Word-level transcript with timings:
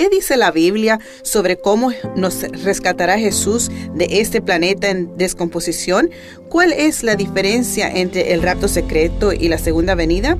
¿Qué 0.00 0.08
dice 0.08 0.38
la 0.38 0.50
Biblia 0.50 0.98
sobre 1.20 1.58
cómo 1.58 1.90
nos 2.16 2.40
rescatará 2.64 3.18
Jesús 3.18 3.70
de 3.94 4.06
este 4.22 4.40
planeta 4.40 4.88
en 4.88 5.14
descomposición? 5.18 6.08
¿Cuál 6.48 6.72
es 6.72 7.02
la 7.02 7.16
diferencia 7.16 7.86
entre 7.86 8.32
el 8.32 8.40
rapto 8.40 8.66
secreto 8.66 9.34
y 9.34 9.48
la 9.48 9.58
segunda 9.58 9.94
venida? 9.94 10.38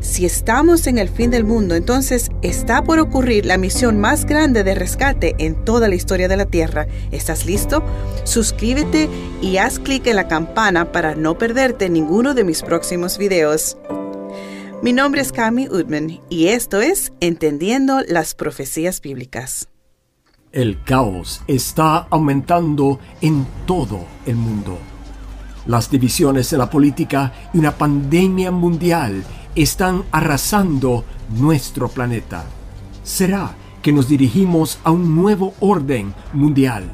Si 0.00 0.24
estamos 0.24 0.86
en 0.86 0.98
el 0.98 1.08
fin 1.08 1.32
del 1.32 1.42
mundo, 1.42 1.74
entonces 1.74 2.30
está 2.42 2.84
por 2.84 3.00
ocurrir 3.00 3.44
la 3.44 3.58
misión 3.58 3.98
más 3.98 4.24
grande 4.24 4.62
de 4.62 4.76
rescate 4.76 5.34
en 5.38 5.64
toda 5.64 5.88
la 5.88 5.96
historia 5.96 6.28
de 6.28 6.36
la 6.36 6.46
Tierra. 6.46 6.86
¿Estás 7.10 7.44
listo? 7.44 7.82
Suscríbete 8.22 9.08
y 9.40 9.56
haz 9.56 9.80
clic 9.80 10.06
en 10.06 10.14
la 10.14 10.28
campana 10.28 10.92
para 10.92 11.16
no 11.16 11.36
perderte 11.36 11.88
ninguno 11.88 12.34
de 12.34 12.44
mis 12.44 12.62
próximos 12.62 13.18
videos. 13.18 13.76
Mi 14.82 14.92
nombre 14.92 15.20
es 15.20 15.30
Cami 15.30 15.68
Udman 15.68 16.18
y 16.28 16.48
esto 16.48 16.80
es 16.80 17.12
Entendiendo 17.20 18.00
las 18.08 18.34
Profecías 18.34 19.00
Bíblicas. 19.00 19.68
El 20.50 20.82
caos 20.82 21.40
está 21.46 21.98
aumentando 22.10 22.98
en 23.20 23.46
todo 23.64 24.00
el 24.26 24.34
mundo. 24.34 24.76
Las 25.66 25.88
divisiones 25.88 26.52
en 26.52 26.58
la 26.58 26.68
política 26.68 27.32
y 27.54 27.58
una 27.58 27.78
pandemia 27.78 28.50
mundial 28.50 29.22
están 29.54 30.02
arrasando 30.10 31.04
nuestro 31.30 31.86
planeta. 31.86 32.44
¿Será 33.04 33.54
que 33.82 33.92
nos 33.92 34.08
dirigimos 34.08 34.80
a 34.82 34.90
un 34.90 35.14
nuevo 35.14 35.54
orden 35.60 36.12
mundial? 36.32 36.90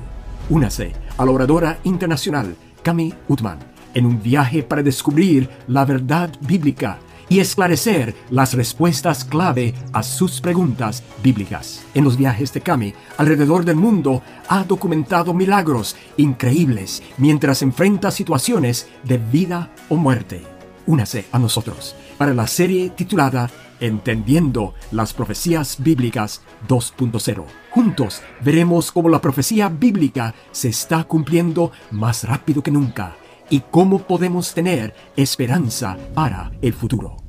Únase 0.50 0.92
a 1.16 1.24
la 1.24 1.30
oradora 1.30 1.78
internacional 1.84 2.54
Cami 2.82 3.14
Utman 3.28 3.60
en 3.94 4.04
un 4.04 4.22
viaje 4.22 4.62
para 4.62 4.82
descubrir 4.82 5.48
la 5.68 5.86
verdad 5.86 6.30
bíblica 6.42 6.98
y 7.28 7.40
esclarecer 7.40 8.14
las 8.30 8.54
respuestas 8.54 9.24
clave 9.24 9.74
a 9.92 10.02
sus 10.02 10.40
preguntas 10.40 11.02
bíblicas. 11.22 11.84
En 11.94 12.04
los 12.04 12.16
viajes 12.16 12.52
de 12.52 12.60
Cami 12.60 12.94
alrededor 13.16 13.64
del 13.64 13.76
mundo 13.76 14.22
ha 14.48 14.64
documentado 14.64 15.34
milagros 15.34 15.96
increíbles 16.16 17.02
mientras 17.16 17.62
enfrenta 17.62 18.10
situaciones 18.10 18.88
de 19.04 19.18
vida 19.18 19.70
o 19.88 19.96
muerte. 19.96 20.42
Únase 20.86 21.26
a 21.32 21.38
nosotros 21.38 21.94
para 22.16 22.32
la 22.32 22.46
serie 22.46 22.90
titulada 22.90 23.50
Entendiendo 23.80 24.74
las 24.90 25.12
Profecías 25.12 25.76
Bíblicas 25.78 26.42
2.0. 26.66 27.44
Juntos 27.70 28.22
veremos 28.42 28.90
cómo 28.90 29.08
la 29.08 29.20
profecía 29.20 29.68
bíblica 29.68 30.34
se 30.50 30.68
está 30.68 31.04
cumpliendo 31.04 31.70
más 31.90 32.24
rápido 32.24 32.62
que 32.62 32.70
nunca 32.70 33.16
y 33.50 33.60
cómo 33.60 33.98
podemos 33.98 34.54
tener 34.54 34.94
esperanza 35.16 35.96
para 36.14 36.50
el 36.60 36.72
futuro. 36.72 37.27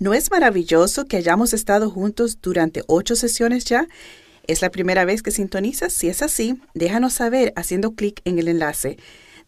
¿No 0.00 0.14
es 0.14 0.30
maravilloso 0.30 1.06
que 1.06 1.16
hayamos 1.16 1.52
estado 1.52 1.90
juntos 1.90 2.38
durante 2.40 2.84
ocho 2.86 3.16
sesiones 3.16 3.64
ya? 3.64 3.88
¿Es 4.46 4.62
la 4.62 4.70
primera 4.70 5.04
vez 5.04 5.22
que 5.22 5.32
sintonizas? 5.32 5.92
Si 5.92 6.08
es 6.08 6.22
así, 6.22 6.60
déjanos 6.72 7.14
saber 7.14 7.52
haciendo 7.56 7.96
clic 7.96 8.20
en 8.24 8.38
el 8.38 8.46
enlace. 8.46 8.96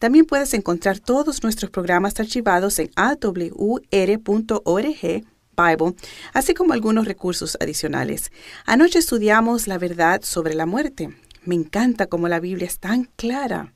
También 0.00 0.24
puedes 0.24 0.52
encontrar 0.52 0.98
todos 0.98 1.44
nuestros 1.44 1.70
programas 1.70 2.18
archivados 2.18 2.80
en 2.80 2.90
awr.org 2.96 3.60
Bible, 5.56 5.94
así 6.32 6.54
como 6.54 6.72
algunos 6.72 7.06
recursos 7.06 7.56
adicionales. 7.60 8.32
Anoche 8.66 8.98
estudiamos 8.98 9.68
la 9.68 9.78
verdad 9.78 10.20
sobre 10.24 10.54
la 10.54 10.66
muerte. 10.66 11.16
Me 11.44 11.54
encanta 11.54 12.06
cómo 12.06 12.26
la 12.26 12.40
Biblia 12.40 12.66
es 12.66 12.80
tan 12.80 13.04
clara. 13.14 13.72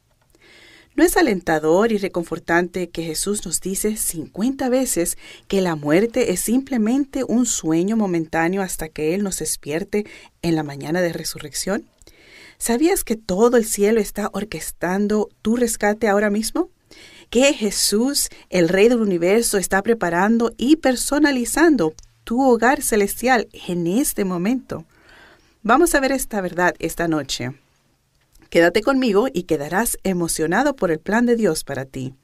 ¿No 0.96 1.02
es 1.02 1.16
alentador 1.16 1.90
y 1.90 1.98
reconfortante 1.98 2.88
que 2.88 3.02
Jesús 3.02 3.44
nos 3.44 3.60
dice 3.60 3.96
50 3.96 4.68
veces 4.68 5.18
que 5.48 5.60
la 5.60 5.74
muerte 5.74 6.30
es 6.32 6.38
simplemente 6.38 7.24
un 7.24 7.46
sueño 7.46 7.96
momentáneo 7.96 8.62
hasta 8.62 8.88
que 8.88 9.12
Él 9.12 9.24
nos 9.24 9.40
despierte 9.40 10.06
en 10.42 10.54
la 10.54 10.62
mañana 10.62 11.02
de 11.02 11.12
resurrección? 11.12 11.84
¿Sabías 12.58 13.02
que 13.02 13.16
todo 13.16 13.56
el 13.56 13.64
cielo 13.64 13.98
está 14.00 14.30
orquestando 14.32 15.30
tu 15.42 15.56
rescate 15.56 16.06
ahora 16.06 16.30
mismo? 16.30 16.70
Que 17.28 17.52
Jesús, 17.54 18.28
el 18.48 18.68
Rey 18.68 18.88
del 18.88 19.00
universo, 19.00 19.58
está 19.58 19.82
preparando 19.82 20.52
y 20.56 20.76
personalizando 20.76 21.92
tu 22.22 22.40
hogar 22.40 22.82
celestial 22.82 23.48
en 23.66 23.88
este 23.88 24.24
momento. 24.24 24.84
Vamos 25.64 25.96
a 25.96 26.00
ver 26.00 26.12
esta 26.12 26.40
verdad 26.40 26.76
esta 26.78 27.08
noche. 27.08 27.50
Quédate 28.54 28.82
conmigo 28.82 29.26
y 29.32 29.42
quedarás 29.42 29.98
emocionado 30.04 30.76
por 30.76 30.92
el 30.92 31.00
plan 31.00 31.26
de 31.26 31.34
Dios 31.34 31.64
para 31.64 31.86
ti. 31.86 32.14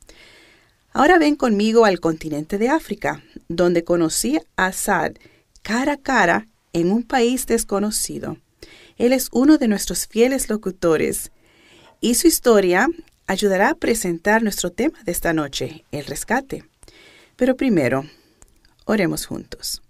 Ahora 0.93 1.19
ven 1.19 1.35
conmigo 1.35 1.87
al 1.87 1.99
continente 1.99 2.57
de 2.57 2.69
África, 2.69 3.25
donde 3.49 3.83
conocí 3.83 4.39
a 4.55 4.67
Assad 4.67 5.15
cara 5.63 5.95
a 5.95 5.97
cara 5.97 6.47
en 6.73 6.93
un 6.93 7.03
país 7.03 7.47
desconocido. 7.47 8.37
Él 8.97 9.13
es 9.13 9.29
uno 9.33 9.59
de 9.59 9.67
nuestros 9.67 10.07
fieles 10.07 10.49
locutores 10.49 11.33
y 12.01 12.15
su 12.15 12.29
historia 12.29 12.87
ayudará 13.27 13.71
a 13.71 13.75
presentar 13.75 14.45
nuestro 14.45 14.71
tema 14.71 15.03
de 15.03 15.11
esta 15.11 15.33
noche, 15.33 15.85
el 15.91 16.07
rescate. 16.07 16.63
Pero 17.35 17.57
primero, 17.57 18.05
oremos 18.85 19.27
juntos. 19.27 19.83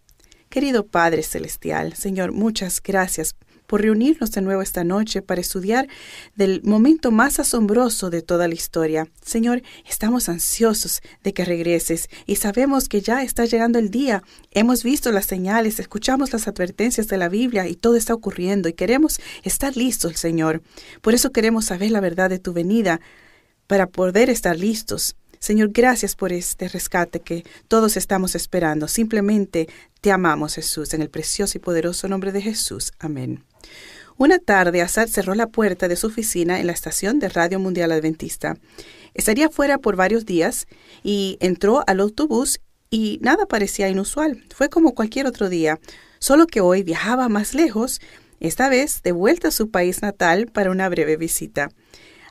Querido 0.49 0.87
Padre 0.87 1.23
Celestial, 1.23 1.97
Señor, 1.97 2.33
muchas 2.33 2.81
gracias 2.83 3.35
por 3.35 3.50
reunirnos 3.79 4.31
de 4.33 4.43
nuevo 4.43 4.63
esta 4.63 4.85
noche 4.85 5.23
para 5.23 5.41
estudiar 5.41 5.89
del 6.35 6.63
momento 6.63 7.11
más 7.11 7.39
asombroso 7.39 8.11
de 8.11 8.23
toda 8.23 8.49
la 8.49 8.55
historia. 8.55 9.09
Señor, 9.25 9.63
estamos 9.89 10.29
ansiosos 10.29 11.01
de 11.23 11.33
que 11.33 11.45
regreses 11.45 12.09
y 12.27 12.37
sabemos 12.37 12.89
que 12.89 13.01
ya 13.01 13.23
está 13.23 13.45
llegando 13.45 13.79
el 13.79 13.91
día. 13.91 14.23
Hemos 14.51 14.83
visto 14.83 15.13
las 15.13 15.27
señales, 15.27 15.81
escuchamos 15.81 16.33
las 16.33 16.49
advertencias 16.49 17.09
de 17.09 17.19
la 17.19 17.29
Biblia 17.29 17.69
y 17.69 17.77
todo 17.77 17.97
está 17.97 18.15
ocurriendo 18.15 18.69
y 18.69 18.73
queremos 18.73 19.21
estar 19.43 19.77
listos, 19.77 20.19
Señor. 20.19 20.63
Por 21.01 21.15
eso 21.15 21.33
queremos 21.33 21.67
saber 21.67 21.91
la 21.91 22.01
verdad 22.01 22.31
de 22.31 22.39
tu 22.39 22.53
venida 22.53 23.01
para 23.67 23.87
poder 23.87 24.31
estar 24.31 24.59
listos. 24.59 25.17
Señor, 25.43 25.71
gracias 25.73 26.17
por 26.17 26.35
este 26.35 26.69
rescate 26.69 27.21
que 27.21 27.45
todos 27.67 27.97
estamos 27.97 28.35
esperando. 28.35 28.89
Simplemente 28.89 29.71
te 30.03 30.13
amamos, 30.13 30.57
Jesús, 30.57 30.93
en 30.93 31.01
el 31.01 31.09
precioso 31.09 31.57
y 31.57 31.63
poderoso 31.63 32.09
nombre 32.09 32.31
de 32.31 32.43
Jesús. 32.43 32.93
Amén. 32.99 33.43
Una 34.19 34.39
tarde, 34.39 34.83
Assad 34.83 35.09
cerró 35.09 35.35
la 35.35 35.47
puerta 35.47 35.89
de 35.89 35.97
su 35.97 36.09
oficina 36.09 36.61
en 36.61 36.67
la 36.67 36.75
estación 36.75 37.21
de 37.21 37.31
Radio 37.31 37.59
Mundial 37.59 37.91
Adventista. 37.91 38.59
Estaría 39.15 39.49
fuera 39.49 39.79
por 39.79 39.97
varios 39.97 40.27
días 40.27 40.67
y 41.03 41.39
entró 41.41 41.85
al 41.87 42.01
autobús 42.01 42.61
y 42.91 43.19
nada 43.23 43.47
parecía 43.47 43.89
inusual. 43.89 44.45
Fue 44.55 44.69
como 44.69 44.95
cualquier 44.95 45.27
otro 45.27 45.49
día, 45.49 45.81
solo 46.19 46.47
que 46.47 46.61
hoy 46.61 46.83
viajaba 46.83 47.31
más 47.31 47.55
lejos, 47.55 48.03
esta 48.41 48.69
vez 48.69 49.03
de 49.03 49.13
vuelta 49.13 49.49
a 49.49 49.53
su 49.53 49.71
país 49.71 50.03
natal 50.03 50.49
para 50.53 50.71
una 50.71 50.91
breve 50.91 51.17
visita. 51.17 51.71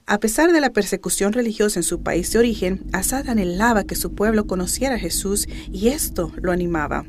A 0.10 0.20
pesar 0.20 0.52
de 0.52 0.60
la 0.60 0.72
persecución 0.72 1.34
religiosa 1.34 1.78
en 1.78 1.84
su 1.84 2.02
país 2.02 2.32
de 2.32 2.40
origen, 2.40 2.84
Asad 2.94 3.30
anhelaba 3.30 3.84
que 3.84 3.94
su 3.94 4.16
pueblo 4.16 4.48
conociera 4.48 4.96
a 4.96 5.00
Jesús 5.00 5.48
y 5.72 5.90
esto 5.90 6.32
lo 6.42 6.52
animaba. 6.52 7.06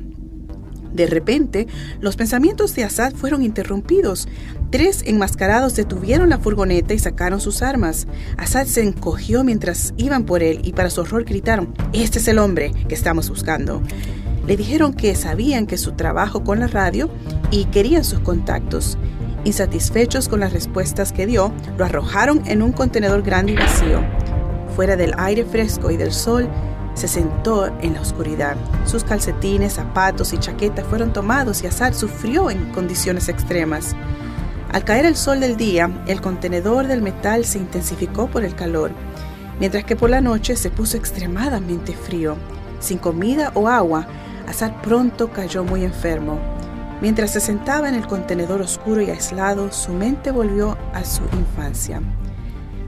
De 0.93 1.07
repente, 1.07 1.65
los 1.99 2.15
pensamientos 2.15 2.75
de 2.75 2.83
Asad 2.83 3.15
fueron 3.15 3.41
interrumpidos. 3.41 4.27
Tres 4.69 5.01
enmascarados 5.03 5.75
detuvieron 5.75 6.29
la 6.29 6.37
furgoneta 6.37 6.93
y 6.93 6.99
sacaron 6.99 7.41
sus 7.41 7.63
armas. 7.63 8.05
Asad 8.37 8.67
se 8.67 8.83
encogió 8.83 9.43
mientras 9.43 9.95
iban 9.97 10.23
por 10.23 10.43
él 10.43 10.61
y 10.63 10.73
para 10.73 10.91
su 10.91 11.01
horror 11.01 11.23
gritaron, 11.23 11.73
Este 11.93 12.19
es 12.19 12.27
el 12.27 12.37
hombre 12.37 12.71
que 12.87 12.93
estamos 12.93 13.29
buscando. 13.29 13.81
Le 14.45 14.55
dijeron 14.55 14.93
que 14.93 15.15
sabían 15.15 15.65
que 15.65 15.79
su 15.79 15.93
trabajo 15.93 16.43
con 16.43 16.59
la 16.59 16.67
radio 16.67 17.09
y 17.49 17.65
querían 17.65 18.03
sus 18.03 18.19
contactos. 18.19 18.99
Insatisfechos 19.43 20.29
con 20.29 20.39
las 20.39 20.53
respuestas 20.53 21.11
que 21.11 21.25
dio, 21.25 21.51
lo 21.77 21.85
arrojaron 21.85 22.43
en 22.45 22.61
un 22.61 22.71
contenedor 22.71 23.23
grande 23.23 23.53
y 23.53 23.55
vacío. 23.55 24.01
Fuera 24.75 24.95
del 24.95 25.13
aire 25.17 25.45
fresco 25.45 25.89
y 25.89 25.97
del 25.97 26.11
sol, 26.11 26.47
se 26.93 27.07
sentó 27.07 27.67
en 27.81 27.93
la 27.93 28.01
oscuridad. 28.01 28.55
Sus 28.85 29.03
calcetines, 29.03 29.73
zapatos 29.73 30.33
y 30.33 30.37
chaqueta 30.37 30.83
fueron 30.83 31.13
tomados 31.13 31.63
y 31.63 31.67
Azar 31.67 31.93
sufrió 31.93 32.51
en 32.51 32.71
condiciones 32.71 33.29
extremas. 33.29 33.95
Al 34.71 34.83
caer 34.83 35.05
el 35.05 35.15
sol 35.15 35.39
del 35.39 35.57
día, 35.57 35.89
el 36.07 36.21
contenedor 36.21 36.87
del 36.87 37.01
metal 37.01 37.45
se 37.45 37.57
intensificó 37.57 38.27
por 38.27 38.43
el 38.43 38.55
calor, 38.55 38.91
mientras 39.59 39.83
que 39.85 39.95
por 39.95 40.09
la 40.09 40.21
noche 40.21 40.55
se 40.55 40.69
puso 40.69 40.97
extremadamente 40.97 41.93
frío. 41.93 42.35
Sin 42.79 42.97
comida 42.97 43.51
o 43.55 43.67
agua, 43.67 44.07
Azar 44.47 44.81
pronto 44.81 45.31
cayó 45.31 45.63
muy 45.63 45.83
enfermo. 45.83 46.39
Mientras 47.01 47.31
se 47.31 47.39
sentaba 47.39 47.89
en 47.89 47.95
el 47.95 48.05
contenedor 48.05 48.61
oscuro 48.61 49.01
y 49.01 49.09
aislado, 49.09 49.71
su 49.71 49.91
mente 49.91 50.29
volvió 50.29 50.77
a 50.93 51.03
su 51.03 51.23
infancia. 51.33 51.99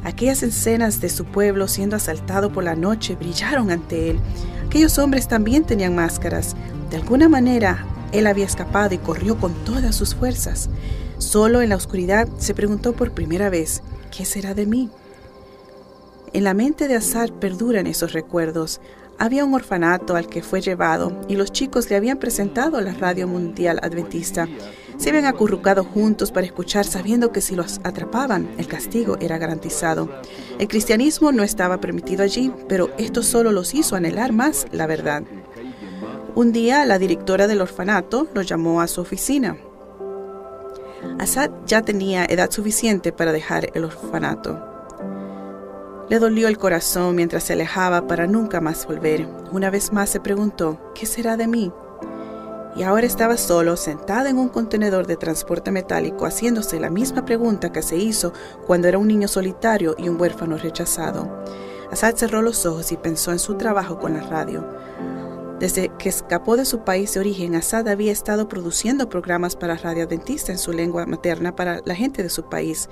Aquellas 0.03 0.43
escenas 0.43 1.01
de 1.01 1.09
su 1.09 1.25
pueblo 1.25 1.67
siendo 1.67 1.95
asaltado 1.95 2.51
por 2.51 2.63
la 2.63 2.75
noche 2.75 3.15
brillaron 3.15 3.71
ante 3.71 4.11
él. 4.11 4.19
Aquellos 4.67 4.99
hombres 4.99 5.27
también 5.27 5.63
tenían 5.63 5.95
máscaras. 5.95 6.55
De 6.91 6.97
alguna 6.97 7.27
manera, 7.27 7.87
él 8.11 8.27
había 8.27 8.45
escapado 8.45 8.93
y 8.93 8.99
corrió 8.99 9.37
con 9.37 9.53
todas 9.65 9.95
sus 9.95 10.13
fuerzas. 10.13 10.69
Solo 11.17 11.61
en 11.61 11.69
la 11.69 11.75
oscuridad 11.75 12.27
se 12.37 12.53
preguntó 12.53 12.93
por 12.93 13.11
primera 13.11 13.49
vez, 13.49 13.81
¿qué 14.15 14.25
será 14.25 14.53
de 14.53 14.67
mí? 14.67 14.91
En 16.33 16.43
la 16.43 16.53
mente 16.53 16.87
de 16.87 16.95
Azar 16.95 17.31
perduran 17.31 17.87
esos 17.87 18.13
recuerdos. 18.13 18.81
Había 19.19 19.45
un 19.45 19.53
orfanato 19.53 20.15
al 20.15 20.27
que 20.27 20.41
fue 20.41 20.61
llevado 20.61 21.21
y 21.27 21.35
los 21.35 21.51
chicos 21.51 21.89
le 21.89 21.95
habían 21.95 22.17
presentado 22.17 22.81
la 22.81 22.93
radio 22.93 23.27
mundial 23.27 23.79
adventista. 23.81 24.47
Se 24.97 25.09
habían 25.09 25.25
acurrucado 25.25 25.83
juntos 25.83 26.31
para 26.31 26.45
escuchar 26.45 26.85
sabiendo 26.85 27.31
que 27.31 27.41
si 27.41 27.55
los 27.55 27.79
atrapaban 27.83 28.49
el 28.57 28.67
castigo 28.67 29.17
era 29.19 29.37
garantizado. 29.37 30.09
El 30.59 30.67
cristianismo 30.67 31.31
no 31.31 31.43
estaba 31.43 31.79
permitido 31.79 32.23
allí, 32.23 32.51
pero 32.67 32.91
esto 32.97 33.23
solo 33.23 33.51
los 33.51 33.73
hizo 33.73 33.95
anhelar 33.95 34.33
más 34.33 34.67
la 34.71 34.87
verdad. 34.87 35.23
Un 36.35 36.51
día 36.51 36.85
la 36.85 36.99
directora 36.99 37.47
del 37.47 37.61
orfanato 37.61 38.27
lo 38.33 38.41
llamó 38.41 38.81
a 38.81 38.87
su 38.87 39.01
oficina. 39.01 39.57
Asad 41.19 41.51
ya 41.65 41.81
tenía 41.81 42.25
edad 42.25 42.49
suficiente 42.51 43.11
para 43.11 43.31
dejar 43.31 43.69
el 43.73 43.85
orfanato. 43.85 44.72
Le 46.13 46.19
dolió 46.19 46.47
el 46.47 46.59
corazón 46.59 47.15
mientras 47.15 47.45
se 47.45 47.53
alejaba 47.53 48.05
para 48.05 48.27
nunca 48.27 48.61
más 48.61 48.85
volver. 48.85 49.27
Una 49.51 49.71
vez 49.71 49.91
más 49.91 50.11
se 50.11 50.19
preguntó, 50.19 50.79
¿qué 50.93 51.07
será 51.07 51.37
de 51.37 51.47
mí? 51.47 51.71
Y 52.75 52.83
ahora 52.83 53.07
estaba 53.07 53.35
solo, 53.35 53.75
sentada 53.77 54.29
en 54.29 54.37
un 54.37 54.49
contenedor 54.49 55.07
de 55.07 55.17
transporte 55.17 55.71
metálico, 55.71 56.27
haciéndose 56.27 56.79
la 56.79 56.91
misma 56.91 57.25
pregunta 57.25 57.71
que 57.71 57.81
se 57.81 57.97
hizo 57.97 58.31
cuando 58.67 58.87
era 58.87 58.99
un 58.99 59.07
niño 59.07 59.27
solitario 59.27 59.95
y 59.97 60.07
un 60.07 60.21
huérfano 60.21 60.55
rechazado. 60.55 61.43
Asad 61.91 62.15
cerró 62.15 62.43
los 62.43 62.63
ojos 62.67 62.91
y 62.91 62.97
pensó 62.97 63.31
en 63.31 63.39
su 63.39 63.55
trabajo 63.55 63.97
con 63.97 64.13
la 64.13 64.21
radio. 64.21 64.63
Desde 65.59 65.89
que 65.97 66.09
escapó 66.09 66.57
de 66.57 66.65
su 66.65 66.83
país 66.83 67.11
de 67.15 67.21
origen, 67.21 67.55
Assad 67.55 67.87
había 67.87 68.11
estado 68.11 68.47
produciendo 68.47 69.09
programas 69.09 69.55
para 69.55 69.77
radio 69.77 70.03
adventista 70.03 70.51
en 70.51 70.59
su 70.59 70.73
lengua 70.73 71.07
materna 71.07 71.55
para 71.55 71.81
la 71.85 71.95
gente 71.95 72.21
de 72.21 72.29
su 72.29 72.43
país. 72.43 72.87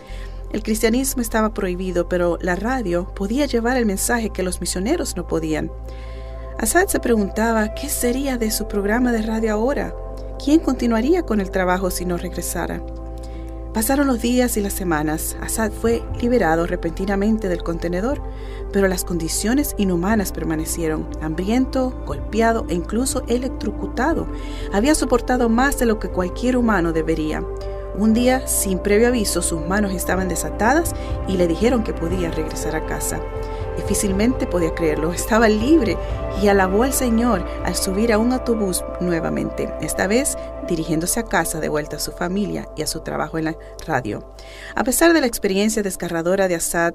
El 0.51 0.63
cristianismo 0.63 1.21
estaba 1.21 1.53
prohibido, 1.53 2.09
pero 2.09 2.37
la 2.41 2.55
radio 2.55 3.13
podía 3.15 3.45
llevar 3.45 3.77
el 3.77 3.85
mensaje 3.85 4.31
que 4.31 4.43
los 4.43 4.59
misioneros 4.59 5.15
no 5.15 5.25
podían. 5.25 5.71
Assad 6.59 6.87
se 6.87 6.99
preguntaba 6.99 7.73
qué 7.73 7.87
sería 7.87 8.37
de 8.37 8.51
su 8.51 8.67
programa 8.67 9.13
de 9.13 9.21
radio 9.21 9.53
ahora. 9.53 9.95
¿Quién 10.43 10.59
continuaría 10.59 11.23
con 11.23 11.39
el 11.39 11.51
trabajo 11.51 11.89
si 11.89 12.03
no 12.03 12.17
regresara? 12.17 12.83
Pasaron 13.73 14.07
los 14.07 14.21
días 14.21 14.57
y 14.57 14.61
las 14.61 14.73
semanas. 14.73 15.37
Assad 15.39 15.71
fue 15.71 16.03
liberado 16.19 16.67
repentinamente 16.67 17.47
del 17.47 17.63
contenedor, 17.63 18.21
pero 18.73 18.89
las 18.89 19.05
condiciones 19.05 19.73
inhumanas 19.77 20.33
permanecieron. 20.33 21.07
Hambriento, 21.21 21.91
golpeado 22.05 22.65
e 22.67 22.73
incluso 22.73 23.23
electrocutado. 23.27 24.27
Había 24.73 24.93
soportado 24.95 25.47
más 25.47 25.79
de 25.79 25.85
lo 25.85 25.99
que 25.99 26.09
cualquier 26.09 26.57
humano 26.57 26.91
debería. 26.91 27.41
Un 27.93 28.13
día, 28.13 28.47
sin 28.47 28.79
previo 28.79 29.09
aviso, 29.09 29.41
sus 29.41 29.65
manos 29.67 29.93
estaban 29.93 30.29
desatadas 30.29 30.93
y 31.27 31.35
le 31.35 31.47
dijeron 31.47 31.83
que 31.83 31.93
podía 31.93 32.31
regresar 32.31 32.75
a 32.75 32.85
casa. 32.85 33.19
Difícilmente 33.75 34.47
podía 34.47 34.73
creerlo, 34.73 35.11
estaba 35.11 35.49
libre 35.49 35.97
y 36.41 36.47
alabó 36.47 36.83
al 36.83 36.93
Señor 36.93 37.45
al 37.65 37.75
subir 37.75 38.13
a 38.13 38.17
un 38.17 38.31
autobús 38.31 38.83
nuevamente, 39.01 39.73
esta 39.81 40.07
vez 40.07 40.37
dirigiéndose 40.67 41.19
a 41.19 41.25
casa 41.25 41.59
de 41.59 41.67
vuelta 41.67 41.97
a 41.97 41.99
su 41.99 42.11
familia 42.11 42.69
y 42.77 42.81
a 42.81 42.87
su 42.87 43.01
trabajo 43.01 43.37
en 43.37 43.45
la 43.45 43.57
radio. 43.85 44.35
A 44.75 44.83
pesar 44.85 45.13
de 45.13 45.19
la 45.19 45.27
experiencia 45.27 45.83
desgarradora 45.83 46.47
de 46.47 46.55
Assad, 46.55 46.93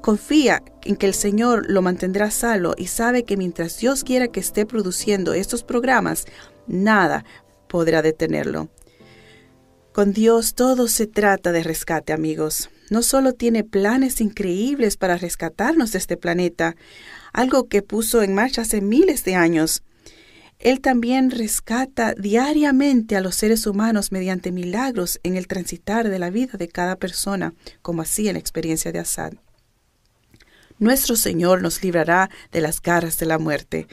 confía 0.00 0.62
en 0.84 0.96
que 0.96 1.06
el 1.06 1.14
Señor 1.14 1.64
lo 1.68 1.82
mantendrá 1.82 2.30
salvo 2.30 2.74
y 2.78 2.86
sabe 2.86 3.24
que 3.24 3.36
mientras 3.36 3.78
Dios 3.78 4.04
quiera 4.04 4.28
que 4.28 4.40
esté 4.40 4.64
produciendo 4.64 5.34
estos 5.34 5.64
programas, 5.64 6.24
nada 6.66 7.24
podrá 7.68 8.00
detenerlo. 8.02 8.68
Con 9.94 10.12
Dios 10.12 10.56
todo 10.56 10.88
se 10.88 11.06
trata 11.06 11.52
de 11.52 11.62
rescate, 11.62 12.12
amigos. 12.12 12.68
No 12.90 13.00
solo 13.00 13.32
tiene 13.32 13.62
planes 13.62 14.20
increíbles 14.20 14.96
para 14.96 15.16
rescatarnos 15.18 15.92
de 15.92 15.98
este 15.98 16.16
planeta, 16.16 16.74
algo 17.32 17.68
que 17.68 17.80
puso 17.80 18.20
en 18.20 18.34
marcha 18.34 18.62
hace 18.62 18.80
miles 18.80 19.22
de 19.22 19.36
años. 19.36 19.84
Él 20.58 20.80
también 20.80 21.30
rescata 21.30 22.12
diariamente 22.14 23.14
a 23.14 23.20
los 23.20 23.36
seres 23.36 23.68
humanos 23.68 24.10
mediante 24.10 24.50
milagros 24.50 25.20
en 25.22 25.36
el 25.36 25.46
transitar 25.46 26.08
de 26.08 26.18
la 26.18 26.30
vida 26.30 26.58
de 26.58 26.66
cada 26.66 26.96
persona, 26.96 27.54
como 27.80 28.02
así 28.02 28.26
en 28.26 28.32
la 28.32 28.40
experiencia 28.40 28.90
de 28.90 28.98
Assad. 28.98 29.34
Nuestro 30.80 31.14
Señor 31.14 31.62
nos 31.62 31.84
librará 31.84 32.30
de 32.50 32.60
las 32.60 32.82
garras 32.82 33.16
de 33.18 33.26
la 33.26 33.38
muerte. 33.38 33.86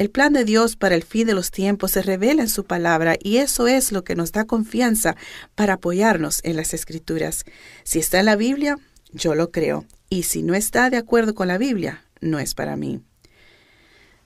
El 0.00 0.08
plan 0.08 0.32
de 0.32 0.46
Dios 0.46 0.76
para 0.76 0.94
el 0.94 1.02
fin 1.02 1.26
de 1.26 1.34
los 1.34 1.50
tiempos 1.50 1.90
se 1.90 2.00
revela 2.00 2.40
en 2.40 2.48
su 2.48 2.64
palabra 2.64 3.16
y 3.22 3.36
eso 3.36 3.68
es 3.68 3.92
lo 3.92 4.02
que 4.02 4.16
nos 4.16 4.32
da 4.32 4.46
confianza 4.46 5.14
para 5.54 5.74
apoyarnos 5.74 6.40
en 6.42 6.56
las 6.56 6.72
escrituras. 6.72 7.44
Si 7.84 7.98
está 7.98 8.18
en 8.18 8.24
la 8.24 8.36
Biblia, 8.36 8.78
yo 9.12 9.34
lo 9.34 9.50
creo. 9.50 9.84
Y 10.08 10.22
si 10.22 10.42
no 10.42 10.54
está 10.54 10.88
de 10.88 10.96
acuerdo 10.96 11.34
con 11.34 11.48
la 11.48 11.58
Biblia, 11.58 12.02
no 12.22 12.38
es 12.38 12.54
para 12.54 12.76
mí. 12.76 13.02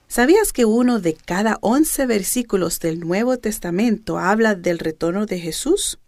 ¿Sabías 0.07 0.53
que 0.53 0.63
uno 0.63 1.01
de 1.01 1.13
cada 1.13 1.57
once 1.59 2.05
versículos 2.05 2.79
del 2.79 3.01
Nuevo 3.01 3.37
Testamento 3.37 4.17
habla 4.17 4.55
del 4.55 4.79
retorno 4.79 5.25
de 5.25 5.39
Jesús? 5.39 5.99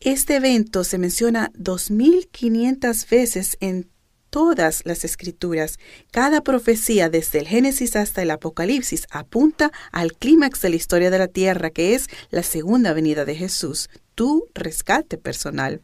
Este 0.00 0.34
evento 0.34 0.82
se 0.82 0.98
menciona 0.98 1.52
2.500 1.52 3.08
veces 3.08 3.56
en 3.60 3.88
todas 4.36 4.82
las 4.84 5.02
escrituras. 5.06 5.78
Cada 6.10 6.42
profecía, 6.42 7.08
desde 7.08 7.38
el 7.38 7.48
Génesis 7.48 7.96
hasta 7.96 8.20
el 8.20 8.30
Apocalipsis, 8.30 9.06
apunta 9.10 9.72
al 9.92 10.12
clímax 10.12 10.60
de 10.60 10.68
la 10.68 10.76
historia 10.76 11.08
de 11.10 11.18
la 11.18 11.26
tierra, 11.26 11.70
que 11.70 11.94
es 11.94 12.08
la 12.28 12.42
segunda 12.42 12.92
venida 12.92 13.24
de 13.24 13.34
Jesús, 13.34 13.88
tu 14.14 14.44
rescate 14.52 15.16
personal. 15.16 15.80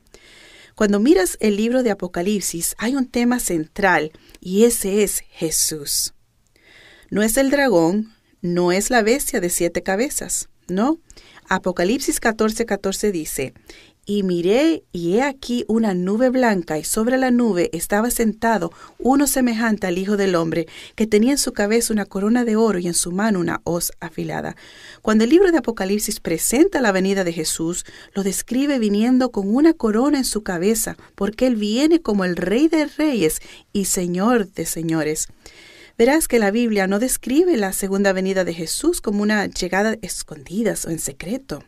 Cuando 0.74 1.00
miras 1.00 1.38
el 1.40 1.56
libro 1.56 1.82
de 1.82 1.92
Apocalipsis, 1.92 2.74
hay 2.76 2.94
un 2.94 3.06
tema 3.06 3.40
central, 3.40 4.12
y 4.38 4.64
ese 4.64 5.02
es 5.02 5.22
Jesús. 5.30 6.12
No 7.08 7.22
es 7.22 7.38
el 7.38 7.48
dragón, 7.48 8.12
no 8.42 8.70
es 8.70 8.90
la 8.90 9.00
bestia 9.00 9.40
de 9.40 9.48
siete 9.48 9.82
cabezas, 9.82 10.50
no. 10.68 10.98
Apocalipsis 11.48 12.20
14:14 12.20 12.66
14 12.66 13.12
dice, 13.12 13.54
y 14.04 14.24
miré, 14.24 14.82
y 14.92 15.14
he 15.14 15.22
aquí 15.22 15.64
una 15.68 15.94
nube 15.94 16.28
blanca, 16.28 16.76
y 16.78 16.84
sobre 16.84 17.18
la 17.18 17.30
nube 17.30 17.70
estaba 17.72 18.10
sentado 18.10 18.72
uno 18.98 19.26
semejante 19.26 19.86
al 19.86 19.96
Hijo 19.96 20.16
del 20.16 20.34
Hombre, 20.34 20.66
que 20.96 21.06
tenía 21.06 21.32
en 21.32 21.38
su 21.38 21.52
cabeza 21.52 21.92
una 21.92 22.04
corona 22.04 22.44
de 22.44 22.56
oro 22.56 22.80
y 22.80 22.88
en 22.88 22.94
su 22.94 23.12
mano 23.12 23.38
una 23.38 23.60
hoz 23.64 23.92
afilada. 24.00 24.56
Cuando 25.02 25.24
el 25.24 25.30
libro 25.30 25.52
de 25.52 25.58
Apocalipsis 25.58 26.18
presenta 26.18 26.80
la 26.80 26.90
venida 26.90 27.22
de 27.22 27.32
Jesús, 27.32 27.84
lo 28.12 28.24
describe 28.24 28.80
viniendo 28.80 29.30
con 29.30 29.54
una 29.54 29.72
corona 29.72 30.18
en 30.18 30.24
su 30.24 30.42
cabeza, 30.42 30.96
porque 31.14 31.46
él 31.46 31.56
viene 31.56 32.00
como 32.00 32.24
el 32.24 32.36
Rey 32.36 32.66
de 32.66 32.86
Reyes 32.86 33.40
y 33.72 33.84
Señor 33.84 34.48
de 34.50 34.66
Señores. 34.66 35.28
Verás 35.96 36.26
que 36.26 36.40
la 36.40 36.50
Biblia 36.50 36.88
no 36.88 36.98
describe 36.98 37.56
la 37.56 37.72
segunda 37.72 38.12
venida 38.12 38.44
de 38.44 38.54
Jesús 38.54 39.00
como 39.00 39.22
una 39.22 39.46
llegada 39.46 39.96
escondidas 40.02 40.86
o 40.86 40.90
en 40.90 40.98
secreto. 40.98 41.62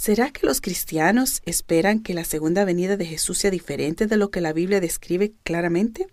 ¿Será 0.00 0.30
que 0.30 0.46
los 0.46 0.60
cristianos 0.60 1.42
esperan 1.44 1.98
que 1.98 2.14
la 2.14 2.22
segunda 2.22 2.64
venida 2.64 2.96
de 2.96 3.04
Jesús 3.04 3.38
sea 3.38 3.50
diferente 3.50 4.06
de 4.06 4.16
lo 4.16 4.30
que 4.30 4.40
la 4.40 4.52
Biblia 4.52 4.80
describe 4.80 5.32
claramente? 5.42 6.06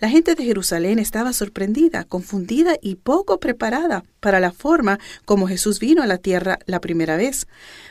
La 0.00 0.08
gente 0.08 0.34
de 0.34 0.42
Jerusalén 0.42 0.98
estaba 0.98 1.32
sorprendida, 1.32 2.02
confundida 2.02 2.74
y 2.82 2.96
poco 2.96 3.38
preparada 3.38 4.04
para 4.18 4.40
la 4.40 4.50
forma 4.50 4.98
como 5.24 5.46
Jesús 5.46 5.78
vino 5.78 6.02
a 6.02 6.08
la 6.08 6.18
tierra 6.18 6.58
la 6.66 6.80
primera 6.80 7.16
vez. 7.16 7.46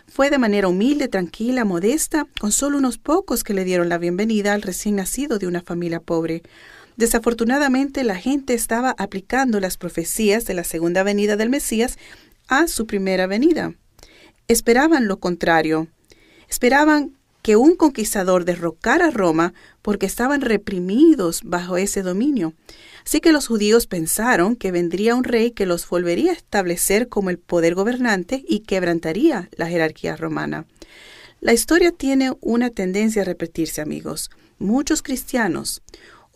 Fue 0.06 0.30
de 0.30 0.38
manera 0.38 0.68
humilde, 0.68 1.08
tranquila, 1.08 1.64
modesta, 1.64 2.28
con 2.42 2.52
solo 2.52 2.78
unos 2.78 2.98
pocos 2.98 3.46
que 3.46 3.54
le 3.54 3.64
dieron 3.64 3.88
la 3.88 4.00
bienvenida 4.00 4.54
al 4.54 4.64
recién 4.64 4.98
nacido 4.98 5.40
de 5.40 5.48
una 5.48 5.62
familia 5.62 6.02
pobre. 6.02 6.44
Desafortunadamente, 6.98 8.04
la 8.04 8.18
gente 8.18 8.54
estaba 8.54 8.96
aplicando 8.98 9.62
las 9.62 9.78
profecías 9.78 10.44
de 10.44 10.56
la 10.56 10.66
segunda 10.66 11.04
venida 11.04 11.38
del 11.38 11.50
Mesías 11.50 11.98
a 12.50 12.68
su 12.68 12.86
primera 12.86 13.28
venida 13.28 13.76
esperaban 14.48 15.08
lo 15.08 15.20
contrario. 15.20 15.88
Esperaban 16.50 17.12
que 17.42 17.56
un 17.56 17.76
conquistador 17.76 18.46
derrocara 18.46 19.10
Roma 19.12 19.54
porque 19.82 20.06
estaban 20.06 20.42
reprimidos 20.42 21.42
bajo 21.44 21.78
ese 21.78 22.02
dominio. 22.02 22.54
Así 23.06 23.22
que 23.22 23.32
los 23.32 23.48
judíos 23.48 23.88
pensaron 23.88 24.56
que 24.56 24.72
vendría 24.72 25.16
un 25.16 25.24
rey 25.24 25.52
que 25.52 25.66
los 25.66 25.88
volvería 25.88 26.32
a 26.32 26.36
establecer 26.36 27.08
como 27.08 27.30
el 27.30 27.38
poder 27.38 27.74
gobernante 27.74 28.44
y 28.48 28.60
quebrantaría 28.60 29.50
la 29.56 29.68
jerarquía 29.68 30.18
romana. 30.18 30.66
La 31.40 31.54
historia 31.54 31.92
tiene 31.92 32.34
una 32.42 32.70
tendencia 32.70 33.22
a 33.22 33.26
repetirse, 33.26 33.80
amigos. 33.80 34.30
Muchos 34.60 35.02
cristianos 35.02 35.84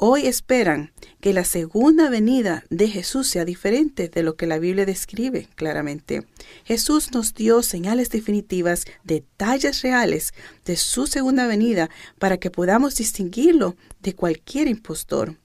hoy 0.04 0.26
esperan 0.26 0.92
que 1.20 1.32
la 1.32 1.46
segunda 1.46 2.10
venida 2.10 2.64
de 2.72 2.88
Jesús 2.88 3.28
sea 3.28 3.46
diferente 3.46 4.10
de 4.10 4.24
lo 4.24 4.36
que 4.36 4.48
la 4.48 4.58
Biblia 4.58 4.84
describe 4.84 5.48
claramente. 5.54 6.26
Jesús 6.66 7.12
nos 7.12 7.36
dio 7.36 7.62
señales 7.62 8.10
definitivas, 8.10 8.86
detalles 9.04 9.84
reales 9.84 10.34
de 10.66 10.76
su 10.76 11.06
segunda 11.06 11.46
venida 11.46 11.92
para 12.18 12.38
que 12.38 12.50
podamos 12.50 12.96
distinguirlo 12.96 13.76
de 14.02 14.16
cualquier 14.16 14.68
impostor. 14.68 15.38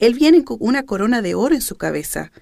Él 0.00 0.14
viene 0.14 0.42
con 0.42 0.56
una 0.58 0.82
corona 0.82 1.22
de 1.22 1.36
oro 1.36 1.54
en 1.54 1.62
su 1.62 1.76
cabeza. 1.76 2.32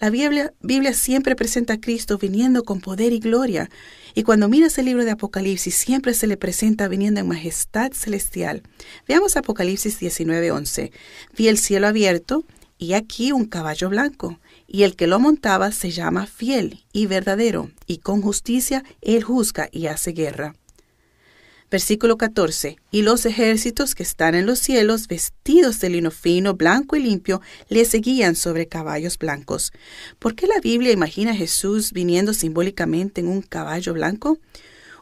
La 0.00 0.08
Biblia, 0.08 0.54
Biblia, 0.62 0.94
siempre 0.94 1.36
presenta 1.36 1.74
a 1.74 1.80
Cristo 1.80 2.16
viniendo 2.16 2.64
con 2.64 2.80
poder 2.80 3.12
y 3.12 3.18
gloria. 3.18 3.68
Y 4.14 4.22
cuando 4.22 4.48
miras 4.48 4.78
el 4.78 4.86
libro 4.86 5.04
de 5.04 5.10
Apocalipsis, 5.10 5.74
siempre 5.74 6.14
se 6.14 6.26
le 6.26 6.38
presenta 6.38 6.88
viniendo 6.88 7.20
en 7.20 7.28
majestad 7.28 7.92
celestial. 7.92 8.62
Veamos 9.06 9.36
Apocalipsis 9.36 10.00
19:11. 10.00 10.90
Vi 11.36 11.48
el 11.48 11.58
cielo 11.58 11.86
abierto 11.86 12.46
y 12.78 12.94
aquí 12.94 13.32
un 13.32 13.44
caballo 13.44 13.90
blanco, 13.90 14.40
y 14.66 14.84
el 14.84 14.96
que 14.96 15.06
lo 15.06 15.20
montaba 15.20 15.70
se 15.70 15.90
llama 15.90 16.26
fiel 16.26 16.82
y 16.94 17.04
verdadero, 17.04 17.70
y 17.86 17.98
con 17.98 18.22
justicia 18.22 18.82
él 19.02 19.22
juzga 19.22 19.68
y 19.70 19.88
hace 19.88 20.12
guerra. 20.12 20.54
Versículo 21.70 22.18
14. 22.18 22.78
Y 22.90 23.02
los 23.02 23.24
ejércitos 23.26 23.94
que 23.94 24.02
están 24.02 24.34
en 24.34 24.44
los 24.44 24.58
cielos, 24.58 25.06
vestidos 25.06 25.78
de 25.78 25.90
lino 25.90 26.10
fino, 26.10 26.54
blanco 26.54 26.96
y 26.96 27.00
limpio, 27.00 27.40
le 27.68 27.84
seguían 27.84 28.34
sobre 28.34 28.66
caballos 28.66 29.18
blancos. 29.18 29.72
¿Por 30.18 30.34
qué 30.34 30.48
la 30.48 30.58
Biblia 30.60 30.90
imagina 30.90 31.30
a 31.30 31.36
Jesús 31.36 31.92
viniendo 31.92 32.34
simbólicamente 32.34 33.20
en 33.20 33.28
un 33.28 33.42
caballo 33.42 33.94
blanco? 33.94 34.38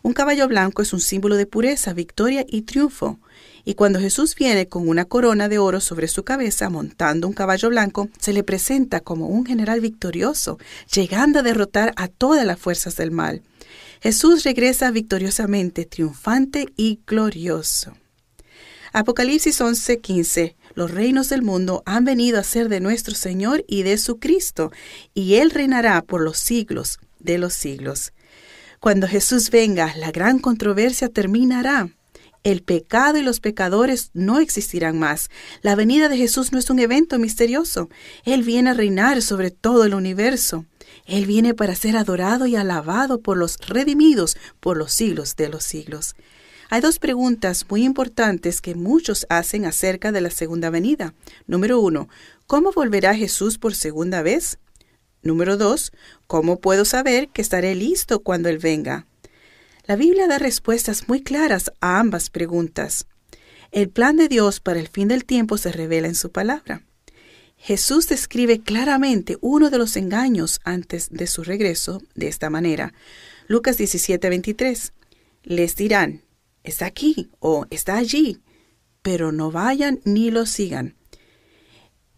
Un 0.03 0.13
caballo 0.13 0.47
blanco 0.47 0.83
es 0.83 0.93
un 0.93 1.01
símbolo 1.01 1.37
de 1.37 1.47
pureza, 1.47 1.95
victoria 1.95 2.45
y 2.47 2.63
triunfo. 2.63 3.19
Y 3.65 3.75
cuando 3.75 3.99
Jesús 3.99 4.35
viene 4.35 4.69
con 4.69 4.89
una 4.89 5.07
corona 5.07 5.49
de 5.49 5.59
oro 5.59 5.81
sobre 5.81 6.07
su 6.07 6.23
cabeza 6.23 6.69
montando 6.69 7.27
un 7.29 7.35
caballo 7.35 7.71
blanco, 7.71 8.11
se 8.19 8.35
le 8.35 8.43
presenta 8.43 9.01
como 9.01 9.29
un 9.29 9.47
general 9.47 9.81
victorioso, 9.81 10.59
llegando 10.95 11.39
a 11.39 11.43
derrotar 11.43 11.95
a 11.97 12.09
todas 12.09 12.45
las 12.45 12.59
fuerzas 12.59 12.97
del 12.97 13.11
mal. 13.11 13.43
Jesús 14.01 14.45
regresa 14.45 14.91
victoriosamente, 14.91 15.85
triunfante 15.85 16.67
y 16.77 17.01
glorioso. 17.07 17.95
Apocalipsis 18.93 19.61
11:15 19.61 20.55
Los 20.75 20.91
reinos 20.91 21.29
del 21.29 21.43
mundo 21.43 21.83
han 21.85 22.05
venido 22.05 22.39
a 22.39 22.45
ser 22.45 22.69
de 22.69 22.81
nuestro 22.81 23.15
Señor 23.15 23.65
y 23.69 23.83
de 23.83 23.99
su 23.99 24.19
Cristo, 24.19 24.73
y 25.15 25.35
Él 25.35 25.51
reinará 25.51 26.03
por 26.03 26.23
los 26.23 26.39
siglos 26.39 26.99
de 27.19 27.39
los 27.39 27.55
siglos. 27.55 28.13
Cuando 28.81 29.09
Jesús 29.09 29.51
venga, 29.51 29.95
la 29.97 30.13
gran 30.13 30.39
controversia 30.39 31.09
terminará. 31.09 31.91
El 32.45 32.63
pecado 32.63 33.19
y 33.19 33.23
los 33.23 33.41
pecadores 33.41 34.11
no 34.15 34.39
existirán 34.39 34.99
más. 34.99 35.29
La 35.61 35.75
venida 35.75 36.09
de 36.09 36.17
Jesús 36.17 36.53
no 36.53 36.59
es 36.59 36.71
un 36.71 36.79
evento 36.79 37.19
misterioso. 37.19 37.91
Él 38.25 38.45
viene 38.45 38.71
a 38.71 38.75
reinar 38.75 39.21
sobre 39.23 39.51
todo 39.51 39.85
el 39.85 39.95
universo. 39.95 40.65
Él 41.09 41.25
viene 41.25 41.55
para 41.55 41.75
ser 41.75 41.97
adorado 41.97 42.47
y 42.47 42.55
alabado 42.55 43.21
por 43.21 43.39
los 43.39 43.57
redimidos 43.67 44.37
por 44.61 44.77
los 44.77 44.93
siglos 44.93 45.37
de 45.37 45.49
los 45.49 45.65
siglos. 45.65 46.15
Hay 46.69 46.83
dos 46.83 46.99
preguntas 46.99 47.65
muy 47.71 47.83
importantes 47.83 48.61
que 48.61 48.75
muchos 48.75 49.27
hacen 49.31 49.65
acerca 49.65 50.13
de 50.13 50.21
la 50.21 50.31
segunda 50.31 50.69
venida. 50.69 51.15
Número 51.47 51.81
uno, 51.81 52.11
¿cómo 52.47 52.73
volverá 52.73 53.15
Jesús 53.15 53.57
por 53.57 53.75
segunda 53.75 54.21
vez? 54.21 54.59
Número 55.23 55.57
dos, 55.57 55.93
¿cómo 56.27 56.61
puedo 56.61 56.85
saber 56.85 57.31
que 57.31 57.41
estaré 57.41 57.75
listo 57.75 58.21
cuando 58.21 58.51
Él 58.51 58.59
venga? 58.59 59.07
La 59.87 59.97
Biblia 59.97 60.29
da 60.29 60.39
respuestas 60.39 61.09
muy 61.09 61.23
claras 61.23 61.73
a 61.81 61.99
ambas 61.99 62.29
preguntas. 62.29 63.07
El 63.73 63.89
plan 63.89 64.19
de 64.19 64.29
Dios 64.29 64.61
para 64.61 64.79
el 64.79 64.89
fin 64.89 65.09
del 65.09 65.25
tiempo 65.25 65.57
se 65.57 65.73
revela 65.73 66.07
en 66.07 66.15
su 66.15 66.31
palabra. 66.31 66.83
Jesús 67.59 68.09
describe 68.09 68.61
claramente 68.61 69.37
uno 69.41 69.69
de 69.69 69.79
los 69.79 69.97
engaños 69.97 70.61
antes 70.65 71.11
de 71.11 71.27
su 71.27 71.43
regreso 71.43 72.01
de 72.15 72.29
esta 72.29 72.51
manera. 72.51 72.95
Lucas 73.49 73.77
17:23. 73.79 74.93
Les 75.43 75.77
dirán, 75.77 76.23
está 76.63 76.87
aquí 76.87 77.31
o 77.41 77.67
está 77.71 77.97
allí, 77.97 78.41
pero 79.03 79.33
no 79.33 79.51
vayan 79.51 80.01
ni 80.05 80.31
lo 80.31 80.47
sigan. 80.47 80.97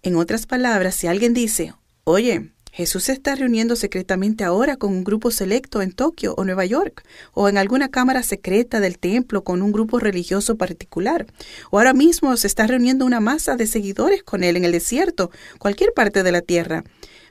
En 0.02 0.16
otras 0.16 0.46
palabras, 0.46 0.94
si 0.94 1.06
alguien 1.06 1.34
dice, 1.34 1.74
oye, 2.04 2.52
Jesús 2.72 3.04
se 3.04 3.12
está 3.12 3.34
reuniendo 3.34 3.76
secretamente 3.76 4.44
ahora 4.44 4.76
con 4.76 4.92
un 4.92 5.04
grupo 5.04 5.30
selecto 5.30 5.82
en 5.82 5.92
Tokio 5.92 6.34
o 6.36 6.44
Nueva 6.44 6.64
York, 6.64 7.04
o 7.32 7.48
en 7.48 7.58
alguna 7.58 7.88
cámara 7.88 8.22
secreta 8.22 8.80
del 8.80 8.98
templo 8.98 9.42
con 9.42 9.62
un 9.62 9.72
grupo 9.72 9.98
religioso 9.98 10.56
particular, 10.56 11.26
o 11.70 11.78
ahora 11.78 11.94
mismo 11.94 12.36
se 12.36 12.46
está 12.46 12.66
reuniendo 12.66 13.04
una 13.04 13.20
masa 13.20 13.56
de 13.56 13.66
seguidores 13.66 14.22
con 14.22 14.44
él 14.44 14.56
en 14.56 14.64
el 14.64 14.72
desierto, 14.72 15.30
cualquier 15.58 15.92
parte 15.92 16.22
de 16.22 16.32
la 16.32 16.42
tierra. 16.42 16.84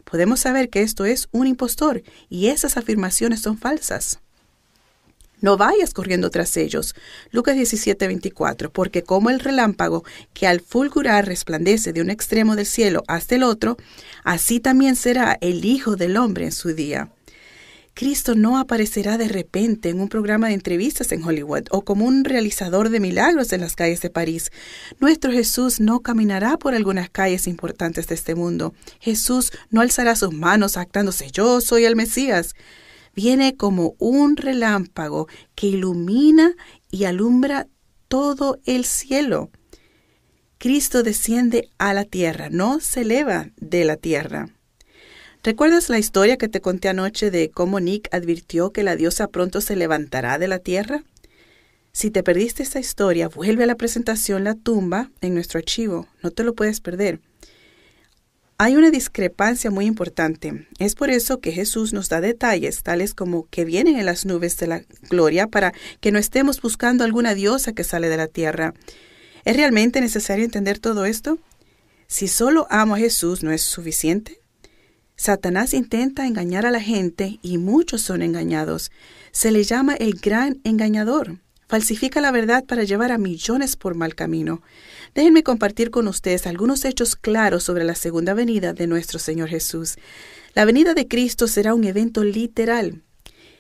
Podemos 0.03 0.41
saber 0.41 0.69
que 0.69 0.81
esto 0.81 1.05
es 1.05 1.27
un 1.31 1.47
impostor 1.47 2.03
y 2.29 2.47
esas 2.47 2.77
afirmaciones 2.77 3.41
son 3.41 3.57
falsas. 3.57 4.19
No 5.41 5.57
vayas 5.57 5.93
corriendo 5.93 6.29
tras 6.29 6.57
ellos. 6.57 6.95
Lucas 7.31 7.55
17, 7.55 8.07
24. 8.07 8.71
Porque 8.71 9.03
como 9.03 9.29
el 9.29 9.39
relámpago 9.39 10.03
que 10.33 10.47
al 10.47 10.59
fulgurar 10.59 11.25
resplandece 11.25 11.93
de 11.93 12.01
un 12.01 12.09
extremo 12.09 12.55
del 12.55 12.65
cielo 12.65 13.03
hasta 13.07 13.35
el 13.35 13.43
otro, 13.43 13.77
así 14.23 14.59
también 14.59 14.95
será 14.95 15.37
el 15.41 15.65
Hijo 15.65 15.95
del 15.95 16.17
Hombre 16.17 16.45
en 16.45 16.51
su 16.51 16.73
día. 16.73 17.09
Cristo 17.99 18.33
no 18.33 18.57
aparecerá 18.57 19.17
de 19.17 19.27
repente 19.27 19.89
en 19.89 19.99
un 19.99 20.07
programa 20.07 20.47
de 20.47 20.53
entrevistas 20.53 21.11
en 21.11 21.21
Hollywood 21.21 21.65
o 21.69 21.81
como 21.81 22.05
un 22.05 22.23
realizador 22.23 22.89
de 22.89 23.01
milagros 23.01 23.51
en 23.51 23.59
las 23.59 23.75
calles 23.75 23.99
de 23.99 24.09
París. 24.09 24.51
Nuestro 25.01 25.33
Jesús 25.33 25.81
no 25.81 25.99
caminará 25.99 26.55
por 26.55 26.75
algunas 26.75 27.09
calles 27.09 27.45
importantes 27.45 28.07
de 28.07 28.15
este 28.15 28.35
mundo. 28.35 28.73
Jesús 29.01 29.51
no 29.69 29.81
alzará 29.81 30.15
sus 30.15 30.33
manos 30.33 30.77
actándose 30.77 31.29
yo 31.31 31.59
soy 31.59 31.83
el 31.83 31.97
Mesías 31.97 32.55
viene 33.19 33.57
como 33.57 33.95
un 33.99 34.37
relámpago 34.37 35.27
que 35.53 35.67
ilumina 35.67 36.55
y 36.89 37.03
alumbra 37.03 37.67
todo 38.07 38.59
el 38.65 38.85
cielo. 38.85 39.49
Cristo 40.57 41.03
desciende 41.03 41.69
a 41.79 41.93
la 41.93 42.05
tierra, 42.05 42.47
no 42.49 42.79
se 42.79 43.01
eleva 43.01 43.49
de 43.57 43.83
la 43.83 43.97
tierra. 43.97 44.47
¿Recuerdas 45.43 45.89
la 45.89 45.99
historia 45.99 46.37
que 46.37 46.47
te 46.47 46.61
conté 46.61 46.87
anoche 46.87 47.29
de 47.29 47.51
cómo 47.51 47.81
Nick 47.81 48.07
advirtió 48.13 48.71
que 48.71 48.83
la 48.83 48.95
diosa 48.95 49.27
pronto 49.27 49.59
se 49.59 49.75
levantará 49.75 50.37
de 50.37 50.47
la 50.47 50.59
tierra? 50.59 51.03
Si 51.91 52.11
te 52.11 52.23
perdiste 52.23 52.63
esta 52.63 52.79
historia, 52.79 53.27
vuelve 53.27 53.65
a 53.65 53.67
la 53.67 53.75
presentación 53.75 54.45
La 54.45 54.55
tumba 54.55 55.11
en 55.19 55.33
nuestro 55.33 55.57
archivo, 55.57 56.07
no 56.23 56.31
te 56.31 56.45
lo 56.45 56.55
puedes 56.55 56.79
perder. 56.79 57.19
Hay 58.61 58.75
una 58.75 58.91
discrepancia 58.91 59.71
muy 59.71 59.85
importante. 59.85 60.67
Es 60.79 60.93
por 60.93 61.09
eso 61.09 61.39
que 61.39 61.53
Jesús 61.53 61.93
nos 61.93 62.09
da 62.09 62.19
detalles 62.19 62.83
tales 62.83 63.13
como 63.13 63.47
que 63.47 63.63
vienen 63.63 63.95
en 63.95 64.05
las 64.05 64.25
nubes 64.25 64.57
de 64.57 64.67
la 64.67 64.81
gloria 65.09 65.47
para 65.47 65.73
que 66.01 66.11
no 66.11 66.19
estemos 66.19 66.61
buscando 66.61 67.05
alguna 67.05 67.35
diosa 67.35 67.71
que 67.71 67.85
sale 67.85 68.09
de 68.09 68.17
la 68.17 68.27
tierra. 68.27 68.73
¿Es 69.45 69.55
realmente 69.55 70.01
necesario 70.01 70.43
entender 70.43 70.77
todo 70.77 71.05
esto? 71.05 71.39
Si 72.07 72.27
solo 72.27 72.67
amo 72.69 72.95
a 72.95 72.99
Jesús 72.99 73.43
no 73.43 73.53
es 73.53 73.61
suficiente. 73.61 74.41
Satanás 75.15 75.73
intenta 75.73 76.27
engañar 76.27 76.65
a 76.65 76.71
la 76.71 76.81
gente 76.81 77.39
y 77.41 77.59
muchos 77.59 78.01
son 78.01 78.21
engañados. 78.21 78.91
Se 79.31 79.51
le 79.51 79.63
llama 79.63 79.93
el 79.93 80.15
gran 80.15 80.59
engañador 80.65 81.39
falsifica 81.69 82.19
la 82.19 82.31
verdad 82.31 82.65
para 82.65 82.83
llevar 82.83 83.11
a 83.11 83.19
millones 83.19 83.75
por 83.75 83.93
mal 83.95 84.15
camino. 84.15 84.63
Déjenme 85.13 85.43
compartir 85.43 85.91
con 85.91 86.07
ustedes 86.07 86.47
algunos 86.47 86.83
hechos 86.83 87.15
claros 87.15 87.63
sobre 87.63 87.83
la 87.83 87.93
segunda 87.93 88.33
venida 88.33 88.73
de 88.73 88.87
nuestro 88.87 89.19
Señor 89.19 89.49
Jesús. 89.49 89.95
La 90.55 90.65
venida 90.65 90.95
de 90.95 91.07
Cristo 91.07 91.47
será 91.47 91.75
un 91.75 91.83
evento 91.83 92.23
literal. 92.23 93.03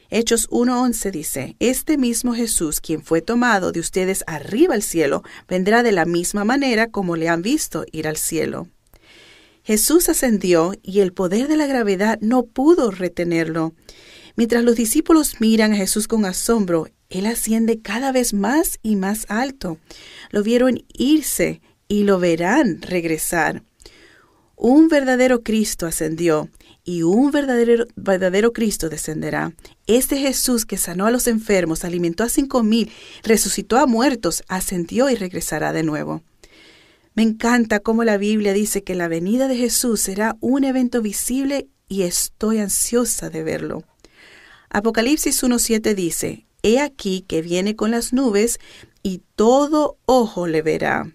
Hechos 0.09 0.49
1.11 0.49 1.11
dice, 1.11 1.55
Este 1.59 1.99
mismo 1.99 2.33
Jesús, 2.33 2.81
quien 2.81 3.03
fue 3.03 3.21
tomado 3.21 3.71
de 3.71 3.79
ustedes 3.79 4.23
arriba 4.25 4.73
al 4.73 4.81
cielo, 4.81 5.21
vendrá 5.47 5.83
de 5.83 5.91
la 5.91 6.05
misma 6.05 6.43
manera 6.43 6.87
como 6.87 7.15
le 7.15 7.29
han 7.29 7.43
visto 7.43 7.85
ir 7.91 8.07
al 8.07 8.17
cielo. 8.17 8.67
Jesús 9.61 10.09
ascendió 10.09 10.73
y 10.81 11.01
el 11.01 11.13
poder 11.13 11.47
de 11.47 11.57
la 11.57 11.67
gravedad 11.67 12.17
no 12.21 12.47
pudo 12.47 12.89
retenerlo. 12.89 13.75
Mientras 14.35 14.63
los 14.63 14.75
discípulos 14.75 15.35
miran 15.39 15.73
a 15.73 15.75
Jesús 15.75 16.07
con 16.07 16.25
asombro, 16.25 16.87
Él 17.09 17.25
asciende 17.25 17.81
cada 17.81 18.11
vez 18.11 18.33
más 18.33 18.79
y 18.83 18.95
más 18.95 19.25
alto. 19.29 19.79
Lo 20.29 20.43
vieron 20.43 20.85
irse 20.93 21.61
y 21.87 22.03
lo 22.03 22.19
verán 22.19 22.81
regresar. 22.83 23.63
Un 24.55 24.89
verdadero 24.89 25.41
Cristo 25.41 25.87
ascendió 25.87 26.49
y 26.83 27.01
un 27.01 27.31
verdadero, 27.31 27.85
verdadero 27.95 28.53
Cristo 28.53 28.89
descenderá. 28.89 29.53
Este 29.87 30.17
Jesús 30.17 30.65
que 30.65 30.77
sanó 30.77 31.07
a 31.07 31.11
los 31.11 31.27
enfermos, 31.27 31.83
alimentó 31.83 32.23
a 32.23 32.29
cinco 32.29 32.61
mil, 32.61 32.91
resucitó 33.23 33.77
a 33.77 33.87
muertos, 33.87 34.43
ascendió 34.47 35.09
y 35.09 35.15
regresará 35.15 35.73
de 35.73 35.83
nuevo. 35.83 36.23
Me 37.15 37.23
encanta 37.23 37.79
cómo 37.79 38.03
la 38.03 38.17
Biblia 38.17 38.53
dice 38.53 38.83
que 38.83 38.95
la 38.95 39.07
venida 39.07 39.47
de 39.47 39.55
Jesús 39.55 39.99
será 40.01 40.37
un 40.41 40.63
evento 40.63 41.01
visible 41.01 41.67
y 41.87 42.03
estoy 42.03 42.59
ansiosa 42.59 43.29
de 43.29 43.43
verlo. 43.43 43.83
Apocalipsis 44.69 45.41
1.7 45.41 45.95
dice, 45.95 46.45
He 46.63 46.79
aquí 46.79 47.21
que 47.27 47.41
viene 47.41 47.75
con 47.75 47.91
las 47.91 48.13
nubes 48.13 48.59
y 49.03 49.21
todo 49.35 49.97
ojo 50.05 50.47
le 50.47 50.61
verá. 50.61 51.13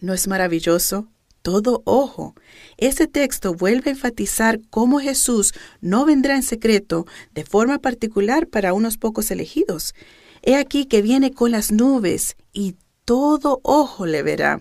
¿No 0.00 0.14
es 0.14 0.28
maravilloso? 0.28 1.08
Todo 1.42 1.82
ojo. 1.84 2.34
Ese 2.76 3.06
texto 3.06 3.54
vuelve 3.54 3.90
a 3.90 3.94
enfatizar 3.94 4.60
cómo 4.70 5.00
Jesús 5.00 5.54
no 5.80 6.04
vendrá 6.04 6.36
en 6.36 6.42
secreto 6.42 7.06
de 7.32 7.44
forma 7.44 7.78
particular 7.78 8.46
para 8.46 8.72
unos 8.74 8.98
pocos 8.98 9.30
elegidos. 9.30 9.94
He 10.42 10.56
aquí 10.56 10.86
que 10.86 11.02
viene 11.02 11.32
con 11.32 11.50
las 11.50 11.70
nubes 11.70 12.36
y 12.52 12.76
todo 13.04 13.60
ojo 13.62 14.06
le 14.06 14.22
verá. 14.22 14.60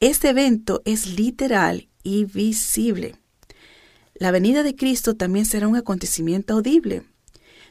Este 0.00 0.30
evento 0.30 0.82
es 0.84 1.06
literal 1.06 1.88
y 2.02 2.24
visible. 2.24 3.16
La 4.14 4.30
venida 4.30 4.62
de 4.62 4.76
Cristo 4.76 5.14
también 5.14 5.44
será 5.44 5.68
un 5.68 5.76
acontecimiento 5.76 6.54
audible. 6.54 7.02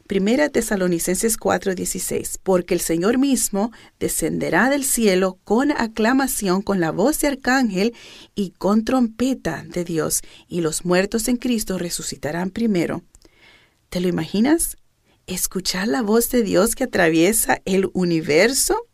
Primera 0.07 0.49
Tesalonicenses 0.49 1.35
4:16, 1.35 2.37
porque 2.43 2.75
el 2.75 2.79
Señor 2.79 3.17
mismo 3.17 3.71
descenderá 3.99 4.69
del 4.69 4.83
cielo 4.83 5.39
con 5.43 5.71
aclamación, 5.71 6.61
con 6.61 6.79
la 6.79 6.91
voz 6.91 7.19
de 7.21 7.29
arcángel 7.29 7.95
y 8.35 8.51
con 8.51 8.85
trompeta 8.85 9.65
de 9.67 9.83
Dios, 9.83 10.21
y 10.47 10.61
los 10.61 10.85
muertos 10.85 11.27
en 11.27 11.37
Cristo 11.37 11.79
resucitarán 11.79 12.51
primero. 12.51 13.01
¿Te 13.89 13.99
lo 13.99 14.07
imaginas? 14.07 14.77
¿Escuchar 15.25 15.87
la 15.87 16.03
voz 16.03 16.29
de 16.29 16.43
Dios 16.43 16.75
que 16.75 16.83
atraviesa 16.83 17.63
el 17.65 17.89
universo? 17.93 18.85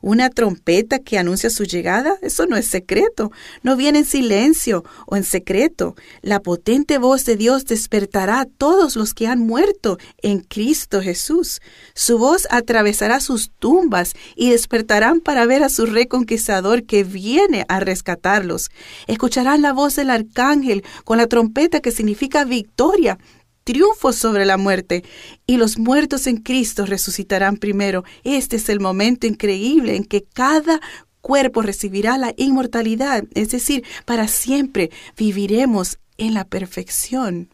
Una 0.00 0.30
trompeta 0.30 0.98
que 0.98 1.18
anuncia 1.18 1.50
su 1.50 1.64
llegada, 1.64 2.16
eso 2.22 2.46
no 2.46 2.56
es 2.56 2.66
secreto, 2.66 3.30
no 3.62 3.76
viene 3.76 4.00
en 4.00 4.04
silencio 4.04 4.84
o 5.06 5.16
en 5.16 5.24
secreto. 5.24 5.94
La 6.22 6.40
potente 6.40 6.98
voz 6.98 7.24
de 7.24 7.36
Dios 7.36 7.64
despertará 7.66 8.40
a 8.40 8.46
todos 8.46 8.96
los 8.96 9.14
que 9.14 9.26
han 9.26 9.40
muerto 9.40 9.98
en 10.22 10.40
Cristo 10.40 11.00
Jesús. 11.00 11.60
Su 11.94 12.18
voz 12.18 12.46
atravesará 12.50 13.20
sus 13.20 13.50
tumbas 13.50 14.14
y 14.36 14.50
despertarán 14.50 15.20
para 15.20 15.46
ver 15.46 15.62
a 15.62 15.68
su 15.68 15.86
reconquistador 15.86 16.84
que 16.84 17.04
viene 17.04 17.64
a 17.68 17.80
rescatarlos. 17.80 18.70
Escucharán 19.06 19.62
la 19.62 19.72
voz 19.72 19.96
del 19.96 20.10
arcángel 20.10 20.84
con 21.04 21.18
la 21.18 21.26
trompeta 21.26 21.80
que 21.80 21.90
significa 21.90 22.44
victoria 22.44 23.18
triunfo 23.64 24.12
sobre 24.12 24.44
la 24.44 24.56
muerte 24.56 25.04
y 25.46 25.56
los 25.56 25.78
muertos 25.78 26.26
en 26.26 26.38
Cristo 26.38 26.86
resucitarán 26.86 27.56
primero. 27.56 28.04
Este 28.24 28.56
es 28.56 28.68
el 28.68 28.80
momento 28.80 29.26
increíble 29.26 29.96
en 29.96 30.04
que 30.04 30.22
cada 30.22 30.80
cuerpo 31.20 31.62
recibirá 31.62 32.18
la 32.18 32.34
inmortalidad, 32.36 33.24
es 33.34 33.50
decir, 33.50 33.84
para 34.04 34.28
siempre 34.28 34.90
viviremos 35.16 35.98
en 36.18 36.34
la 36.34 36.44
perfección. 36.44 37.48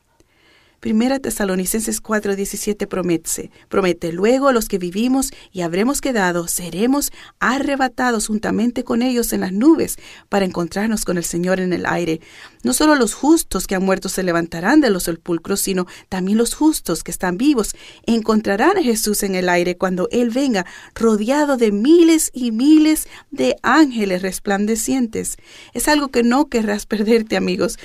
Primera 0.87 1.19
Tesalonicenses 1.19 2.01
4:17 2.01 2.87
promete, 2.87 3.51
promete, 3.69 4.13
luego 4.13 4.53
los 4.53 4.69
que 4.69 4.79
vivimos 4.79 5.33
y 5.51 5.63
habremos 5.63 6.01
quedado, 6.01 6.47
seremos 6.47 7.11
arrebatados 7.41 8.29
juntamente 8.29 8.85
con 8.85 9.03
ellos 9.03 9.33
en 9.33 9.41
las 9.41 9.53
nubes 9.53 9.97
para 10.29 10.45
encontrarnos 10.45 11.05
con 11.05 11.17
el 11.17 11.25
Señor 11.25 11.59
en 11.59 11.73
el 11.73 11.87
aire. 11.87 12.21
No 12.63 12.73
solo 12.73 12.95
los 12.95 13.15
justos 13.15 13.67
que 13.67 13.75
han 13.75 13.85
muerto 13.85 14.09
se 14.09 14.23
levantarán 14.23 14.81
de 14.81 14.91
los 14.91 15.03
sepulcros, 15.03 15.59
sino 15.59 15.89
también 16.09 16.39
los 16.39 16.55
justos 16.55 17.03
que 17.03 17.11
están 17.11 17.37
vivos 17.37 17.75
encontrarán 18.07 18.79
a 18.79 18.83
Jesús 18.85 19.25
en 19.25 19.35
el 19.35 19.49
aire 19.49 19.77
cuando 19.77 20.07
Él 20.13 20.31
venga, 20.31 20.67
rodeado 20.95 21.57
de 21.57 21.73
miles 21.73 22.31
y 22.33 22.53
miles 22.53 23.09
de 23.33 23.57
ángeles 23.63 24.23
resplandecientes. 24.23 25.37
Es 25.75 25.89
algo 25.89 26.13
que 26.13 26.23
no 26.23 26.49
querrás 26.49 26.87
perderte, 26.87 27.37
amigos. 27.37 27.77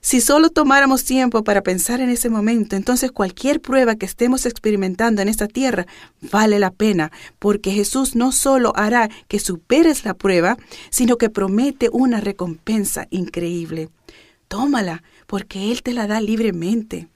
Si 0.00 0.20
solo 0.20 0.50
tomáramos 0.50 1.04
tiempo 1.04 1.42
para 1.42 1.62
pensar 1.62 2.00
en 2.00 2.08
ese 2.08 2.30
momento, 2.30 2.76
entonces 2.76 3.10
cualquier 3.10 3.60
prueba 3.60 3.96
que 3.96 4.06
estemos 4.06 4.46
experimentando 4.46 5.22
en 5.22 5.28
esta 5.28 5.48
tierra 5.48 5.86
vale 6.20 6.58
la 6.58 6.70
pena, 6.70 7.10
porque 7.38 7.72
Jesús 7.72 8.14
no 8.14 8.30
solo 8.30 8.72
hará 8.76 9.10
que 9.26 9.40
superes 9.40 10.04
la 10.04 10.14
prueba, 10.14 10.56
sino 10.90 11.16
que 11.16 11.30
promete 11.30 11.88
una 11.92 12.20
recompensa 12.20 13.06
increíble. 13.10 13.90
Tómala, 14.46 15.02
porque 15.26 15.72
Él 15.72 15.82
te 15.82 15.92
la 15.92 16.06
da 16.06 16.20
libremente. 16.20 17.08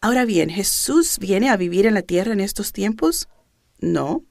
Ahora 0.00 0.24
bien, 0.24 0.50
¿Jesús 0.50 1.18
viene 1.18 1.48
a 1.48 1.56
vivir 1.56 1.86
en 1.86 1.94
la 1.94 2.02
tierra 2.02 2.32
en 2.32 2.40
estos 2.40 2.72
tiempos? 2.72 3.28
No, 3.80 4.22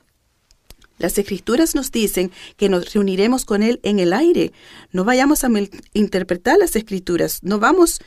las 0.99 1.17
escrituras 1.17 1.75
nos 1.75 1.91
dicen 1.91 2.31
que 2.57 2.69
nos 2.69 2.93
reuniremos 2.93 3.45
con 3.45 3.63
Él 3.63 3.79
en 3.83 3.99
el 3.99 4.13
aire. 4.13 4.51
No 4.91 5.05
vayamos 5.05 5.43
a 5.43 5.49
interpretar 5.93 6.57
las 6.59 6.75
escrituras. 6.75 7.39
No 7.41 7.57
vamos, 7.57 8.01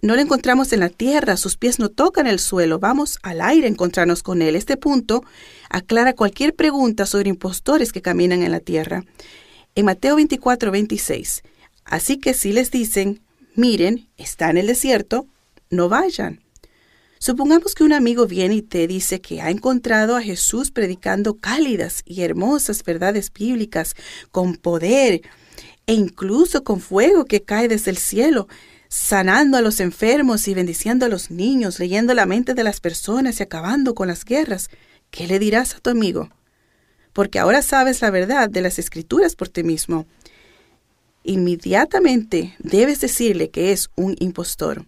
no 0.00 0.16
le 0.16 0.22
encontramos 0.22 0.72
en 0.72 0.80
la 0.80 0.88
tierra, 0.88 1.36
sus 1.36 1.58
pies 1.58 1.78
no 1.78 1.90
tocan 1.90 2.26
el 2.26 2.38
suelo. 2.38 2.78
Vamos 2.78 3.18
al 3.22 3.42
aire 3.42 3.66
a 3.66 3.70
encontrarnos 3.70 4.22
con 4.22 4.40
Él. 4.40 4.56
Este 4.56 4.78
punto 4.78 5.22
aclara 5.68 6.14
cualquier 6.14 6.54
pregunta 6.54 7.04
sobre 7.04 7.28
impostores 7.28 7.92
que 7.92 8.02
caminan 8.02 8.42
en 8.42 8.52
la 8.52 8.60
tierra. 8.60 9.04
En 9.74 9.84
Mateo 9.84 10.16
24, 10.16 10.70
26. 10.70 11.42
Así 11.84 12.18
que 12.18 12.32
si 12.32 12.52
les 12.52 12.70
dicen, 12.70 13.20
miren, 13.54 14.08
está 14.16 14.48
en 14.48 14.56
el 14.56 14.66
desierto, 14.66 15.26
no 15.68 15.90
vayan. 15.90 16.40
Supongamos 17.22 17.74
que 17.74 17.84
un 17.84 17.92
amigo 17.92 18.26
viene 18.26 18.54
y 18.54 18.62
te 18.62 18.86
dice 18.86 19.20
que 19.20 19.42
ha 19.42 19.50
encontrado 19.50 20.16
a 20.16 20.22
Jesús 20.22 20.70
predicando 20.70 21.34
cálidas 21.34 22.00
y 22.06 22.22
hermosas 22.22 22.82
verdades 22.82 23.30
bíblicas 23.30 23.94
con 24.30 24.56
poder 24.56 25.20
e 25.86 25.92
incluso 25.92 26.64
con 26.64 26.80
fuego 26.80 27.26
que 27.26 27.42
cae 27.42 27.68
desde 27.68 27.90
el 27.90 27.98
cielo, 27.98 28.48
sanando 28.88 29.58
a 29.58 29.60
los 29.60 29.80
enfermos 29.80 30.48
y 30.48 30.54
bendiciendo 30.54 31.04
a 31.04 31.10
los 31.10 31.30
niños, 31.30 31.78
leyendo 31.78 32.14
la 32.14 32.24
mente 32.24 32.54
de 32.54 32.64
las 32.64 32.80
personas 32.80 33.38
y 33.38 33.42
acabando 33.42 33.94
con 33.94 34.08
las 34.08 34.24
guerras. 34.24 34.70
¿Qué 35.10 35.26
le 35.26 35.38
dirás 35.38 35.74
a 35.74 35.80
tu 35.80 35.90
amigo? 35.90 36.30
Porque 37.12 37.38
ahora 37.38 37.60
sabes 37.60 38.00
la 38.00 38.10
verdad 38.10 38.48
de 38.48 38.62
las 38.62 38.78
escrituras 38.78 39.36
por 39.36 39.50
ti 39.50 39.62
mismo. 39.62 40.06
Inmediatamente 41.24 42.56
debes 42.60 43.02
decirle 43.02 43.50
que 43.50 43.72
es 43.72 43.90
un 43.94 44.16
impostor. 44.20 44.86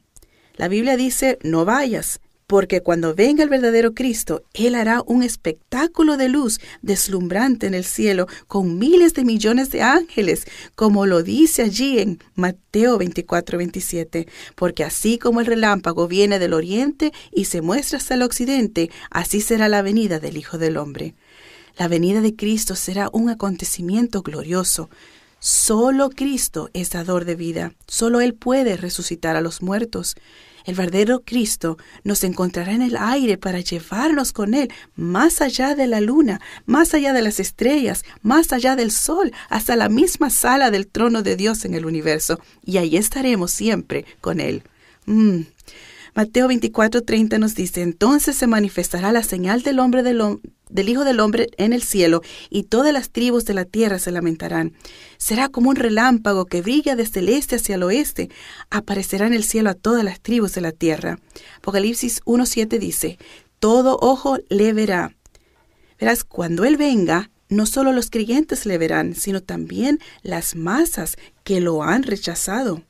La 0.57 0.69
Biblia 0.69 0.97
dice, 0.97 1.39
no 1.43 1.65
vayas, 1.65 2.21
porque 2.47 2.83
cuando 2.83 3.15
venga 3.15 3.43
el 3.43 3.49
verdadero 3.49 3.95
Cristo, 3.95 4.45
Él 4.53 4.75
hará 4.75 5.03
un 5.07 5.23
espectáculo 5.23 6.19
de 6.19 6.29
luz 6.29 6.61
deslumbrante 6.83 7.67
en 7.67 7.73
el 7.73 7.85
cielo 7.85 8.27
con 8.47 8.79
miles 8.79 9.15
de 9.15 9.25
millones 9.25 9.71
de 9.71 9.81
ángeles, 9.81 10.45
como 10.75 11.07
lo 11.07 11.23
dice 11.23 11.63
allí 11.63 11.99
en 11.99 12.19
Mateo 12.35 12.99
24, 12.99 13.57
27. 13.57 14.29
Porque 14.55 14.85
así 14.85 15.19
como 15.19 15.41
el 15.41 15.47
relámpago 15.47 16.09
viene 16.09 16.39
del 16.39 16.53
oriente 16.53 17.13
y 17.33 17.47
se 17.47 17.63
muestra 17.63 17.97
hasta 17.97 18.15
el 18.15 18.23
occidente, 18.23 18.91
así 19.11 19.41
será 19.41 19.69
la 19.71 19.81
venida 19.81 20.21
del 20.21 20.37
Hijo 20.37 20.59
del 20.59 20.77
Hombre. 20.77 21.15
La 21.79 21.89
venida 21.89 22.21
de 22.21 22.37
Cristo 22.37 22.77
será 22.77 23.09
un 23.15 23.31
acontecimiento 23.31 24.21
glorioso. 24.21 24.91
Solo 25.45 26.11
Cristo 26.11 26.71
es 26.73 26.91
dador 26.91 27.25
de 27.25 27.35
vida, 27.35 27.73
solo 27.89 28.21
Él 28.21 28.33
puede 28.33 28.77
resucitar 28.77 29.35
a 29.35 29.41
los 29.41 29.61
muertos. 29.61 30.15
El 30.65 30.77
verdadero 30.77 31.25
Cristo 31.25 31.79
nos 32.05 32.23
encontrará 32.23 32.71
en 32.71 32.81
el 32.81 32.97
aire 32.97 33.39
para 33.39 33.59
llevarnos 33.59 34.31
con 34.31 34.55
Él 34.55 34.71
más 34.95 35.41
allá 35.41 35.75
de 35.75 35.89
la 35.89 36.01
luna, 36.01 36.41
más 36.65 36.95
allá 36.95 37.13
de 37.13 37.23
las 37.23 37.41
estrellas, 37.41 38.05
más 38.23 38.53
allá 38.53 38.77
del 38.77 38.93
sol, 38.93 39.33
hasta 39.49 39.75
la 39.75 39.89
misma 39.89 40.31
sala 40.31 40.71
del 40.71 40.87
trono 40.87 41.25
de 41.25 41.35
Dios 41.35 41.65
en 41.65 41.75
el 41.75 41.87
universo. 41.87 42.39
Y 42.65 42.77
ahí 42.77 42.97
estaremos 42.97 43.51
siempre 43.51 44.05
con 44.21 44.39
Él. 44.39 44.63
Mm. 45.07 45.41
Mateo 46.15 46.47
24:30 46.47 47.39
nos 47.39 47.55
dice, 47.55 47.81
entonces 47.81 48.37
se 48.37 48.47
manifestará 48.47 49.13
la 49.13 49.23
señal 49.23 49.63
del 49.63 49.79
hombre 49.79 50.03
del, 50.03 50.41
del 50.69 50.89
Hijo 50.89 51.05
del 51.05 51.21
Hombre 51.21 51.49
en 51.57 51.73
el 51.73 51.83
cielo, 51.83 52.21
y 52.51 52.65
todas 52.65 52.93
las 52.93 53.11
tribus 53.11 53.47
de 53.47 53.55
la 53.55 53.65
tierra 53.65 53.99
se 53.99 54.13
lamentarán. 54.13 54.75
Será 55.17 55.49
como 55.49 55.71
un 55.71 55.77
relámpago 55.77 56.45
que 56.45 56.61
brilla 56.61 56.97
desde 56.97 57.21
el 57.21 57.31
este 57.31 57.57
hacia 57.57 57.77
el 57.77 57.83
oeste. 57.83 58.29
Aparecerá 58.71 59.27
en 59.27 59.33
el 59.33 59.45
cielo 59.45 59.71
a 59.71 59.75
todas 59.75 60.05
las 60.05 60.21
tribus 60.21 60.53
de 60.55 60.61
la 60.61 60.73
tierra. 60.73 61.19
Apocalipsis 61.59 62.21
1:7 62.25 62.79
dice, 62.79 63.19
todo 63.59 63.97
ojo 64.01 64.39
le 64.51 64.73
verá. 64.73 65.17
Verás, 65.99 66.25
cuando 66.25 66.65
Él 66.65 66.77
venga, 66.77 67.31
no 67.49 67.65
solo 67.65 67.93
los 67.93 68.11
creyentes 68.11 68.67
le 68.67 68.77
verán, 68.77 69.15
sino 69.15 69.41
también 69.41 69.99
las 70.23 70.57
masas 70.57 71.17
que 71.45 71.61
lo 71.61 71.83
han 71.83 72.03
rechazado. 72.03 72.83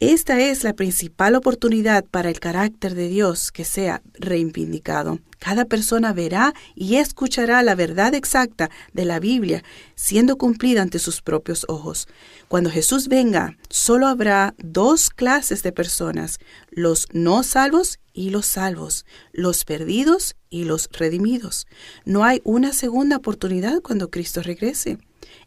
Esta 0.00 0.40
es 0.40 0.64
la 0.64 0.72
principal 0.72 1.34
oportunidad 1.34 2.06
para 2.06 2.30
el 2.30 2.40
carácter 2.40 2.94
de 2.94 3.08
Dios 3.08 3.52
que 3.52 3.66
sea 3.66 4.00
reivindicado. 4.14 5.18
Cada 5.38 5.66
persona 5.66 6.14
verá 6.14 6.54
y 6.74 6.96
escuchará 6.96 7.62
la 7.62 7.74
verdad 7.74 8.14
exacta 8.14 8.70
de 8.94 9.04
la 9.04 9.20
Biblia 9.20 9.62
siendo 9.96 10.38
cumplida 10.38 10.80
ante 10.80 10.98
sus 10.98 11.20
propios 11.20 11.66
ojos. 11.68 12.08
Cuando 12.48 12.70
Jesús 12.70 13.08
venga, 13.08 13.58
solo 13.68 14.06
habrá 14.06 14.54
dos 14.56 15.10
clases 15.10 15.62
de 15.62 15.72
personas, 15.72 16.38
los 16.70 17.06
no 17.12 17.42
salvos 17.42 17.98
y 18.14 18.30
los 18.30 18.46
salvos, 18.46 19.04
los 19.32 19.66
perdidos 19.66 20.34
y 20.48 20.64
los 20.64 20.88
redimidos. 20.92 21.66
No 22.06 22.24
hay 22.24 22.40
una 22.44 22.72
segunda 22.72 23.18
oportunidad 23.18 23.82
cuando 23.82 24.08
Cristo 24.08 24.40
regrese. 24.40 24.96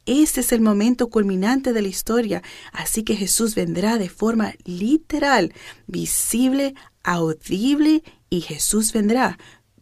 Este 0.06 0.42
es 0.42 0.52
el 0.52 0.62
momento 0.62 1.10
culminante 1.10 1.74
de 1.74 1.82
la 1.82 1.88
historia, 1.88 2.44
así 2.72 3.04
que 3.04 3.16
Jesús 3.16 3.56
vendrá 3.56 3.98
de 3.98 4.10
forma 4.10 4.54
literal, 4.66 5.54
visible, 5.88 6.76
audible, 7.04 8.04
y 8.30 8.42
Jesús 8.42 8.94
vendrá 8.94 9.38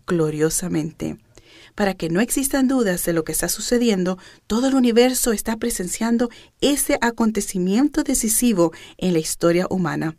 gloriosamente. 0.06 1.18
Para 1.74 1.94
que 1.94 2.10
no 2.10 2.20
existan 2.20 2.68
dudas 2.68 3.06
de 3.06 3.14
lo 3.14 3.24
que 3.24 3.32
está 3.32 3.48
sucediendo, 3.48 4.18
todo 4.46 4.68
el 4.68 4.76
universo 4.76 5.32
está 5.32 5.56
presenciando 5.56 6.30
ese 6.60 6.98
acontecimiento 7.00 8.04
decisivo 8.04 8.74
en 8.98 9.14
la 9.14 9.20
historia 9.20 9.68
humana. 9.70 10.18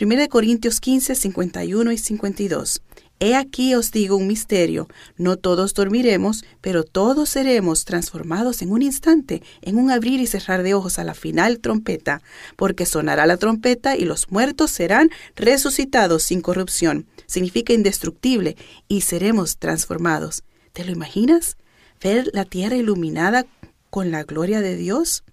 1 0.00 0.28
Corintios 0.28 0.80
15, 0.80 1.14
51 1.14 1.92
y 1.92 1.98
52. 1.98 2.82
He 3.22 3.36
aquí 3.36 3.74
os 3.74 3.90
digo 3.90 4.16
un 4.16 4.26
misterio, 4.26 4.88
no 5.18 5.36
todos 5.36 5.74
dormiremos, 5.74 6.42
pero 6.62 6.84
todos 6.84 7.28
seremos 7.28 7.84
transformados 7.84 8.62
en 8.62 8.72
un 8.72 8.80
instante, 8.80 9.42
en 9.60 9.76
un 9.76 9.90
abrir 9.90 10.20
y 10.20 10.26
cerrar 10.26 10.62
de 10.62 10.72
ojos 10.72 10.98
a 10.98 11.04
la 11.04 11.12
final 11.12 11.58
trompeta, 11.58 12.22
porque 12.56 12.86
sonará 12.86 13.26
la 13.26 13.36
trompeta 13.36 13.94
y 13.94 14.06
los 14.06 14.30
muertos 14.30 14.70
serán 14.70 15.10
resucitados 15.36 16.22
sin 16.22 16.40
corrupción, 16.40 17.06
significa 17.26 17.74
indestructible, 17.74 18.56
y 18.88 19.02
seremos 19.02 19.58
transformados. 19.58 20.42
¿Te 20.72 20.86
lo 20.86 20.92
imaginas? 20.92 21.58
¿Ver 22.02 22.30
la 22.32 22.46
tierra 22.46 22.76
iluminada 22.76 23.44
con 23.90 24.10
la 24.10 24.24
gloria 24.24 24.62
de 24.62 24.76
Dios? 24.76 25.24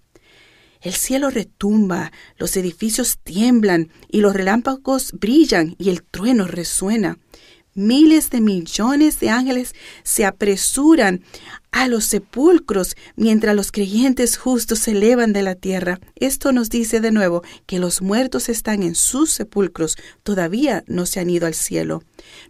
El 0.82 0.92
cielo 0.92 1.30
retumba, 1.30 2.12
los 2.36 2.54
edificios 2.58 3.16
tiemblan 3.24 3.88
y 4.10 4.20
los 4.20 4.34
relámpagos 4.34 5.12
brillan 5.12 5.74
y 5.78 5.88
el 5.88 6.02
trueno 6.02 6.46
resuena. 6.46 7.16
Miles 7.78 8.30
de 8.30 8.40
millones 8.40 9.20
de 9.20 9.30
ángeles 9.30 9.72
se 10.02 10.24
apresuran 10.24 11.22
a 11.70 11.86
los 11.88 12.04
sepulcros 12.04 12.96
mientras 13.16 13.54
los 13.54 13.72
creyentes 13.72 14.36
justos 14.36 14.80
se 14.80 14.92
elevan 14.92 15.32
de 15.32 15.42
la 15.42 15.54
tierra. 15.54 16.00
Esto 16.16 16.52
nos 16.52 16.70
dice 16.70 17.00
de 17.00 17.12
nuevo 17.12 17.42
que 17.66 17.78
los 17.78 18.02
muertos 18.02 18.48
están 18.48 18.82
en 18.82 18.94
sus 18.94 19.30
sepulcros, 19.30 19.96
todavía 20.22 20.84
no 20.86 21.06
se 21.06 21.20
han 21.20 21.30
ido 21.30 21.46
al 21.46 21.54
cielo. 21.54 22.02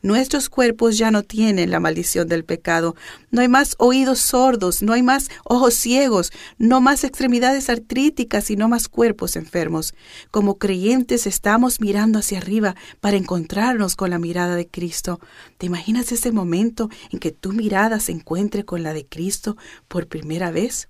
Nuestros 0.03 0.49
cuerpos 0.49 0.99
ya 0.99 1.11
no 1.11 1.23
tienen 1.23 1.71
la 1.71 1.81
maldición 1.81 2.29
del 2.29 2.45
pecado. 2.45 2.95
No 3.31 3.41
hay 3.41 3.49
más 3.49 3.75
oídos 3.79 4.21
sordos, 4.21 4.83
no 4.83 4.93
hay 4.93 5.03
más 5.03 5.29
ojos 5.45 5.75
ciegos, 5.75 6.33
no 6.59 6.81
más 6.81 7.05
extremidades 7.05 7.69
artríticas 7.69 8.51
y 8.51 8.57
no 8.57 8.69
más 8.69 8.89
cuerpos 8.89 9.37
enfermos. 9.37 9.95
Como 10.31 10.59
creyentes 10.59 11.27
estamos 11.27 11.81
mirando 11.81 12.19
hacia 12.19 12.39
arriba 12.39 12.77
para 13.01 13.17
encontrarnos 13.17 13.97
con 13.97 14.11
la 14.11 14.19
mirada 14.19 14.57
de 14.57 14.69
Cristo. 14.69 15.21
¿Te 15.59 15.67
imaginas 15.67 16.13
ese 16.13 16.33
momento 16.33 16.89
en 17.11 17.19
que 17.19 17.33
tu 17.33 17.53
mirada 17.53 18.01
se 18.01 18.13
encuentre 18.13 18.65
con 18.65 18.83
la 18.83 18.93
de 18.93 19.08
Cristo 19.09 19.57
por 19.89 20.07
primera 20.07 20.51
vez? 20.51 20.89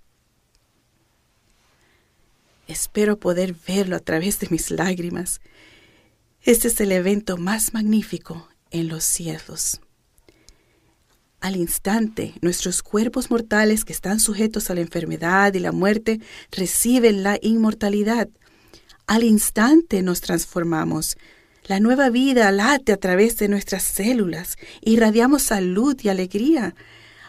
Espero 2.66 3.18
poder 3.18 3.54
verlo 3.66 3.96
a 3.96 4.00
través 4.00 4.40
de 4.40 4.48
mis 4.50 4.70
lágrimas. 4.70 5.40
Este 6.42 6.68
es 6.68 6.80
el 6.80 6.92
evento 6.92 7.36
más 7.38 7.72
magnífico 7.72 8.48
en 8.70 8.88
los 8.88 9.04
cielos. 9.04 9.80
Al 11.40 11.56
instante, 11.56 12.34
nuestros 12.42 12.82
cuerpos 12.82 13.30
mortales 13.30 13.84
que 13.84 13.92
están 13.92 14.18
sujetos 14.18 14.70
a 14.70 14.74
la 14.74 14.80
enfermedad 14.80 15.54
y 15.54 15.60
la 15.60 15.72
muerte 15.72 16.20
reciben 16.50 17.22
la 17.22 17.38
inmortalidad. 17.40 18.28
Al 19.06 19.22
instante 19.22 20.02
nos 20.02 20.20
transformamos. 20.20 21.16
La 21.66 21.80
nueva 21.80 22.10
vida 22.10 22.50
late 22.50 22.92
a 22.92 22.96
través 22.96 23.36
de 23.36 23.48
nuestras 23.48 23.82
células. 23.82 24.56
Irradiamos 24.80 25.42
salud 25.42 25.96
y 26.02 26.08
alegría. 26.08 26.74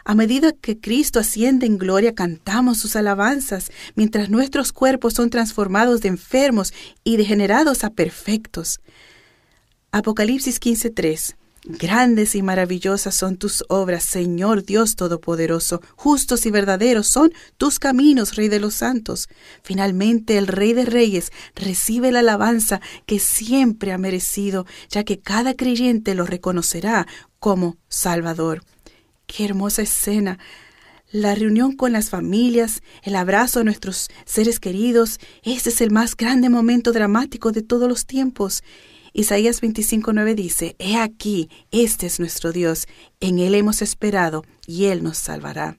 A 0.06 0.16
medida 0.16 0.52
que 0.54 0.80
Cristo 0.80 1.20
asciende 1.20 1.66
en 1.66 1.78
gloria, 1.78 2.16
cantamos 2.16 2.78
sus 2.80 2.96
alabanzas, 2.96 3.72
mientras 3.96 4.30
nuestros 4.30 4.72
cuerpos 4.72 5.14
son 5.14 5.30
transformados 5.30 6.02
de 6.02 6.10
enfermos 6.10 6.74
y 7.04 7.18
degenerados 7.18 7.84
a 7.84 7.90
perfectos. 7.90 8.80
Apocalipsis 9.92 10.60
15:3 10.60 11.36
Grandes 11.66 12.36
y 12.36 12.42
maravillosas 12.42 13.16
son 13.16 13.36
tus 13.36 13.66
obras, 13.68 14.04
Señor 14.04 14.64
Dios 14.64 14.96
Todopoderoso. 14.96 15.82
Justos 15.98 16.46
y 16.46 16.52
verdaderos 16.52 17.08
son 17.08 17.34
tus 17.58 17.80
caminos, 17.80 18.36
Rey 18.36 18.48
de 18.48 18.62
los 18.62 18.76
santos. 18.76 19.28
Finalmente 19.62 20.38
el 20.38 20.48
Rey 20.48 20.72
de 20.74 20.86
Reyes 20.86 21.32
recibe 21.56 22.14
la 22.14 22.20
alabanza 22.20 22.80
que 23.06 23.20
siempre 23.20 23.92
ha 23.92 23.98
merecido, 23.98 24.66
ya 24.90 25.04
que 25.04 25.20
cada 25.20 25.54
creyente 25.54 26.16
lo 26.16 26.26
reconocerá 26.26 27.08
como 27.40 27.78
Salvador. 27.90 28.64
Qué 29.30 29.46
hermosa 29.46 29.84
escena. 29.84 30.39
La 31.12 31.36
reunión 31.36 31.76
con 31.76 31.92
las 31.92 32.10
familias, 32.10 32.82
el 33.04 33.15
abrazo 33.15 33.60
a 33.60 33.63
nuestros 33.63 34.10
seres 34.26 34.60
queridos, 34.60 35.20
ese 35.44 35.70
es 35.70 35.82
el 35.82 35.92
más 35.92 36.18
grande 36.18 36.50
momento 36.50 36.92
dramático 36.92 37.52
de 37.52 37.62
todos 37.62 37.88
los 37.88 38.08
tiempos. 38.08 38.63
Isaías 39.13 39.62
25:9 39.62 40.34
dice, 40.34 40.76
He 40.80 40.98
aquí, 40.98 41.48
este 41.70 42.08
es 42.08 42.20
nuestro 42.20 42.52
Dios, 42.52 42.88
en 43.20 43.38
Él 43.38 43.54
hemos 43.54 43.84
esperado 43.84 44.44
y 44.65 44.86
Él 44.86 45.04
nos 45.04 45.20
salvará. 45.20 45.78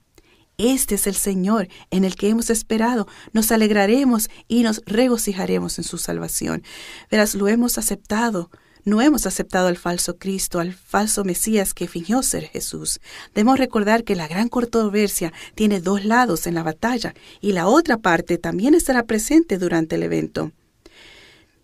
Este 0.57 0.95
es 0.95 1.09
el 1.09 1.17
Señor 1.17 1.67
en 1.91 2.05
el 2.05 2.15
que 2.15 2.29
hemos 2.29 2.51
esperado. 2.51 3.09
Nos 3.33 3.51
alegraremos 3.51 4.31
y 4.47 4.63
nos 4.63 4.81
regocijaremos 4.87 5.77
en 5.79 5.85
su 5.85 5.99
salvación. 5.99 6.63
Verás, 7.11 7.35
lo 7.35 7.49
hemos 7.49 7.79
aceptado. 7.79 8.49
No 8.85 9.01
hemos 9.03 9.27
aceptado 9.27 9.69
al 9.69 9.77
falso 9.77 10.17
Cristo, 10.17 10.59
al 10.59 10.73
falso 10.73 11.25
Mesías 11.25 11.75
que 11.75 11.89
fingió 11.89 12.23
ser 12.23 12.45
Jesús. 12.45 13.01
Debemos 13.35 13.59
recordar 13.59 14.05
que 14.05 14.17
la 14.17 14.29
gran 14.29 14.49
controversia 14.49 15.33
tiene 15.55 15.81
dos 15.81 16.05
lados 16.05 16.47
en 16.47 16.55
la 16.55 16.63
batalla 16.63 17.15
y 17.41 17.53
la 17.53 17.67
otra 17.69 17.99
parte 17.99 18.39
también 18.39 18.75
estará 18.75 19.05
presente 19.05 19.59
durante 19.59 19.97
el 19.97 20.03
evento. 20.03 20.53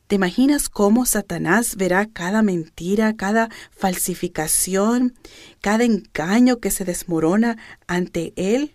¿Te 0.06 0.14
imaginas 0.14 0.68
cómo 0.68 1.04
Satanás 1.04 1.76
verá 1.76 2.06
cada 2.06 2.42
mentira, 2.42 3.16
cada 3.16 3.48
falsificación, 3.70 5.14
cada 5.60 5.84
engaño 5.84 6.58
que 6.58 6.70
se 6.70 6.84
desmorona 6.84 7.56
ante 7.88 8.32
él? 8.36 8.72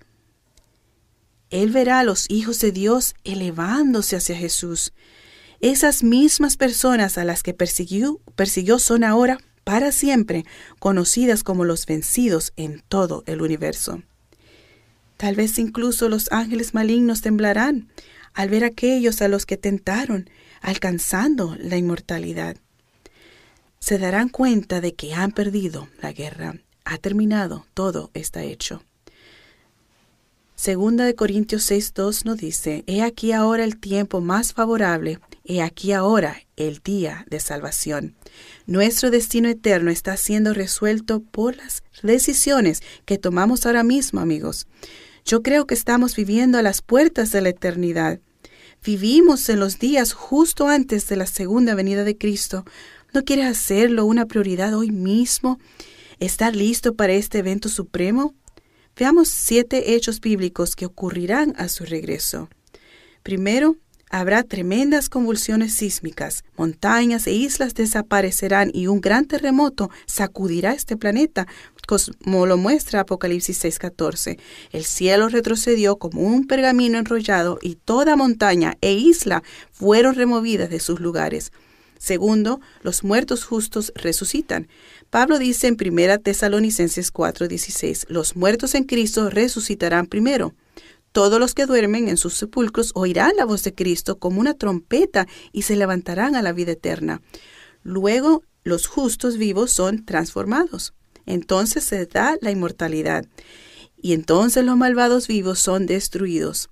Él 1.49 1.69
verá 1.71 1.99
a 1.99 2.03
los 2.03 2.29
hijos 2.29 2.59
de 2.59 2.71
Dios 2.71 3.13
elevándose 3.23 4.17
hacia 4.17 4.35
Jesús 4.35 4.93
esas 5.61 6.03
mismas 6.03 6.57
personas 6.57 7.17
a 7.17 7.23
las 7.23 7.43
que 7.43 7.53
persiguió, 7.53 8.19
persiguió 8.35 8.79
son 8.79 9.03
ahora, 9.03 9.37
para 9.63 9.91
siempre, 9.91 10.45
conocidas 10.79 11.43
como 11.43 11.65
los 11.65 11.85
vencidos 11.85 12.51
en 12.55 12.81
todo 12.87 13.23
el 13.27 13.41
universo. 13.41 14.01
Tal 15.17 15.35
vez 15.35 15.59
incluso 15.59 16.09
los 16.09 16.31
ángeles 16.31 16.73
malignos 16.73 17.21
temblarán 17.21 17.89
al 18.33 18.49
ver 18.49 18.63
aquellos 18.63 19.21
a 19.21 19.27
los 19.27 19.45
que 19.45 19.57
tentaron, 19.57 20.29
alcanzando 20.61 21.55
la 21.59 21.77
inmortalidad. 21.77 22.57
Se 23.79 23.97
darán 23.97 24.29
cuenta 24.29 24.81
de 24.81 24.93
que 24.93 25.13
han 25.13 25.31
perdido 25.31 25.89
la 26.01 26.11
guerra. 26.11 26.55
Ha 26.85 26.97
terminado, 26.97 27.65
todo 27.73 28.09
está 28.13 28.43
hecho. 28.43 28.83
Segunda 30.61 31.05
de 31.05 31.15
Corintios 31.15 31.71
6.2 31.71 32.23
nos 32.23 32.37
dice, 32.37 32.83
He 32.85 33.01
aquí 33.01 33.31
ahora 33.31 33.63
el 33.63 33.79
tiempo 33.79 34.21
más 34.21 34.53
favorable, 34.53 35.17
he 35.43 35.59
aquí 35.59 35.91
ahora 35.91 36.37
el 36.55 36.81
día 36.83 37.25
de 37.31 37.39
salvación. 37.39 38.15
Nuestro 38.67 39.09
destino 39.09 39.49
eterno 39.49 39.89
está 39.89 40.15
siendo 40.17 40.53
resuelto 40.53 41.19
por 41.19 41.57
las 41.57 41.81
decisiones 42.03 42.83
que 43.05 43.17
tomamos 43.17 43.65
ahora 43.65 43.81
mismo, 43.81 44.19
amigos. 44.19 44.67
Yo 45.25 45.41
creo 45.41 45.65
que 45.65 45.73
estamos 45.73 46.15
viviendo 46.15 46.59
a 46.59 46.61
las 46.61 46.83
puertas 46.83 47.31
de 47.31 47.41
la 47.41 47.49
eternidad. 47.49 48.19
Vivimos 48.85 49.49
en 49.49 49.59
los 49.59 49.79
días 49.79 50.13
justo 50.13 50.67
antes 50.67 51.07
de 51.07 51.15
la 51.15 51.25
segunda 51.25 51.73
venida 51.73 52.03
de 52.03 52.19
Cristo. 52.19 52.65
¿No 53.15 53.23
quieres 53.23 53.47
hacerlo 53.47 54.05
una 54.05 54.27
prioridad 54.27 54.75
hoy 54.75 54.91
mismo? 54.91 55.59
¿Estar 56.19 56.55
listo 56.55 56.93
para 56.93 57.13
este 57.13 57.39
evento 57.39 57.67
supremo? 57.67 58.35
Veamos 58.95 59.29
siete 59.29 59.95
hechos 59.95 60.19
bíblicos 60.19 60.75
que 60.75 60.85
ocurrirán 60.85 61.53
a 61.57 61.69
su 61.69 61.85
regreso. 61.85 62.49
Primero, 63.23 63.77
habrá 64.09 64.43
tremendas 64.43 65.07
convulsiones 65.07 65.73
sísmicas, 65.73 66.43
montañas 66.57 67.25
e 67.27 67.33
islas 67.33 67.73
desaparecerán 67.73 68.69
y 68.73 68.87
un 68.87 68.99
gran 68.99 69.25
terremoto 69.25 69.89
sacudirá 70.05 70.73
este 70.73 70.97
planeta, 70.97 71.47
como 71.87 72.45
lo 72.45 72.57
muestra 72.57 73.01
Apocalipsis 73.01 73.63
6:14. 73.63 74.37
El 74.71 74.83
cielo 74.83 75.29
retrocedió 75.29 75.97
como 75.97 76.21
un 76.21 76.45
pergamino 76.45 76.97
enrollado 76.97 77.59
y 77.61 77.75
toda 77.75 78.15
montaña 78.15 78.77
e 78.81 78.93
isla 78.93 79.43
fueron 79.71 80.15
removidas 80.15 80.69
de 80.69 80.79
sus 80.79 80.99
lugares. 80.99 81.51
Segundo, 82.01 82.61
los 82.81 83.03
muertos 83.03 83.43
justos 83.43 83.93
resucitan. 83.93 84.67
Pablo 85.11 85.37
dice 85.37 85.67
en 85.67 85.77
1 85.79 86.17
Tesalonicenses 86.17 87.13
4:16, 87.13 88.07
los 88.09 88.35
muertos 88.35 88.73
en 88.73 88.85
Cristo 88.85 89.29
resucitarán 89.29 90.07
primero. 90.07 90.55
Todos 91.11 91.39
los 91.39 91.53
que 91.53 91.67
duermen 91.67 92.09
en 92.09 92.17
sus 92.17 92.33
sepulcros 92.33 92.89
oirán 92.95 93.33
la 93.35 93.45
voz 93.45 93.61
de 93.61 93.75
Cristo 93.75 94.17
como 94.17 94.39
una 94.39 94.55
trompeta 94.55 95.27
y 95.51 95.61
se 95.61 95.75
levantarán 95.75 96.35
a 96.35 96.41
la 96.41 96.53
vida 96.53 96.71
eterna. 96.71 97.21
Luego 97.83 98.41
los 98.63 98.87
justos 98.87 99.37
vivos 99.37 99.69
son 99.69 100.03
transformados. 100.03 100.95
Entonces 101.27 101.83
se 101.83 102.07
da 102.07 102.35
la 102.41 102.49
inmortalidad. 102.49 103.27
Y 104.01 104.13
entonces 104.13 104.65
los 104.65 104.75
malvados 104.75 105.27
vivos 105.27 105.59
son 105.59 105.85
destruidos. 105.85 106.71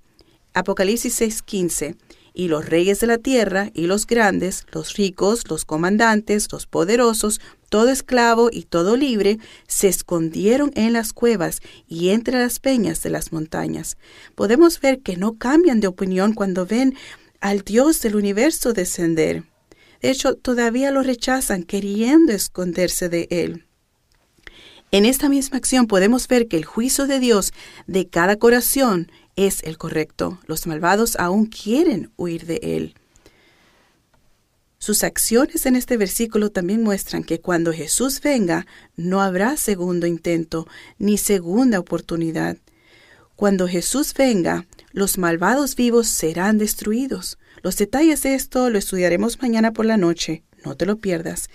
Apocalipsis 0.56 1.22
6:15 1.22 1.98
y 2.40 2.48
los 2.48 2.70
reyes 2.70 3.02
de 3.02 3.08
la 3.08 3.18
tierra, 3.18 3.70
y 3.74 3.88
los 3.88 4.08
grandes, 4.08 4.66
los 4.72 4.94
ricos, 4.94 5.50
los 5.50 5.66
comandantes, 5.66 6.50
los 6.54 6.68
poderosos, 6.68 7.42
todo 7.68 7.90
esclavo 7.90 8.50
y 8.50 8.64
todo 8.64 8.96
libre, 8.96 9.40
se 9.68 9.90
escondieron 9.90 10.72
en 10.76 10.94
las 10.94 11.12
cuevas 11.12 11.60
y 11.90 12.12
entre 12.12 12.40
las 12.40 12.60
peñas 12.60 13.04
de 13.04 13.10
las 13.10 13.34
montañas. 13.34 13.98
Podemos 14.36 14.80
ver 14.80 15.02
que 15.02 15.18
no 15.18 15.38
cambian 15.38 15.82
de 15.82 15.88
opinión 15.88 16.34
cuando 16.34 16.66
ven 16.66 16.96
al 17.42 17.60
Dios 17.64 18.02
del 18.02 18.16
universo 18.16 18.72
descender. 18.72 19.44
De 20.02 20.10
hecho, 20.10 20.36
todavía 20.36 20.92
lo 20.92 21.04
rechazan 21.04 21.64
queriendo 21.64 22.32
esconderse 22.32 23.10
de 23.10 23.28
él. 23.32 23.66
En 24.92 25.04
esta 25.04 25.28
misma 25.28 25.58
acción 25.58 25.88
podemos 25.88 26.30
ver 26.30 26.48
que 26.48 26.56
el 26.56 26.64
juicio 26.64 27.06
de 27.06 27.20
Dios 27.20 27.52
de 27.86 28.08
cada 28.08 28.38
corazón 28.38 29.12
es 29.48 29.64
el 29.64 29.78
correcto. 29.78 30.38
Los 30.48 30.68
malvados 30.68 31.16
aún 31.18 31.46
quieren 31.46 32.12
huir 32.18 32.46
de 32.46 32.60
él. 32.62 32.96
Sus 34.80 35.04
acciones 35.04 35.66
en 35.66 35.78
este 35.78 35.96
versículo 35.96 36.52
también 36.52 36.84
muestran 36.84 37.24
que 37.24 37.40
cuando 37.40 37.72
Jesús 37.72 38.20
venga 38.22 38.66
no 38.98 39.22
habrá 39.22 39.56
segundo 39.56 40.08
intento 40.08 40.68
ni 40.98 41.18
segunda 41.18 41.80
oportunidad. 41.80 42.58
Cuando 43.38 43.68
Jesús 43.68 44.14
venga, 44.14 44.66
los 44.92 45.18
malvados 45.18 45.76
vivos 45.76 46.08
serán 46.08 46.58
destruidos. 46.58 47.38
Los 47.62 47.78
detalles 47.78 48.24
de 48.24 48.34
esto 48.34 48.70
lo 48.70 48.78
estudiaremos 48.78 49.42
mañana 49.42 49.72
por 49.72 49.86
la 49.86 49.96
noche. 49.96 50.44
No 50.66 50.76
te 50.76 50.86
lo 50.86 50.98
pierdas. 50.98 51.50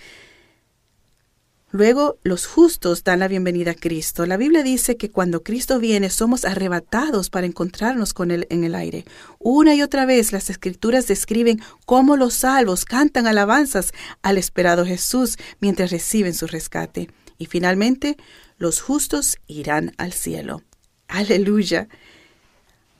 Luego 1.75 2.19
los 2.23 2.47
justos 2.47 3.03
dan 3.03 3.19
la 3.19 3.27
bienvenida 3.27 3.71
a 3.71 3.75
Cristo. 3.75 4.25
La 4.25 4.37
Biblia 4.37 4.63
dice 4.63 4.95
que 4.95 5.11
cuando 5.11 5.43
Cristo 5.43 5.77
viene 5.77 6.09
somos 6.09 6.45
arrebatados 6.45 7.29
para 7.29 7.47
encontrarnos 7.47 8.13
con 8.13 8.31
Él 8.31 8.47
en 8.49 8.63
el 8.63 8.75
aire. 8.75 9.03
Una 9.39 9.75
y 9.75 9.81
otra 9.81 10.05
vez 10.05 10.31
las 10.31 10.49
escrituras 10.49 11.05
describen 11.05 11.59
cómo 11.85 12.15
los 12.15 12.33
salvos 12.33 12.85
cantan 12.85 13.27
alabanzas 13.27 13.91
al 14.21 14.37
esperado 14.37 14.85
Jesús 14.85 15.35
mientras 15.59 15.91
reciben 15.91 16.33
su 16.33 16.47
rescate. 16.47 17.09
Y 17.37 17.47
finalmente 17.47 18.15
los 18.57 18.79
justos 18.79 19.35
irán 19.45 19.91
al 19.97 20.13
cielo. 20.13 20.63
Aleluya. 21.09 21.89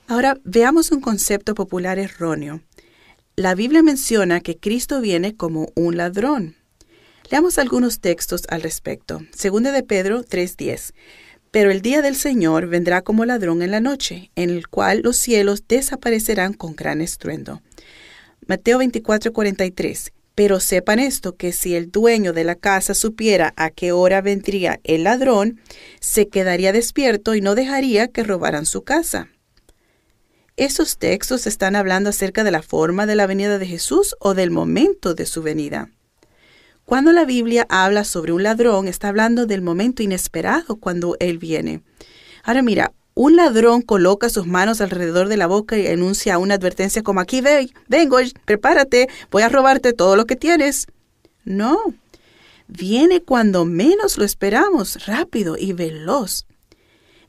Ahora 0.10 0.38
veamos 0.44 0.92
un 0.92 1.00
concepto 1.00 1.56
popular 1.56 1.98
erróneo. 1.98 2.60
La 3.38 3.56
Biblia 3.56 3.82
menciona 3.84 4.42
que 4.42 4.58
Cristo 4.58 5.00
viene 5.00 5.34
como 5.38 5.70
un 5.76 5.96
ladrón. 5.96 6.58
Leamos 7.32 7.58
algunos 7.58 8.02
textos 8.02 8.44
al 8.50 8.62
respecto. 8.62 9.22
Segunda 9.36 9.72
de 9.72 9.82
Pedro 9.82 10.24
3:10. 10.24 10.94
Pero 11.50 11.72
el 11.72 11.82
día 11.82 12.02
del 12.02 12.16
Señor 12.16 12.68
vendrá 12.68 13.02
como 13.02 13.26
ladrón 13.26 13.64
en 13.64 13.72
la 13.72 13.80
noche, 13.80 14.30
en 14.36 14.52
el 14.52 14.68
cual 14.68 15.02
los 15.02 15.18
cielos 15.18 15.64
desaparecerán 15.68 16.54
con 16.54 16.76
gran 16.76 17.02
estruendo. 17.02 17.64
Mateo 18.46 18.78
24:43. 18.78 20.12
Pero 20.36 20.60
sepan 20.60 21.00
esto, 21.00 21.36
que 21.36 21.52
si 21.54 21.76
el 21.76 21.92
dueño 21.92 22.34
de 22.34 22.44
la 22.44 22.56
casa 22.56 22.94
supiera 22.94 23.54
a 23.56 23.72
qué 23.72 23.94
hora 23.94 24.22
vendría 24.22 24.80
el 24.84 25.06
ladrón, 25.06 25.62
se 26.02 26.28
quedaría 26.28 26.74
despierto 26.74 27.36
y 27.36 27.42
no 27.42 27.56
dejaría 27.56 28.10
que 28.10 28.24
robaran 28.24 28.66
su 28.66 28.84
casa. 28.84 29.30
¿Estos 30.58 30.98
textos 30.98 31.48
están 31.48 31.76
hablando 31.76 32.10
acerca 32.10 32.44
de 32.44 32.52
la 32.52 32.62
forma 32.62 33.06
de 33.06 33.16
la 33.16 33.28
venida 33.28 33.58
de 33.58 33.66
Jesús 33.66 34.16
o 34.20 34.34
del 34.34 34.52
momento 34.52 35.16
de 35.16 35.26
su 35.26 35.42
venida? 35.42 35.90
Cuando 36.86 37.12
la 37.12 37.26
Biblia 37.26 37.66
habla 37.68 38.04
sobre 38.04 38.32
un 38.32 38.44
ladrón, 38.44 38.88
está 38.88 39.08
hablando 39.08 39.48
del 39.48 39.64
momento 39.64 40.04
inesperado 40.04 40.76
cuando 40.76 41.18
él 41.20 41.40
viene. 41.40 41.82
Ahora 42.44 42.62
mira, 42.62 42.94
un 43.16 43.36
ladrón 43.36 43.82
coloca 43.82 44.30
sus 44.30 44.46
manos 44.46 44.82
alrededor 44.82 45.28
de 45.28 45.38
la 45.38 45.48
boca 45.48 45.78
y 45.78 45.88
enuncia 45.88 46.38
una 46.38 46.54
advertencia 46.54 47.02
como 47.02 47.22
aquí 47.22 47.42
ve, 47.42 47.72
vengo, 47.88 48.18
prepárate, 48.46 49.10
voy 49.32 49.42
a 49.42 49.50
robarte 49.50 49.94
todo 49.94 50.16
lo 50.16 50.26
que 50.26 50.36
tienes. 50.36 50.86
No, 51.44 51.80
viene 52.68 53.24
cuando 53.24 53.66
menos 53.66 54.20
lo 54.20 54.24
esperamos, 54.24 55.08
rápido 55.08 55.58
y 55.58 55.74
veloz. 55.74 56.46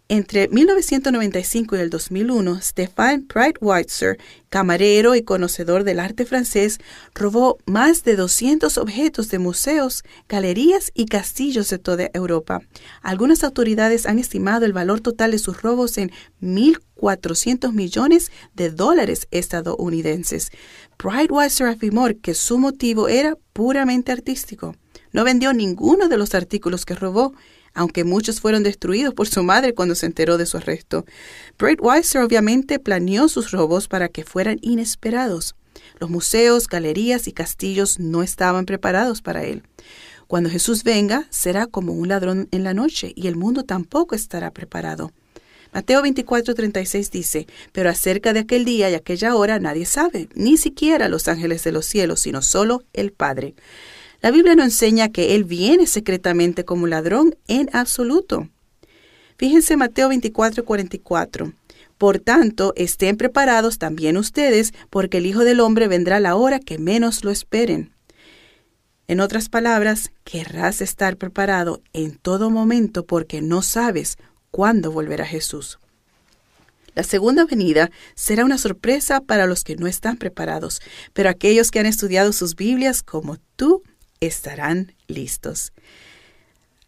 Entre 0.09 0.47
1995 0.47 1.75
y 1.75 1.81
el 1.81 1.90
2001, 1.90 2.61
Stefan 2.61 3.27
Breitweiser, 3.27 4.19
camarero 4.49 5.16
y 5.16 5.23
conocedor 5.23 5.83
del 5.83 5.99
arte 5.99 6.25
francés, 6.25 6.79
robó 7.12 7.59
más 7.66 8.05
de 8.05 8.14
200 8.14 8.79
objetos 8.79 9.31
de 9.31 9.40
museos, 9.40 10.05
galerías 10.29 10.92
y 10.95 11.07
castillos 11.07 11.69
de 11.71 11.79
toda 11.79 12.09
Europa. 12.14 12.61
Algunas 13.03 13.42
autoridades 13.42 14.07
han 14.07 14.21
estimado 14.21 14.64
el 14.64 14.73
valor 14.73 15.01
total 15.01 15.33
de 15.33 15.40
sus 15.40 15.61
robos 15.61 15.99
en 15.99 16.12
1.400 16.40 17.73
millones 17.73 18.31
de 18.55 18.71
dólares 18.71 19.27
estadounidenses. 19.33 20.53
Breitweiser 21.03 21.66
afirmó 21.66 22.07
que 22.23 22.35
su 22.35 22.59
motivo 22.59 23.09
era 23.09 23.37
puramente 23.53 24.12
artístico. 24.12 24.77
No 25.11 25.25
vendió 25.25 25.53
ninguno 25.53 26.09
de 26.09 26.16
los 26.16 26.37
artículos 26.37 26.85
que 26.85 26.95
robó 26.95 27.35
aunque 27.77 28.05
muchos 28.05 28.41
fueron 28.41 28.62
destruidos 28.62 29.15
por 29.15 29.29
su 29.29 29.43
madre 29.45 29.75
cuando 29.75 29.95
se 29.95 30.07
enteró 30.07 30.39
de 30.39 30.47
su 30.47 30.57
arresto. 30.57 31.05
Weiser 31.61 32.23
obviamente 32.23 32.79
planeó 32.79 33.29
sus 33.29 33.53
robos 33.53 33.87
para 33.87 34.09
que 34.09 34.25
fueran 34.25 34.59
inesperados. 34.62 35.55
Los 36.01 36.11
museos, 36.11 36.69
galerías 36.69 37.29
y 37.29 37.33
castillos 37.33 38.01
no 38.01 38.23
estaban 38.23 38.65
preparados 38.65 39.21
para 39.21 39.45
él. 39.45 39.62
Cuando 40.27 40.49
Jesús 40.49 40.85
venga, 40.85 41.27
será 41.31 41.67
como 41.67 41.93
un 41.93 42.09
ladrón 42.09 42.49
en 42.51 42.65
la 42.65 42.75
noche 42.75 43.12
y 43.15 43.29
el 43.29 43.37
mundo 43.37 43.62
tampoco 43.62 44.15
estará 44.15 44.51
preparado. 44.51 45.12
Mateo 45.73 46.03
24:36 46.03 47.11
dice, 47.11 47.47
pero 47.73 47.91
acerca 47.91 48.33
de 48.33 48.41
aquel 48.41 48.65
día 48.65 48.89
y 48.89 48.95
aquella 48.95 49.35
hora 49.35 49.59
nadie 49.59 49.85
sabe, 49.85 50.29
ni 50.35 50.57
siquiera 50.57 51.11
los 51.11 51.29
ángeles 51.29 51.62
de 51.65 51.73
los 51.73 51.85
cielos, 51.85 52.21
sino 52.21 52.41
solo 52.41 52.83
el 52.95 53.12
Padre. 53.12 53.55
La 54.20 54.31
Biblia 54.31 54.55
no 54.55 54.62
enseña 54.62 55.11
que 55.11 55.35
Él 55.35 55.44
viene 55.44 55.87
secretamente 55.87 56.64
como 56.64 56.87
ladrón 56.87 57.37
en 57.48 57.68
absoluto. 57.72 58.48
Fíjense 59.37 59.76
Mateo 59.76 60.09
24, 60.09 60.64
44. 60.64 61.52
Por 61.98 62.18
tanto, 62.18 62.72
estén 62.76 63.16
preparados 63.16 63.79
también 63.79 64.16
ustedes, 64.16 64.72
porque 64.90 65.18
el 65.18 65.26
Hijo 65.26 65.44
del 65.44 65.61
Hombre 65.61 65.88
vendrá 65.88 66.16
a 66.16 66.20
la 66.20 66.37
hora 66.37 66.59
que 66.59 66.79
menos 66.79 67.24
lo 67.24 67.31
esperen. 67.31 67.92
En 69.09 69.20
otras 69.20 69.48
palabras, 69.48 70.11
querrás 70.24 70.81
estar 70.81 71.16
preparado 71.16 71.81
en 71.92 72.16
todo 72.16 72.50
momento 72.50 73.07
porque 73.07 73.40
no 73.40 73.62
sabes 73.62 74.18
cuándo 74.50 74.90
volverá 74.90 75.24
Jesús. 75.24 75.79
La 76.94 77.02
segunda 77.02 77.44
venida 77.44 77.90
será 78.14 78.44
una 78.44 78.59
sorpresa 78.59 79.20
para 79.20 79.46
los 79.46 79.64
que 79.64 79.76
no 79.76 79.87
están 79.87 80.16
preparados, 80.16 80.81
pero 81.12 81.29
aquellos 81.29 81.70
que 81.70 81.79
han 81.79 81.87
estudiado 81.87 82.33
sus 82.33 82.57
Biblias 82.57 83.02
como 83.02 83.37
tú 83.57 83.83
estarán 84.20 84.94
listos. 85.07 85.72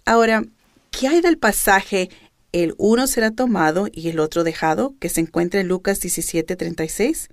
Ahora, 0.05 0.45
¿qué 0.91 1.09
hay 1.09 1.21
del 1.21 1.39
pasaje 1.39 2.11
el 2.53 2.75
uno 2.79 3.07
será 3.07 3.31
tomado 3.31 3.89
y 3.93 4.09
el 4.09 4.21
otro 4.21 4.43
dejado 4.45 4.95
que 5.01 5.09
se 5.09 5.21
encuentra 5.21 5.61
en 5.61 5.69
Lucas 5.69 6.01
17:36? 6.01 7.29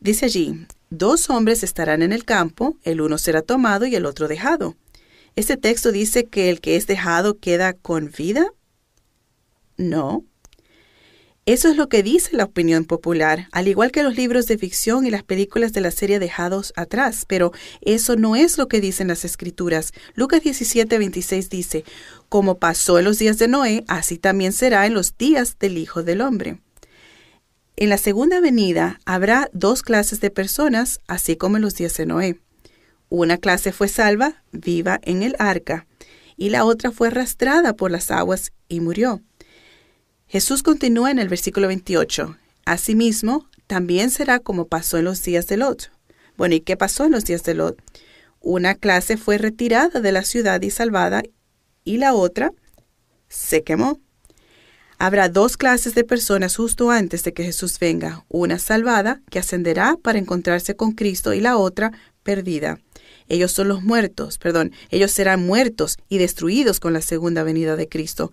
Dice 0.00 0.26
allí, 0.26 0.66
dos 0.90 1.28
hombres 1.28 1.62
estarán 1.62 2.02
en 2.02 2.12
el 2.12 2.24
campo, 2.24 2.76
el 2.84 3.00
uno 3.00 3.18
será 3.18 3.42
tomado 3.42 3.86
y 3.86 3.96
el 3.96 4.06
otro 4.06 4.28
dejado. 4.28 4.76
¿Este 5.34 5.56
texto 5.56 5.92
dice 5.92 6.26
que 6.26 6.50
el 6.50 6.60
que 6.60 6.76
es 6.76 6.86
dejado 6.86 7.38
queda 7.38 7.72
con 7.72 8.12
vida? 8.16 8.52
No, 9.76 10.24
eso 11.48 11.68
es 11.68 11.78
lo 11.78 11.88
que 11.88 12.02
dice 12.02 12.36
la 12.36 12.44
opinión 12.44 12.84
popular, 12.84 13.48
al 13.52 13.68
igual 13.68 13.90
que 13.90 14.02
los 14.02 14.14
libros 14.16 14.46
de 14.48 14.58
ficción 14.58 15.06
y 15.06 15.10
las 15.10 15.22
películas 15.22 15.72
de 15.72 15.80
la 15.80 15.90
serie 15.90 16.18
dejados 16.18 16.74
atrás, 16.76 17.24
pero 17.26 17.52
eso 17.80 18.16
no 18.16 18.36
es 18.36 18.58
lo 18.58 18.68
que 18.68 18.82
dicen 18.82 19.08
las 19.08 19.24
escrituras. 19.24 19.92
Lucas 20.12 20.42
17, 20.42 20.98
26 20.98 21.48
dice, 21.48 21.84
como 22.28 22.58
pasó 22.58 22.98
en 22.98 23.06
los 23.06 23.18
días 23.18 23.38
de 23.38 23.48
Noé, 23.48 23.82
así 23.88 24.18
también 24.18 24.52
será 24.52 24.84
en 24.84 24.92
los 24.92 25.16
días 25.16 25.58
del 25.58 25.78
Hijo 25.78 26.02
del 26.02 26.20
Hombre. 26.20 26.60
En 27.76 27.88
la 27.88 27.96
segunda 27.96 28.40
venida 28.40 29.00
habrá 29.06 29.48
dos 29.54 29.82
clases 29.82 30.20
de 30.20 30.30
personas, 30.30 31.00
así 31.06 31.36
como 31.36 31.56
en 31.56 31.62
los 31.62 31.74
días 31.76 31.96
de 31.96 32.04
Noé. 32.04 32.40
Una 33.08 33.38
clase 33.38 33.72
fue 33.72 33.88
salva, 33.88 34.42
viva 34.52 35.00
en 35.02 35.22
el 35.22 35.34
arca, 35.38 35.86
y 36.36 36.50
la 36.50 36.66
otra 36.66 36.90
fue 36.90 37.08
arrastrada 37.08 37.72
por 37.72 37.90
las 37.90 38.10
aguas 38.10 38.52
y 38.68 38.80
murió. 38.80 39.22
Jesús 40.28 40.62
continúa 40.62 41.10
en 41.10 41.18
el 41.18 41.28
versículo 41.28 41.68
28. 41.68 42.36
Asimismo, 42.66 43.48
también 43.66 44.10
será 44.10 44.40
como 44.40 44.66
pasó 44.66 44.98
en 44.98 45.06
los 45.06 45.22
días 45.22 45.46
de 45.46 45.56
Lot. 45.56 45.90
Bueno, 46.36 46.54
¿y 46.54 46.60
qué 46.60 46.76
pasó 46.76 47.06
en 47.06 47.12
los 47.12 47.24
días 47.24 47.44
de 47.44 47.54
Lot? 47.54 47.82
Una 48.40 48.74
clase 48.74 49.16
fue 49.16 49.38
retirada 49.38 50.00
de 50.00 50.12
la 50.12 50.24
ciudad 50.24 50.60
y 50.60 50.70
salvada, 50.70 51.22
y 51.82 51.96
la 51.96 52.12
otra 52.12 52.52
se 53.28 53.64
quemó. 53.64 54.00
Habrá 54.98 55.30
dos 55.30 55.56
clases 55.56 55.94
de 55.94 56.04
personas 56.04 56.56
justo 56.56 56.90
antes 56.90 57.24
de 57.24 57.32
que 57.32 57.44
Jesús 57.44 57.78
venga, 57.78 58.26
una 58.28 58.58
salvada, 58.58 59.22
que 59.30 59.38
ascenderá 59.38 59.96
para 60.02 60.18
encontrarse 60.18 60.76
con 60.76 60.92
Cristo, 60.92 61.32
y 61.32 61.40
la 61.40 61.56
otra 61.56 61.92
perdida. 62.22 62.78
Ellos 63.28 63.52
son 63.52 63.68
los 63.68 63.82
muertos, 63.82 64.38
perdón, 64.38 64.72
ellos 64.90 65.10
serán 65.10 65.44
muertos 65.44 65.98
y 66.08 66.18
destruidos 66.18 66.80
con 66.80 66.92
la 66.92 67.02
segunda 67.02 67.42
venida 67.42 67.76
de 67.76 67.88
Cristo. 67.88 68.30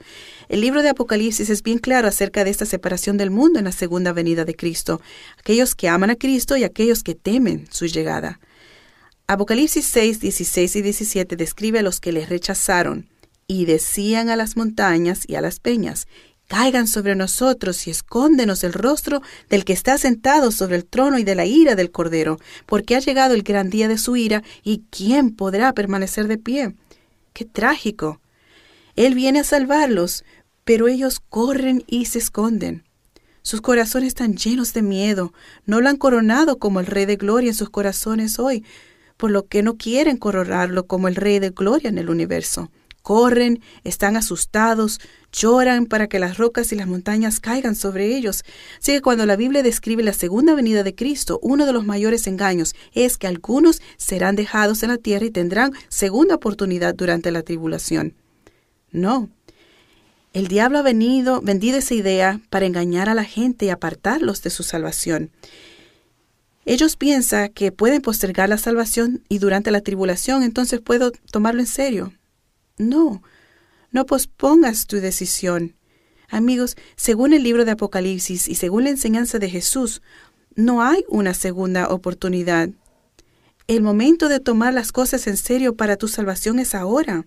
El 0.47 0.61
libro 0.61 0.81
de 0.81 0.89
Apocalipsis 0.89 1.49
es 1.49 1.63
bien 1.63 1.79
claro 1.79 2.07
acerca 2.07 2.43
de 2.43 2.49
esta 2.49 2.65
separación 2.65 3.17
del 3.17 3.31
mundo 3.31 3.59
en 3.59 3.65
la 3.65 3.71
segunda 3.71 4.13
venida 4.13 4.45
de 4.45 4.55
Cristo, 4.55 5.01
aquellos 5.37 5.75
que 5.75 5.89
aman 5.89 6.09
a 6.09 6.15
Cristo 6.15 6.55
y 6.55 6.63
aquellos 6.63 7.03
que 7.03 7.15
temen 7.15 7.67
su 7.71 7.87
llegada. 7.87 8.39
Apocalipsis 9.27 9.85
6, 9.85 10.19
16 10.19 10.75
y 10.75 10.81
17 10.81 11.35
describe 11.35 11.79
a 11.79 11.83
los 11.83 11.99
que 11.99 12.11
les 12.11 12.29
rechazaron 12.29 13.09
y 13.47 13.65
decían 13.65 14.29
a 14.29 14.35
las 14.35 14.55
montañas 14.55 15.23
y 15.27 15.35
a 15.35 15.41
las 15.41 15.59
peñas, 15.59 16.07
caigan 16.47 16.87
sobre 16.87 17.15
nosotros 17.15 17.87
y 17.87 17.91
escóndenos 17.91 18.63
el 18.63 18.73
rostro 18.73 19.21
del 19.49 19.65
que 19.65 19.73
está 19.73 19.97
sentado 19.97 20.51
sobre 20.51 20.75
el 20.75 20.85
trono 20.85 21.17
y 21.17 21.23
de 21.23 21.35
la 21.35 21.45
ira 21.45 21.75
del 21.75 21.91
Cordero, 21.91 22.39
porque 22.65 22.95
ha 22.95 22.99
llegado 22.99 23.33
el 23.33 23.43
gran 23.43 23.69
día 23.69 23.87
de 23.87 23.97
su 23.97 24.15
ira, 24.15 24.43
y 24.63 24.83
¿quién 24.89 25.31
podrá 25.31 25.73
permanecer 25.73 26.27
de 26.27 26.37
pie? 26.37 26.75
¡Qué 27.33 27.45
trágico! 27.45 28.21
Él 28.95 29.15
viene 29.15 29.39
a 29.39 29.43
salvarlos, 29.43 30.23
pero 30.63 30.87
ellos 30.87 31.19
corren 31.19 31.83
y 31.87 32.05
se 32.05 32.19
esconden. 32.19 32.83
Sus 33.41 33.61
corazones 33.61 34.07
están 34.07 34.37
llenos 34.37 34.73
de 34.73 34.81
miedo. 34.81 35.31
No 35.65 35.79
lo 35.79 35.89
han 35.89 35.97
coronado 35.97 36.57
como 36.57 36.79
el 36.79 36.87
Rey 36.87 37.05
de 37.05 37.15
Gloria 37.15 37.49
en 37.49 37.55
sus 37.55 37.69
corazones 37.69 38.39
hoy, 38.39 38.65
por 39.17 39.29
lo 39.29 39.45
que 39.45 39.61
no 39.61 39.77
quieren 39.77 40.17
coronarlo 40.17 40.87
como 40.87 41.07
el 41.07 41.15
Rey 41.15 41.37
de 41.37 41.51
Gloria 41.51 41.89
en 41.89 41.99
el 41.99 42.09
universo. 42.09 42.71
Corren, 43.03 43.61
están 43.83 44.17
asustados, 44.17 44.99
lloran 45.35 45.85
para 45.85 46.07
que 46.07 46.19
las 46.19 46.37
rocas 46.37 46.71
y 46.71 46.75
las 46.75 46.87
montañas 46.87 47.39
caigan 47.39 47.75
sobre 47.75 48.15
ellos. 48.15 48.43
Así 48.79 48.93
que 48.93 49.01
cuando 49.01 49.25
la 49.25 49.35
Biblia 49.35 49.63
describe 49.63 50.03
la 50.03 50.13
segunda 50.13 50.55
venida 50.55 50.83
de 50.83 50.95
Cristo, 50.95 51.39
uno 51.41 51.65
de 51.65 51.73
los 51.73 51.85
mayores 51.85 52.25
engaños 52.27 52.75
es 52.93 53.17
que 53.17 53.27
algunos 53.27 53.81
serán 53.97 54.35
dejados 54.35 54.83
en 54.83 54.89
la 54.89 54.97
tierra 54.97 55.25
y 55.25 55.31
tendrán 55.31 55.73
segunda 55.89 56.35
oportunidad 56.35 56.95
durante 56.95 57.31
la 57.31 57.43
tribulación. 57.43 58.15
No. 58.91 59.29
El 60.33 60.47
diablo 60.47 60.79
ha 60.79 60.81
venido, 60.81 61.41
vendido 61.41 61.77
esa 61.77 61.93
idea 61.93 62.41
para 62.49 62.65
engañar 62.65 63.09
a 63.09 63.15
la 63.15 63.23
gente 63.23 63.65
y 63.65 63.69
apartarlos 63.69 64.41
de 64.41 64.49
su 64.49 64.63
salvación. 64.63 65.31
Ellos 66.65 66.95
piensan 66.95 67.53
que 67.53 67.71
pueden 67.71 68.01
postergar 68.01 68.49
la 68.49 68.57
salvación 68.57 69.23
y 69.29 69.37
durante 69.37 69.69
la 69.69 69.81
tribulación 69.81 70.43
entonces 70.43 70.81
puedo 70.81 71.11
tomarlo 71.31 71.61
en 71.61 71.67
serio. 71.67 72.11
No, 72.77 73.21
no 73.91 74.05
pospongas 74.05 74.87
tu 74.87 74.97
decisión. 74.97 75.75
Amigos, 76.29 76.75
según 76.95 77.33
el 77.33 77.43
libro 77.43 77.65
de 77.65 77.71
Apocalipsis 77.71 78.47
y 78.47 78.55
según 78.55 78.85
la 78.85 78.89
enseñanza 78.89 79.39
de 79.39 79.49
Jesús, 79.49 80.01
no 80.55 80.81
hay 80.81 81.05
una 81.07 81.33
segunda 81.33 81.89
oportunidad. 81.89 82.69
El 83.67 83.81
momento 83.81 84.29
de 84.29 84.39
tomar 84.39 84.73
las 84.73 84.91
cosas 84.91 85.27
en 85.27 85.37
serio 85.37 85.75
para 85.75 85.97
tu 85.97 86.07
salvación 86.07 86.59
es 86.59 86.75
ahora. 86.75 87.25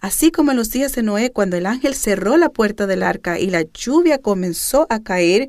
Así 0.00 0.30
como 0.30 0.50
en 0.50 0.56
los 0.56 0.70
días 0.70 0.94
de 0.94 1.02
Noé, 1.02 1.30
cuando 1.30 1.56
el 1.56 1.66
ángel 1.66 1.94
cerró 1.94 2.36
la 2.36 2.48
puerta 2.48 2.86
del 2.86 3.02
arca 3.02 3.38
y 3.38 3.50
la 3.50 3.62
lluvia 3.62 4.18
comenzó 4.18 4.86
a 4.90 5.00
caer, 5.00 5.48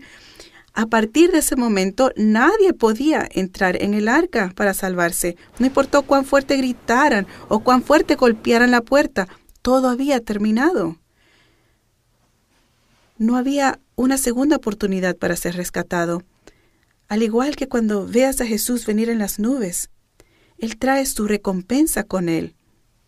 a 0.73 0.87
partir 0.87 1.31
de 1.31 1.39
ese 1.39 1.55
momento 1.55 2.11
nadie 2.15 2.73
podía 2.73 3.27
entrar 3.31 3.81
en 3.81 3.93
el 3.93 4.07
arca 4.07 4.51
para 4.55 4.73
salvarse. 4.73 5.37
No 5.59 5.67
importó 5.67 6.01
cuán 6.01 6.25
fuerte 6.25 6.57
gritaran 6.57 7.27
o 7.47 7.59
cuán 7.59 7.83
fuerte 7.83 8.15
golpearan 8.15 8.71
la 8.71 8.81
puerta, 8.81 9.27
todo 9.63 9.87
había 9.87 10.19
terminado. 10.19 10.97
No 13.17 13.37
había 13.37 13.79
una 13.95 14.17
segunda 14.17 14.57
oportunidad 14.57 15.15
para 15.15 15.37
ser 15.37 15.55
rescatado. 15.55 16.21
Al 17.07 17.23
igual 17.23 17.55
que 17.55 17.69
cuando 17.69 18.05
veas 18.05 18.41
a 18.41 18.45
Jesús 18.45 18.85
venir 18.85 19.09
en 19.09 19.19
las 19.19 19.39
nubes, 19.39 19.89
Él 20.57 20.77
trae 20.77 21.05
su 21.05 21.27
recompensa 21.27 22.03
con 22.03 22.27
Él. 22.27 22.55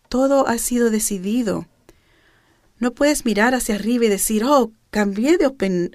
Todo 0.08 0.48
ha 0.48 0.58
sido 0.58 0.90
decidido. 0.90 1.68
No 2.80 2.94
puedes 2.94 3.26
mirar 3.26 3.54
hacia 3.54 3.76
arriba 3.76 4.06
y 4.06 4.10
decir, 4.10 4.46
oh, 4.46 4.72
cambié 4.92 5.38
de 5.38 5.48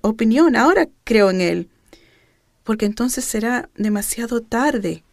opinión, 0.03 0.57
ahora 0.57 0.88
creo 1.05 1.31
en 1.31 1.40
Él, 1.40 1.70
porque 2.64 2.85
entonces 2.85 3.25
será 3.25 3.70
demasiado 3.77 4.42
tarde. 4.42 5.05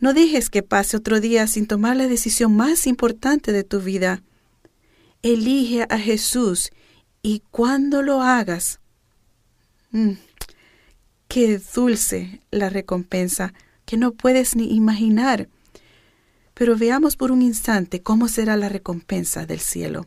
No 0.00 0.12
dejes 0.12 0.50
que 0.50 0.64
pase 0.64 0.96
otro 0.96 1.20
día 1.20 1.46
sin 1.46 1.68
tomar 1.68 1.96
la 1.96 2.08
decisión 2.08 2.56
más 2.56 2.88
importante 2.88 3.52
de 3.52 3.62
tu 3.62 3.80
vida. 3.80 4.22
Elige 5.32 5.88
a 5.90 5.98
Jesús 5.98 6.70
y 7.20 7.42
cuando 7.50 8.00
lo 8.00 8.22
hagas, 8.22 8.78
mm, 9.90 10.12
qué 11.26 11.60
dulce 11.74 12.42
la 12.52 12.70
recompensa 12.70 13.52
que 13.86 13.96
no 13.96 14.12
puedes 14.12 14.54
ni 14.54 14.72
imaginar. 14.72 15.48
Pero 16.54 16.76
veamos 16.76 17.16
por 17.16 17.32
un 17.32 17.42
instante 17.42 18.02
cómo 18.02 18.28
será 18.28 18.56
la 18.56 18.68
recompensa 18.68 19.46
del 19.46 19.58
cielo. 19.58 20.06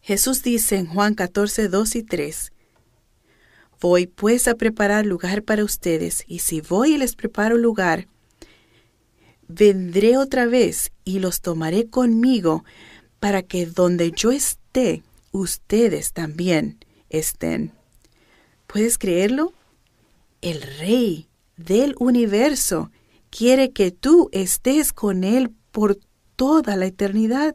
Jesús 0.00 0.42
dice 0.42 0.76
en 0.76 0.86
Juan 0.86 1.14
14, 1.14 1.68
2 1.68 1.94
y 1.94 2.02
3, 2.02 2.52
Voy 3.80 4.08
pues 4.08 4.48
a 4.48 4.56
preparar 4.56 5.06
lugar 5.06 5.44
para 5.44 5.62
ustedes, 5.62 6.24
y 6.26 6.40
si 6.40 6.60
voy 6.60 6.94
y 6.94 6.98
les 6.98 7.14
preparo 7.14 7.56
lugar, 7.56 8.08
vendré 9.50 10.16
otra 10.16 10.46
vez 10.46 10.92
y 11.04 11.18
los 11.18 11.40
tomaré 11.40 11.88
conmigo, 11.88 12.64
para 13.18 13.42
que 13.42 13.66
donde 13.66 14.12
yo 14.12 14.32
esté, 14.32 15.02
ustedes 15.32 16.12
también 16.12 16.78
estén. 17.10 17.72
¿Puedes 18.66 18.98
creerlo? 18.98 19.52
El 20.40 20.62
Rey 20.62 21.28
del 21.56 21.94
universo 21.98 22.90
quiere 23.28 23.72
que 23.72 23.90
tú 23.90 24.28
estés 24.32 24.92
con 24.92 25.24
Él 25.24 25.50
por 25.70 25.98
toda 26.36 26.76
la 26.76 26.86
eternidad. 26.86 27.54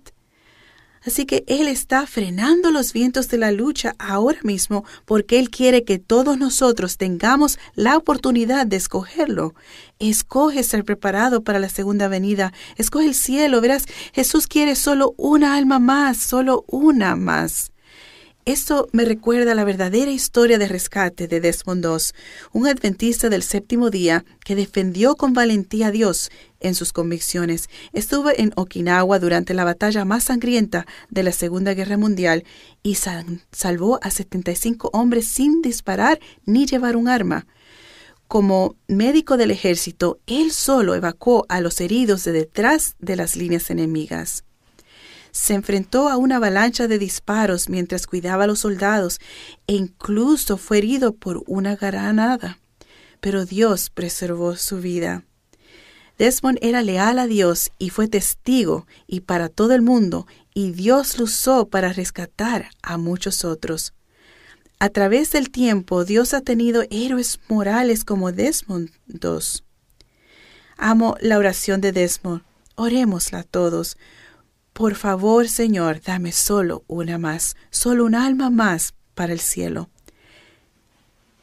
Así 1.06 1.26
que 1.26 1.44
Él 1.48 1.68
está 1.68 2.08
frenando 2.08 2.72
los 2.72 2.94
vientos 2.94 3.30
de 3.30 3.38
la 3.38 3.52
lucha 3.52 3.96
ahora 4.00 4.40
mismo 4.44 4.86
porque 5.06 5.40
Él 5.40 5.50
quiere 5.50 5.84
que 5.84 6.00
todos 6.00 6.38
nosotros 6.38 6.98
tengamos 6.98 7.60
la 7.76 7.96
oportunidad 7.98 8.66
de 8.66 8.78
escogerlo. 8.78 9.54
Escoge 10.00 10.64
ser 10.64 10.84
preparado 10.84 11.44
para 11.44 11.60
la 11.60 11.70
segunda 11.70 12.08
venida. 12.08 12.54
Escoge 12.78 13.06
el 13.06 13.16
cielo. 13.16 13.62
Verás, 13.62 13.86
Jesús 14.14 14.48
quiere 14.48 14.76
solo 14.76 15.14
una 15.18 15.56
alma 15.56 15.80
más, 15.80 16.18
solo 16.18 16.66
una 16.68 17.16
más. 17.16 17.72
Esto 18.46 18.88
me 18.92 19.06
recuerda 19.06 19.56
la 19.56 19.64
verdadera 19.64 20.12
historia 20.12 20.60
de 20.60 20.68
rescate 20.68 21.28
de 21.28 21.42
Desmond 21.42 21.84
II, 21.84 21.98
un 22.54 22.68
adventista 22.68 23.28
del 23.28 23.42
séptimo 23.42 23.90
día 23.90 24.24
que 24.44 24.56
defendió 24.56 25.16
con 25.16 25.34
valentía 25.34 25.88
a 25.88 25.92
Dios 25.92 26.30
en 26.60 26.76
sus 26.76 26.94
convicciones. 26.94 27.70
Estuvo 27.92 28.30
en 28.30 28.52
Okinawa 28.56 29.18
durante 29.18 29.56
la 29.56 29.64
batalla 29.64 30.06
más 30.06 30.26
sangrienta 30.26 30.86
de 31.10 31.24
la 31.24 31.32
Segunda 31.32 31.74
Guerra 31.74 31.98
Mundial 31.98 32.44
y 32.84 32.94
salvó 33.52 33.98
a 34.04 34.12
75 34.12 34.92
hombres 34.94 35.28
sin 35.28 35.64
disparar 35.64 36.20
ni 36.46 36.68
llevar 36.68 36.98
un 36.98 37.08
arma. 37.08 37.48
Como 38.28 38.76
médico 38.88 39.38
del 39.38 39.50
ejército, 39.50 40.20
él 40.28 40.52
solo 40.52 40.94
evacuó 40.94 41.48
a 41.50 41.62
los 41.62 41.82
heridos 41.82 42.24
de 42.26 42.34
detrás 42.34 42.96
de 43.00 43.16
las 43.16 43.36
líneas 43.36 43.72
enemigas 43.72 44.44
se 45.36 45.54
enfrentó 45.54 46.08
a 46.08 46.16
una 46.16 46.38
avalancha 46.38 46.88
de 46.88 46.98
disparos 46.98 47.68
mientras 47.68 48.08
cuidaba 48.08 48.46
a 48.46 48.48
los 48.48 48.60
soldados 48.60 49.20
e 49.68 49.74
incluso 49.74 50.56
fue 50.56 50.78
herido 50.78 51.14
por 51.14 51.44
una 51.46 51.76
granada. 51.76 52.58
Pero 53.20 53.46
Dios 53.46 53.90
preservó 53.90 54.56
su 54.56 54.80
vida. 54.80 55.26
Desmond 56.18 56.58
era 56.62 56.82
leal 56.82 57.20
a 57.20 57.28
Dios 57.28 57.72
y 57.78 57.90
fue 57.90 58.08
testigo 58.08 58.88
y 59.08 59.20
para 59.20 59.50
todo 59.50 59.74
el 59.74 59.82
mundo, 59.82 60.26
y 60.54 60.72
Dios 60.72 61.18
lo 61.18 61.26
usó 61.26 61.68
para 61.68 61.92
rescatar 61.92 62.70
a 62.82 62.98
muchos 62.98 63.44
otros. 63.44 63.94
A 64.80 64.88
través 64.88 65.34
del 65.34 65.50
tiempo, 65.50 66.06
Dios 66.06 66.34
ha 66.34 66.40
tenido 66.40 66.86
héroes 66.90 67.42
morales 67.50 68.06
como 68.06 68.32
Desmond 68.32 68.90
II. 69.10 69.66
Amo 70.78 71.18
la 71.20 71.38
oración 71.38 71.82
de 71.82 71.92
Desmond. 71.92 72.42
Orémosla 72.76 73.44
todos. 73.44 73.98
Por 74.76 74.96
favor, 74.96 75.48
Señor, 75.48 76.02
dame 76.02 76.34
solo 76.34 76.84
una 76.88 77.18
más, 77.18 77.56
solo 77.70 78.04
un 78.04 78.14
alma 78.14 78.50
más 78.50 78.94
para 79.14 79.32
el 79.32 79.40
cielo. 79.40 79.90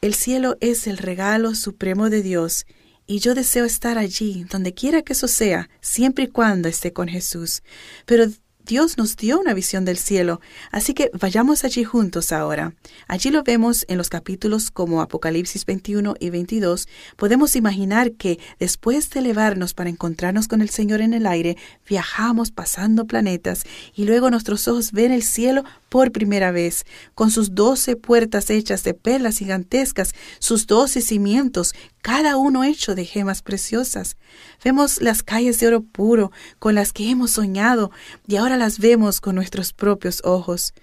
El 0.01 0.13
cielo 0.13 0.55
es 0.61 0.85
el 0.85 0.99
regalo 0.99 1.55
supremo 1.55 2.11
de 2.11 2.21
Dios 2.21 2.67
y 3.07 3.17
yo 3.21 3.33
deseo 3.33 3.65
estar 3.65 3.97
allí, 3.97 4.45
donde 4.51 4.75
quiera 4.75 5.01
que 5.01 5.13
eso 5.13 5.27
sea, 5.27 5.67
siempre 5.81 6.25
y 6.25 6.27
cuando 6.27 6.69
esté 6.69 6.93
con 6.93 7.07
Jesús. 7.07 7.63
Pero 8.05 8.25
Dios 8.65 8.97
nos 8.97 9.17
dio 9.17 9.39
una 9.39 9.53
visión 9.53 9.83
del 9.83 9.97
cielo, 9.97 10.39
así 10.71 10.93
que 10.93 11.11
vayamos 11.19 11.65
allí 11.65 11.83
juntos 11.83 12.31
ahora. 12.31 12.73
Allí 13.07 13.29
lo 13.29 13.43
vemos 13.43 13.85
en 13.89 13.97
los 13.97 14.09
capítulos 14.09 14.71
como 14.71 15.01
Apocalipsis 15.01 15.65
21 15.65 16.15
y 16.17 16.29
22. 16.29 16.87
Podemos 17.17 17.57
imaginar 17.57 18.13
que 18.13 18.39
después 18.59 19.09
de 19.09 19.19
elevarnos 19.19 19.73
para 19.73 19.89
encontrarnos 19.89 20.47
con 20.47 20.61
el 20.61 20.69
Señor 20.69 21.01
en 21.01 21.13
el 21.13 21.27
aire, 21.27 21.57
viajamos 21.87 22.51
pasando 22.51 23.05
planetas 23.05 23.63
y 23.95 24.05
luego 24.05 24.29
nuestros 24.29 24.67
ojos 24.69 24.93
ven 24.93 25.11
el 25.11 25.23
cielo 25.23 25.63
por 25.93 26.11
primera 26.11 26.51
vez, 26.51 26.85
con 27.13 27.29
sus 27.29 27.53
doce 27.53 27.95
puertas 27.95 28.49
hechas 28.49 28.83
de 28.83 28.95
perlas 28.95 29.37
gigantescas, 29.37 30.15
sus 30.39 30.65
doce 30.65 31.01
cimientos, 31.01 31.75
cada 32.01 32.35
uno 32.35 32.63
hecho 32.63 32.95
de 32.95 33.05
gemas 33.05 33.43
preciosas. 33.43 34.17
Vemos 34.63 35.03
las 35.03 35.21
calles 35.21 35.59
de 35.59 35.67
oro 35.67 35.83
puro 35.83 36.31
con 36.57 36.73
las 36.73 36.93
que 36.93 37.11
hemos 37.11 37.29
soñado 37.29 37.91
y 38.27 38.37
ahora 38.37 38.57
las 38.57 38.79
vemos 38.79 39.21
con 39.21 39.35
nuestros 39.35 39.71
propios 39.71 40.21
ojos. 40.23 40.73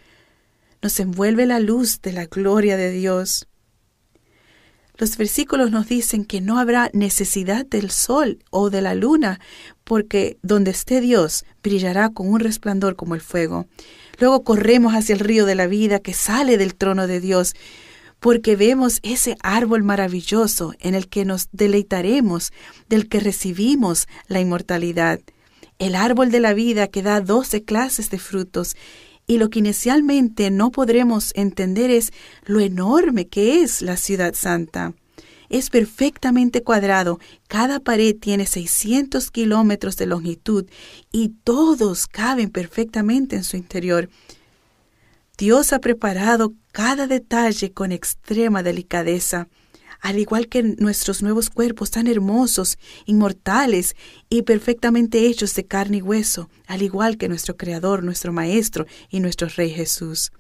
Nos 0.81 1.01
envuelve 1.01 1.45
la 1.45 1.59
luz 1.59 2.01
de 2.03 2.13
la 2.13 2.27
gloria 2.27 2.77
de 2.77 2.93
Dios. 2.93 3.50
Los 5.01 5.17
versículos 5.17 5.71
nos 5.71 5.89
dicen 5.89 6.27
que 6.27 6.43
no 6.43 6.59
habrá 6.59 6.91
necesidad 6.93 7.65
del 7.65 7.91
sol 7.91 8.45
o 8.51 8.69
de 8.69 8.83
la 8.83 8.95
luna, 8.95 9.41
porque 9.83 10.37
donde 10.43 10.73
esté 10.73 11.01
Dios 11.01 11.47
brillará 11.63 12.11
con 12.11 12.29
un 12.29 12.39
resplandor 12.39 12.97
como 12.97 13.15
el 13.15 13.23
fuego. 13.23 13.67
Luego 14.19 14.45
corremos 14.45 14.93
hacia 14.93 15.15
el 15.15 15.21
río 15.21 15.47
de 15.47 15.55
la 15.55 15.67
vida 15.67 16.01
que 16.01 16.13
sale 16.13 16.59
del 16.59 16.75
trono 16.75 17.07
de 17.07 17.19
Dios, 17.19 17.55
porque 18.19 18.57
vemos 18.57 19.01
ese 19.03 19.39
árbol 19.43 19.85
maravilloso 19.85 20.75
en 20.81 20.95
el 20.95 21.09
que 21.09 21.25
nos 21.25 21.49
deleitaremos, 21.51 22.53
del 22.91 23.09
que 23.09 23.21
recibimos 23.21 24.07
la 24.29 24.41
inmortalidad. 24.41 25.21
el 25.79 25.95
árbol 25.95 26.31
de 26.31 26.41
la 26.41 26.53
vida 26.53 26.89
que 26.89 27.01
da 27.01 27.23
doce 27.23 27.65
clases 27.65 28.11
de 28.11 28.19
frutos. 28.19 28.77
Y 29.31 29.39
lo 29.39 29.49
que 29.49 29.61
inicialmente 29.61 30.51
no 30.51 30.73
podremos 30.73 31.31
entender 31.37 31.89
es 31.89 32.13
lo 32.47 32.59
enorme 32.59 33.29
que 33.29 33.63
es 33.63 33.81
la 33.81 33.97
ciudad 33.97 34.35
santa. 34.35 34.93
Es 35.49 35.71
perfectamente 35.71 36.65
cuadrado, 36.65 37.21
cada 37.47 37.79
pared 37.79 38.17
tiene 38.21 38.45
600 38.45 39.31
kilómetros 39.31 39.97
de 39.97 40.07
longitud 40.07 40.67
y 41.13 41.29
todos 41.45 42.09
caben 42.09 42.51
perfectamente 42.51 43.37
en 43.37 43.45
su 43.45 43.57
interior. 43.57 44.11
Dios 45.39 45.73
ha 45.73 45.79
preparado 45.79 46.55
cada 46.73 47.07
detalle 47.07 47.71
con 47.71 47.93
extrema 47.93 48.65
delicadeza 48.65 49.47
al 50.01 50.19
igual 50.19 50.49
que 50.49 50.63
nuestros 50.63 51.23
nuevos 51.23 51.51
cuerpos 51.51 51.91
tan 51.91 52.07
hermosos, 52.07 52.79
inmortales 53.07 53.97
y 54.29 54.43
perfectamente 54.43 55.27
hechos 55.27 55.55
de 55.55 55.67
carne 55.67 55.99
y 55.99 56.03
hueso, 56.03 56.49
al 56.67 56.83
igual 56.83 57.19
que 57.19 57.29
nuestro 57.29 57.57
Creador, 57.57 58.03
nuestro 58.03 58.33
Maestro 58.33 58.87
y 59.11 59.21
nuestro 59.21 59.49
Rey 59.49 59.71
Jesús. 59.71 60.33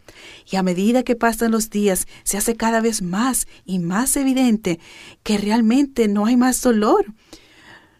Y 0.51 0.57
a 0.57 0.63
medida 0.63 1.03
que 1.03 1.17
pasan 1.17 1.51
los 1.51 1.71
días, 1.71 2.07
se 2.25 2.39
hace 2.39 2.57
cada 2.57 2.81
vez 2.81 3.03
más 3.03 3.47
y 3.65 3.79
más 3.79 4.17
evidente 4.17 4.81
que 5.23 5.39
realmente 5.39 6.09
no 6.09 6.27
hay 6.27 6.37
más 6.37 6.63
dolor, 6.63 7.07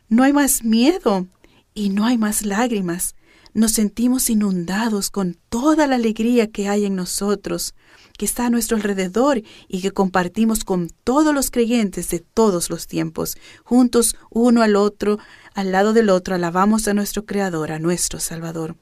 no 0.09 0.23
hay 0.23 0.33
más 0.33 0.65
miedo 0.65 1.27
y 1.75 1.91
no 1.91 2.07
hay 2.07 2.19
más 2.19 2.45
lágrimas. 2.45 3.15
Nos 3.53 3.73
sentimos 3.73 4.31
inundados 4.31 5.11
con 5.11 5.37
toda 5.49 5.87
la 5.87 5.97
alegría 5.97 6.47
que 6.47 6.69
hay 6.69 6.85
en 6.85 6.95
nosotros 6.95 7.75
que 8.21 8.27
está 8.27 8.45
a 8.45 8.51
nuestro 8.51 8.77
alrededor 8.77 9.41
y 9.67 9.81
que 9.81 9.93
compartimos 9.93 10.63
con 10.63 10.91
todos 11.05 11.35
los 11.35 11.51
creyentes 11.51 12.11
de 12.11 12.19
todos 12.19 12.69
los 12.69 12.87
tiempos. 12.87 13.39
Juntos, 13.65 14.15
uno 14.29 14.61
al 14.61 14.77
otro, 14.77 15.19
al 15.55 15.73
lado 15.73 15.95
del 15.95 16.11
otro, 16.11 16.35
alabamos 16.35 16.87
a 16.87 16.93
nuestro 16.93 17.25
Creador, 17.25 17.73
a 17.73 17.79
nuestro 17.79 18.21
Salvador. 18.21 18.77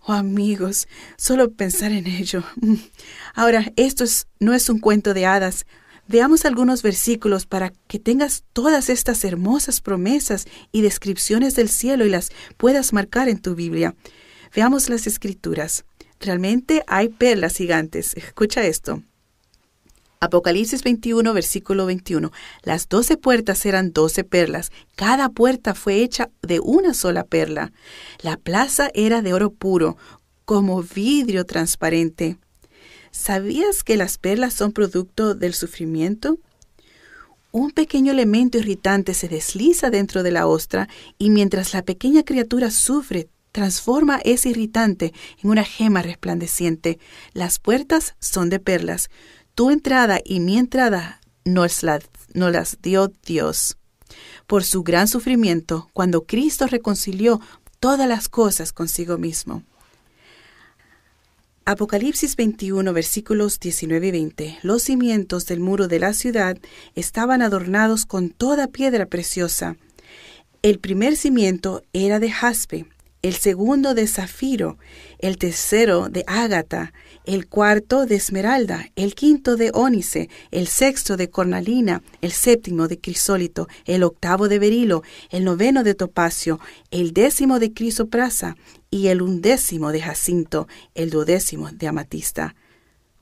Oh 0.00 0.14
amigos, 0.14 0.88
solo 1.16 1.52
pensar 1.52 1.92
en 1.92 2.08
ello. 2.08 2.42
Ahora, 3.36 3.72
esto 3.76 4.04
no 4.40 4.52
es 4.52 4.68
un 4.68 4.80
cuento 4.80 5.14
de 5.14 5.26
hadas. 5.26 5.64
Veamos 6.08 6.44
algunos 6.44 6.82
versículos 6.82 7.46
para 7.46 7.72
que 7.86 8.00
tengas 8.00 8.42
todas 8.52 8.90
estas 8.90 9.22
hermosas 9.22 9.80
promesas 9.80 10.48
y 10.72 10.82
descripciones 10.82 11.54
del 11.54 11.68
cielo 11.68 12.04
y 12.04 12.08
las 12.08 12.32
puedas 12.56 12.92
marcar 12.92 13.28
en 13.28 13.38
tu 13.38 13.54
Biblia. 13.54 13.94
Veamos 14.52 14.88
las 14.88 15.06
escrituras. 15.06 15.84
Realmente 16.20 16.84
hay 16.86 17.08
perlas 17.08 17.56
gigantes. 17.56 18.14
Escucha 18.14 18.66
esto. 18.66 19.02
Apocalipsis 20.20 20.84
21, 20.84 21.32
versículo 21.32 21.86
21. 21.86 22.30
Las 22.62 22.90
doce 22.90 23.16
puertas 23.16 23.64
eran 23.64 23.94
doce 23.94 24.22
perlas. 24.22 24.70
Cada 24.96 25.30
puerta 25.30 25.74
fue 25.74 26.02
hecha 26.02 26.28
de 26.42 26.60
una 26.60 26.92
sola 26.92 27.24
perla. 27.24 27.72
La 28.20 28.36
plaza 28.36 28.90
era 28.92 29.22
de 29.22 29.32
oro 29.32 29.50
puro, 29.50 29.96
como 30.44 30.82
vidrio 30.82 31.46
transparente. 31.46 32.36
¿Sabías 33.12 33.82
que 33.82 33.96
las 33.96 34.18
perlas 34.18 34.52
son 34.52 34.72
producto 34.72 35.34
del 35.34 35.54
sufrimiento? 35.54 36.38
Un 37.50 37.70
pequeño 37.70 38.12
elemento 38.12 38.58
irritante 38.58 39.14
se 39.14 39.26
desliza 39.26 39.88
dentro 39.88 40.22
de 40.22 40.32
la 40.32 40.46
ostra 40.46 40.86
y 41.16 41.30
mientras 41.30 41.72
la 41.72 41.82
pequeña 41.82 42.24
criatura 42.24 42.70
sufre 42.70 43.30
transforma 43.52 44.20
ese 44.24 44.50
irritante 44.50 45.12
en 45.42 45.50
una 45.50 45.64
gema 45.64 46.02
resplandeciente. 46.02 46.98
Las 47.32 47.58
puertas 47.58 48.14
son 48.18 48.50
de 48.50 48.60
perlas. 48.60 49.10
Tu 49.54 49.70
entrada 49.70 50.20
y 50.24 50.40
mi 50.40 50.58
entrada 50.58 51.20
nos, 51.44 51.82
las 51.82 52.78
dio 52.82 53.12
Dios. 53.24 53.76
Por 54.46 54.64
su 54.64 54.82
gran 54.82 55.08
sufrimiento, 55.08 55.88
cuando 55.92 56.24
Cristo 56.24 56.66
reconcilió 56.66 57.40
todas 57.78 58.08
las 58.08 58.28
cosas 58.28 58.72
consigo 58.72 59.18
mismo. 59.18 59.62
Apocalipsis 61.64 62.34
21, 62.36 62.92
versículos 62.92 63.60
19 63.60 64.08
y 64.08 64.10
20. 64.10 64.58
Los 64.62 64.82
cimientos 64.82 65.46
del 65.46 65.60
muro 65.60 65.86
de 65.86 66.00
la 66.00 66.14
ciudad 66.14 66.58
estaban 66.94 67.42
adornados 67.42 68.06
con 68.06 68.30
toda 68.30 68.66
piedra 68.66 69.06
preciosa. 69.06 69.76
El 70.62 70.80
primer 70.80 71.16
cimiento 71.16 71.82
era 71.92 72.18
de 72.18 72.30
jaspe, 72.30 72.86
el 73.22 73.34
segundo 73.34 73.94
de 73.94 74.06
zafiro, 74.06 74.78
el 75.18 75.36
tercero 75.36 76.08
de 76.08 76.24
ágata, 76.26 76.92
el 77.24 77.46
cuarto 77.46 78.06
de 78.06 78.16
esmeralda, 78.16 78.90
el 78.96 79.14
quinto 79.14 79.56
de 79.56 79.70
ónice, 79.74 80.30
el 80.50 80.66
sexto 80.66 81.16
de 81.16 81.28
cornalina, 81.28 82.02
el 82.22 82.32
séptimo 82.32 82.88
de 82.88 82.98
crisólito, 82.98 83.68
el 83.84 84.02
octavo 84.02 84.48
de 84.48 84.58
berilo, 84.58 85.02
el 85.30 85.44
noveno 85.44 85.84
de 85.84 85.94
topacio, 85.94 86.60
el 86.90 87.12
décimo 87.12 87.58
de 87.58 87.72
crisoprasa 87.72 88.56
y 88.90 89.08
el 89.08 89.22
undécimo 89.22 89.92
de 89.92 90.00
jacinto, 90.00 90.66
el 90.94 91.10
duodécimo 91.10 91.70
de 91.70 91.88
amatista. 91.88 92.54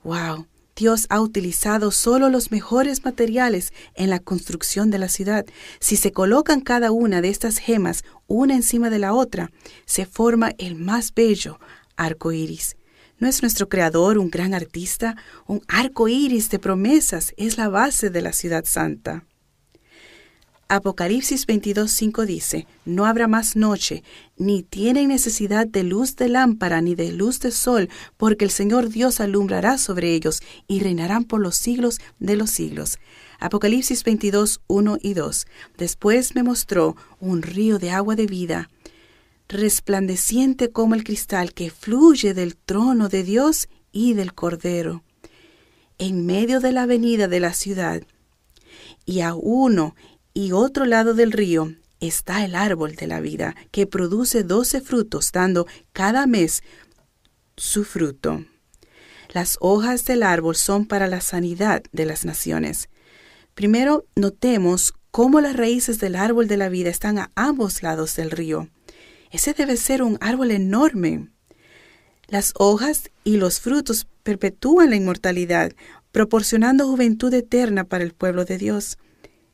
¡Wow! 0.03 0.48
Dios 0.79 1.07
ha 1.09 1.19
utilizado 1.19 1.91
solo 1.91 2.29
los 2.29 2.51
mejores 2.51 3.03
materiales 3.03 3.73
en 3.95 4.09
la 4.09 4.19
construcción 4.19 4.89
de 4.89 4.97
la 4.97 5.09
ciudad. 5.09 5.45
Si 5.81 5.97
se 5.97 6.13
colocan 6.13 6.61
cada 6.61 6.91
una 6.91 7.21
de 7.21 7.27
estas 7.27 7.57
gemas 7.57 8.05
una 8.27 8.55
encima 8.55 8.89
de 8.89 8.97
la 8.97 9.13
otra, 9.13 9.51
se 9.85 10.05
forma 10.05 10.53
el 10.57 10.75
más 10.75 11.13
bello 11.13 11.59
arco 11.97 12.31
iris. 12.31 12.77
¿No 13.17 13.27
es 13.27 13.41
nuestro 13.41 13.67
creador 13.67 14.17
un 14.17 14.29
gran 14.29 14.53
artista? 14.53 15.17
Un 15.47 15.61
arco 15.67 16.07
iris 16.07 16.49
de 16.49 16.59
promesas 16.59 17.33
es 17.35 17.57
la 17.57 17.67
base 17.67 18.09
de 18.09 18.21
la 18.21 18.31
ciudad 18.31 18.63
santa. 18.63 19.25
Apocalipsis 20.71 21.47
22:5 21.47 22.27
dice, 22.27 22.67
No 22.85 23.07
habrá 23.07 23.27
más 23.27 23.55
noche, 23.55 24.03
ni 24.37 24.61
tienen 24.61 25.07
necesidad 25.07 25.65
de 25.65 25.81
luz 25.81 26.15
de 26.15 26.29
lámpara 26.29 26.79
ni 26.79 26.93
de 26.93 27.11
luz 27.11 27.39
de 27.39 27.49
sol, 27.49 27.89
porque 28.17 28.45
el 28.45 28.51
Señor 28.51 28.89
Dios 28.89 29.19
alumbrará 29.19 29.79
sobre 29.79 30.13
ellos 30.13 30.43
y 30.67 30.81
reinarán 30.81 31.23
por 31.23 31.41
los 31.41 31.55
siglos 31.55 31.99
de 32.19 32.35
los 32.35 32.51
siglos. 32.51 32.99
Apocalipsis 33.39 34.03
22, 34.03 34.61
1 34.67 34.97
y 35.01 35.15
2. 35.15 35.47
Después 35.79 36.35
me 36.35 36.43
mostró 36.43 36.95
un 37.19 37.41
río 37.41 37.79
de 37.79 37.89
agua 37.89 38.15
de 38.15 38.27
vida, 38.27 38.69
resplandeciente 39.47 40.69
como 40.69 40.93
el 40.93 41.03
cristal 41.03 41.51
que 41.51 41.71
fluye 41.71 42.35
del 42.35 42.55
trono 42.55 43.09
de 43.09 43.23
Dios 43.23 43.69
y 43.91 44.13
del 44.13 44.35
Cordero, 44.35 45.01
en 45.97 46.27
medio 46.27 46.59
de 46.59 46.73
la 46.73 46.83
avenida 46.83 47.27
de 47.27 47.39
la 47.39 47.53
ciudad. 47.53 48.03
Y 49.05 49.21
a 49.21 49.33
uno 49.33 49.95
y 50.33 50.51
otro 50.51 50.85
lado 50.85 51.13
del 51.13 51.31
río 51.31 51.73
está 51.99 52.45
el 52.45 52.55
árbol 52.55 52.95
de 52.95 53.07
la 53.07 53.19
vida, 53.19 53.55
que 53.71 53.87
produce 53.87 54.43
doce 54.43 54.81
frutos, 54.81 55.31
dando 55.31 55.67
cada 55.93 56.27
mes 56.27 56.63
su 57.57 57.83
fruto. 57.83 58.45
Las 59.29 59.57
hojas 59.59 60.05
del 60.05 60.23
árbol 60.23 60.55
son 60.55 60.85
para 60.85 61.07
la 61.07 61.21
sanidad 61.21 61.83
de 61.91 62.05
las 62.05 62.25
naciones. 62.25 62.89
Primero, 63.53 64.05
notemos 64.15 64.93
cómo 65.11 65.41
las 65.41 65.55
raíces 65.55 65.99
del 65.99 66.15
árbol 66.15 66.47
de 66.47 66.57
la 66.57 66.69
vida 66.69 66.89
están 66.89 67.19
a 67.19 67.31
ambos 67.35 67.83
lados 67.83 68.15
del 68.15 68.31
río. 68.31 68.69
Ese 69.31 69.53
debe 69.53 69.77
ser 69.77 70.01
un 70.01 70.17
árbol 70.21 70.51
enorme. 70.51 71.27
Las 72.27 72.53
hojas 72.55 73.11
y 73.23 73.37
los 73.37 73.59
frutos 73.59 74.07
perpetúan 74.23 74.91
la 74.91 74.95
inmortalidad, 74.95 75.73
proporcionando 76.11 76.87
juventud 76.87 77.33
eterna 77.33 77.83
para 77.83 78.03
el 78.03 78.13
pueblo 78.13 78.45
de 78.45 78.57
Dios. 78.57 78.97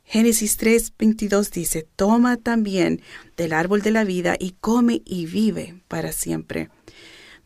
Génesis 0.05 0.57
3:22 0.59 1.49
dice, 1.51 1.87
toma 1.95 2.37
también 2.37 3.01
del 3.37 3.53
árbol 3.53 3.81
de 3.81 3.91
la 3.91 4.03
vida 4.03 4.35
y 4.39 4.51
come 4.61 5.01
y 5.03 5.25
vive 5.25 5.81
para 5.87 6.11
siempre. 6.11 6.69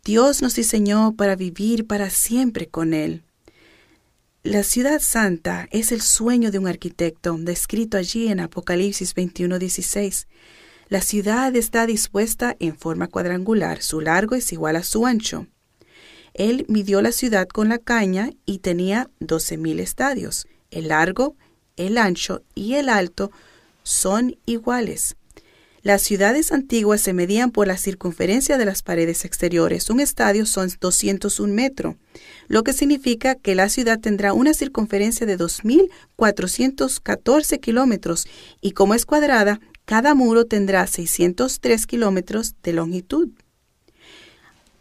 Dios 0.04 0.42
nos 0.42 0.56
diseñó 0.56 1.16
para 1.16 1.36
vivir 1.36 1.88
para 1.88 2.10
siempre 2.10 2.68
con 2.68 2.94
Él. 2.94 3.24
La 4.44 4.64
ciudad 4.64 5.02
santa 5.02 5.68
es 5.72 5.92
el 5.92 6.02
sueño 6.02 6.52
de 6.52 6.60
un 6.60 6.68
arquitecto, 6.68 7.36
descrito 7.38 7.98
allí 7.98 8.28
en 8.28 8.40
Apocalipsis 8.40 9.14
21:16. 9.16 10.28
La 10.88 11.02
ciudad 11.02 11.56
está 11.56 11.86
dispuesta 11.86 12.56
en 12.60 12.76
forma 12.76 13.08
cuadrangular, 13.08 13.82
su 13.82 14.02
largo 14.02 14.36
es 14.36 14.52
igual 14.52 14.76
a 14.76 14.84
su 14.84 15.06
ancho. 15.06 15.48
Él 16.34 16.66
midió 16.68 17.02
la 17.02 17.12
ciudad 17.12 17.48
con 17.48 17.70
la 17.70 17.80
caña 17.80 18.32
y 18.46 18.60
tenía 18.60 19.10
doce 19.20 19.58
mil 19.58 19.80
estadios. 19.80 20.48
El 20.72 20.88
largo 20.88 21.36
el 21.80 21.98
ancho 21.98 22.44
y 22.54 22.76
el 22.76 22.90
alto 22.90 23.32
son 23.84 24.38
iguales. 24.46 25.16
Las 25.82 26.02
ciudades 26.02 26.52
antiguas 26.52 27.00
se 27.00 27.14
medían 27.14 27.52
por 27.52 27.66
la 27.66 27.78
circunferencia 27.78 28.58
de 28.58 28.66
las 28.66 28.84
paredes 28.84 29.24
exteriores. 29.24 29.90
Un 29.90 30.02
estadio 30.02 30.46
son 30.46 30.70
201 30.80 31.54
metros, 31.54 31.96
lo 32.48 32.64
que 32.64 32.74
significa 32.74 33.36
que 33.36 33.56
la 33.56 33.70
ciudad 33.70 33.98
tendrá 33.98 34.34
una 34.34 34.54
circunferencia 34.54 35.26
de 35.26 35.38
2.414 35.38 37.62
kilómetros 37.62 38.28
y 38.60 38.72
como 38.72 38.94
es 38.94 39.06
cuadrada, 39.06 39.62
cada 39.86 40.16
muro 40.16 40.44
tendrá 40.46 40.86
603 40.86 41.88
kilómetros 41.88 42.56
de 42.62 42.74
longitud. 42.74 43.30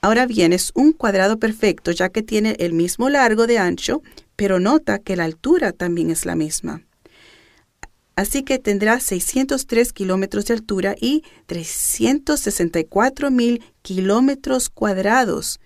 Ahora 0.00 0.26
bien, 0.26 0.52
es 0.52 0.72
un 0.74 0.92
cuadrado 0.92 1.38
perfecto 1.38 1.92
ya 1.92 2.08
que 2.08 2.22
tiene 2.22 2.56
el 2.58 2.72
mismo 2.72 3.08
largo 3.08 3.46
de 3.46 3.58
ancho, 3.58 4.02
pero 4.34 4.58
nota 4.58 4.98
que 4.98 5.14
la 5.16 5.24
altura 5.24 5.70
también 5.72 6.10
es 6.10 6.26
la 6.26 6.34
misma. 6.34 6.82
Así 8.18 8.42
que 8.42 8.58
tendrá 8.58 8.98
603 8.98 9.92
kilómetros 9.92 10.46
de 10.46 10.54
altura 10.54 10.96
y 11.00 11.22
364 11.46 13.30
mil 13.30 13.62
kilómetros 13.82 14.70
cuadrados. 14.70 15.60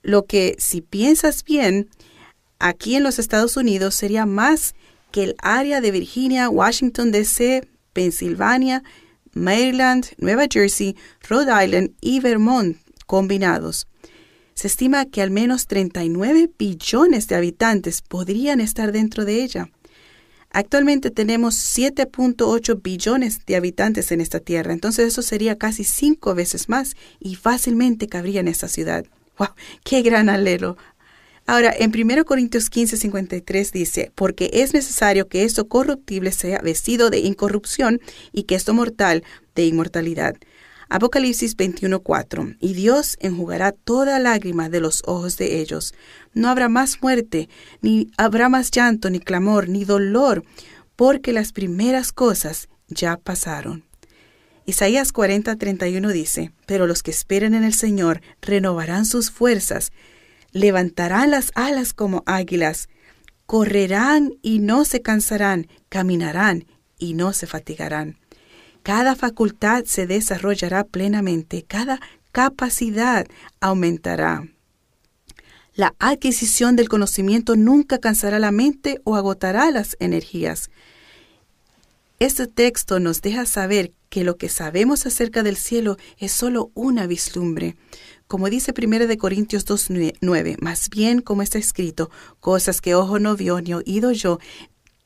Lo 0.00 0.26
que, 0.26 0.54
si 0.60 0.80
piensas 0.80 1.42
bien, 1.42 1.90
aquí 2.60 2.94
en 2.94 3.02
los 3.02 3.18
Estados 3.18 3.56
Unidos 3.56 3.96
sería 3.96 4.26
más 4.26 4.76
que 5.10 5.24
el 5.24 5.34
área 5.42 5.80
de 5.80 5.90
Virginia, 5.90 6.48
Washington, 6.48 7.10
D.C., 7.10 7.68
Pensilvania, 7.92 8.84
Maryland, 9.32 10.06
Nueva 10.18 10.44
Jersey, 10.48 10.94
Rhode 11.28 11.64
Island 11.64 11.94
y 12.00 12.20
Vermont 12.20 12.76
combinados. 13.06 13.88
Se 14.54 14.68
estima 14.68 15.06
que 15.06 15.20
al 15.20 15.32
menos 15.32 15.66
39 15.66 16.48
billones 16.56 17.26
de 17.26 17.34
habitantes 17.34 18.02
podrían 18.02 18.60
estar 18.60 18.92
dentro 18.92 19.24
de 19.24 19.42
ella. 19.42 19.68
Actualmente 20.56 21.10
tenemos 21.10 21.54
7.8 21.54 22.80
billones 22.82 23.44
de 23.44 23.56
habitantes 23.56 24.10
en 24.10 24.22
esta 24.22 24.40
tierra, 24.40 24.72
entonces 24.72 25.08
eso 25.08 25.20
sería 25.20 25.58
casi 25.58 25.84
cinco 25.84 26.34
veces 26.34 26.70
más 26.70 26.96
y 27.20 27.34
fácilmente 27.34 28.06
cabría 28.06 28.40
en 28.40 28.48
esta 28.48 28.66
ciudad. 28.66 29.04
¡Wow! 29.36 29.50
¡Qué 29.84 30.00
gran 30.00 30.30
alelo! 30.30 30.78
Ahora, 31.46 31.74
en 31.78 31.92
1 31.94 32.24
Corintios 32.24 32.70
15, 32.70 32.96
53 32.96 33.70
dice, 33.70 34.12
porque 34.14 34.48
es 34.54 34.72
necesario 34.72 35.28
que 35.28 35.44
esto 35.44 35.68
corruptible 35.68 36.32
sea 36.32 36.62
vestido 36.62 37.10
de 37.10 37.18
incorrupción 37.18 38.00
y 38.32 38.44
que 38.44 38.54
esto 38.54 38.72
mortal 38.72 39.24
de 39.54 39.66
inmortalidad. 39.66 40.36
Apocalipsis 40.88 41.56
21:4 41.56 42.56
Y 42.60 42.74
Dios 42.74 43.16
enjugará 43.20 43.72
toda 43.72 44.18
lágrima 44.18 44.68
de 44.68 44.80
los 44.80 45.02
ojos 45.06 45.36
de 45.36 45.60
ellos. 45.60 45.94
No 46.32 46.48
habrá 46.48 46.68
más 46.68 47.02
muerte, 47.02 47.48
ni 47.80 48.10
habrá 48.16 48.48
más 48.48 48.70
llanto, 48.70 49.10
ni 49.10 49.18
clamor, 49.18 49.68
ni 49.68 49.84
dolor, 49.84 50.44
porque 50.94 51.32
las 51.32 51.52
primeras 51.52 52.12
cosas 52.12 52.68
ya 52.88 53.16
pasaron. 53.16 53.84
Isaías 54.64 55.12
40:31 55.12 56.12
dice, 56.12 56.52
Pero 56.66 56.86
los 56.86 57.02
que 57.02 57.10
esperen 57.10 57.54
en 57.54 57.64
el 57.64 57.74
Señor 57.74 58.20
renovarán 58.40 59.06
sus 59.06 59.30
fuerzas, 59.30 59.92
levantarán 60.52 61.30
las 61.30 61.50
alas 61.54 61.92
como 61.92 62.22
águilas, 62.26 62.88
correrán 63.46 64.34
y 64.42 64.60
no 64.60 64.84
se 64.84 65.02
cansarán, 65.02 65.68
caminarán 65.88 66.66
y 66.98 67.14
no 67.14 67.32
se 67.32 67.46
fatigarán. 67.46 68.18
Cada 68.86 69.16
facultad 69.16 69.82
se 69.84 70.06
desarrollará 70.06 70.84
plenamente, 70.84 71.64
cada 71.66 71.98
capacidad 72.30 73.26
aumentará. 73.58 74.46
La 75.74 75.96
adquisición 75.98 76.76
del 76.76 76.88
conocimiento 76.88 77.56
nunca 77.56 77.98
cansará 77.98 78.38
la 78.38 78.52
mente 78.52 79.00
o 79.02 79.16
agotará 79.16 79.72
las 79.72 79.96
energías. 79.98 80.70
Este 82.20 82.46
texto 82.46 83.00
nos 83.00 83.22
deja 83.22 83.44
saber 83.44 83.92
que 84.08 84.22
lo 84.22 84.36
que 84.36 84.48
sabemos 84.48 85.04
acerca 85.04 85.42
del 85.42 85.56
cielo 85.56 85.96
es 86.18 86.30
solo 86.30 86.70
una 86.74 87.08
vislumbre. 87.08 87.74
Como 88.28 88.48
dice 88.50 88.72
1 88.72 89.08
de 89.08 89.18
Corintios 89.18 89.66
2.9, 89.66 90.58
más 90.60 90.90
bien 90.90 91.22
como 91.22 91.42
está 91.42 91.58
escrito, 91.58 92.08
cosas 92.38 92.80
que 92.80 92.94
ojo 92.94 93.18
no 93.18 93.34
vio 93.34 93.60
ni 93.60 93.74
oído 93.74 94.12
yo, 94.12 94.38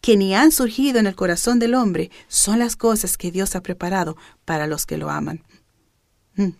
que 0.00 0.16
ni 0.16 0.34
han 0.34 0.52
surgido 0.52 0.98
en 0.98 1.06
el 1.06 1.14
corazón 1.14 1.58
del 1.58 1.74
hombre, 1.74 2.10
son 2.28 2.58
las 2.58 2.76
cosas 2.76 3.16
que 3.16 3.30
Dios 3.30 3.54
ha 3.54 3.62
preparado 3.62 4.16
para 4.44 4.66
los 4.66 4.86
que 4.86 4.98
lo 4.98 5.10
aman. 5.10 5.44
Mm. 6.34 6.50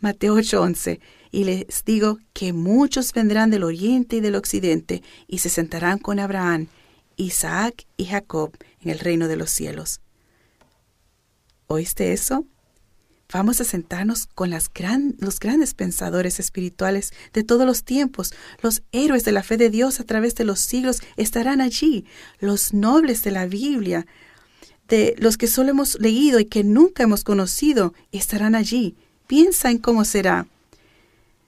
Mateo 0.00 0.36
8:11, 0.36 1.00
y 1.30 1.44
les 1.44 1.84
digo 1.84 2.18
que 2.32 2.52
muchos 2.52 3.12
vendrán 3.12 3.50
del 3.50 3.64
oriente 3.64 4.16
y 4.16 4.20
del 4.20 4.34
occidente 4.34 5.02
y 5.26 5.38
se 5.38 5.48
sentarán 5.48 5.98
con 5.98 6.18
Abraham, 6.18 6.68
Isaac 7.16 7.86
y 7.96 8.06
Jacob 8.06 8.52
en 8.80 8.90
el 8.90 8.98
reino 8.98 9.28
de 9.28 9.36
los 9.36 9.50
cielos. 9.50 10.00
¿Oíste 11.66 12.12
eso? 12.12 12.46
Vamos 13.32 13.60
a 13.60 13.64
sentarnos 13.64 14.28
con 14.34 14.50
los 14.50 14.70
grandes 15.40 15.74
pensadores 15.74 16.38
espirituales 16.38 17.12
de 17.32 17.42
todos 17.42 17.66
los 17.66 17.82
tiempos. 17.82 18.32
Los 18.62 18.82
héroes 18.92 19.24
de 19.24 19.32
la 19.32 19.42
fe 19.42 19.56
de 19.56 19.68
Dios 19.68 19.98
a 19.98 20.04
través 20.04 20.36
de 20.36 20.44
los 20.44 20.60
siglos 20.60 21.00
estarán 21.16 21.60
allí. 21.60 22.04
Los 22.38 22.72
nobles 22.72 23.24
de 23.24 23.32
la 23.32 23.46
Biblia, 23.46 24.06
de 24.86 25.16
los 25.18 25.36
que 25.36 25.48
solo 25.48 25.70
hemos 25.70 25.98
leído 25.98 26.38
y 26.38 26.44
que 26.44 26.62
nunca 26.62 27.02
hemos 27.02 27.24
conocido, 27.24 27.94
estarán 28.12 28.54
allí. 28.54 28.94
Piensa 29.26 29.72
en 29.72 29.78
cómo 29.78 30.04
será. 30.04 30.46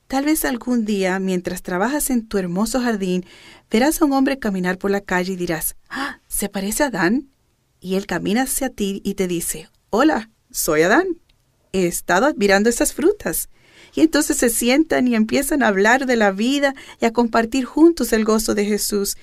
Tal 0.09 0.25
vez 0.25 0.45
algún 0.45 0.85
día, 0.85 1.21
mientras 1.21 1.63
trabajas 1.63 2.11
en 2.11 2.27
tu 2.27 2.39
hermoso 2.39 2.81
jardín, 2.81 3.25
verás 3.71 4.03
a 4.03 4.05
un 4.05 4.15
hombre 4.15 4.41
caminar 4.41 4.79
por 4.79 4.91
la 4.91 5.03
calle 5.03 5.35
y 5.35 5.37
dirás, 5.37 5.77
ah, 5.91 6.19
¿se 6.27 6.49
parece 6.49 6.83
a 6.83 6.87
Adán? 6.87 7.29
Y 7.79 7.95
él 7.95 8.07
camina 8.07 8.43
hacia 8.43 8.71
ti 8.71 9.01
y 9.05 9.15
te 9.15 9.29
dice, 9.29 9.69
hola, 9.91 10.31
soy 10.51 10.83
Adán 10.83 11.07
he 11.73 11.87
estado 11.87 12.27
admirando 12.27 12.69
esas 12.69 12.93
frutas. 12.93 13.49
Y 13.95 14.03
entonces 14.03 14.37
se 14.37 14.51
sientan 14.51 15.09
y 15.09 15.15
empiezan 15.15 15.63
a 15.63 15.69
hablar 15.69 16.07
de 16.07 16.17
la 16.17 16.31
vida 16.31 16.75
y 17.01 17.07
a 17.07 17.13
compartir 17.13 17.65
juntos 17.65 18.13
el 18.13 18.25
gozo 18.25 18.55
de 18.55 18.65
Jesús. 18.65 19.17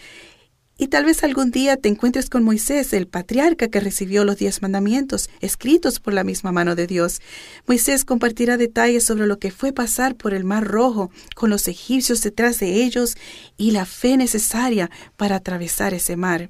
Y 0.78 0.88
tal 0.88 1.06
vez 1.06 1.24
algún 1.24 1.52
día 1.52 1.78
te 1.78 1.88
encuentres 1.88 2.30
con 2.30 2.44
Moisés, 2.44 2.92
el 2.92 3.08
patriarca 3.08 3.70
que 3.70 3.80
recibió 3.80 4.26
los 4.26 4.36
diez 4.36 4.62
mandamientos, 4.62 5.30
escritos 5.40 6.02
por 6.02 6.14
la 6.14 6.26
misma 6.26 6.52
mano 6.52 6.76
de 6.76 6.86
Dios. 6.86 7.22
Moisés 7.66 8.04
compartirá 8.04 8.58
detalles 8.58 9.06
sobre 9.06 9.26
lo 9.26 9.40
que 9.40 9.52
fue 9.52 9.72
pasar 9.72 10.16
por 10.16 10.34
el 10.34 10.44
Mar 10.44 10.66
Rojo, 10.66 11.12
con 11.34 11.50
los 11.50 11.70
egipcios 11.70 12.22
detrás 12.24 12.60
de 12.60 12.84
ellos, 12.84 13.16
y 13.56 13.72
la 13.72 13.86
fe 13.86 14.18
necesaria 14.18 14.92
para 15.16 15.38
atravesar 15.38 15.94
ese 15.94 16.18
mar. 16.18 16.50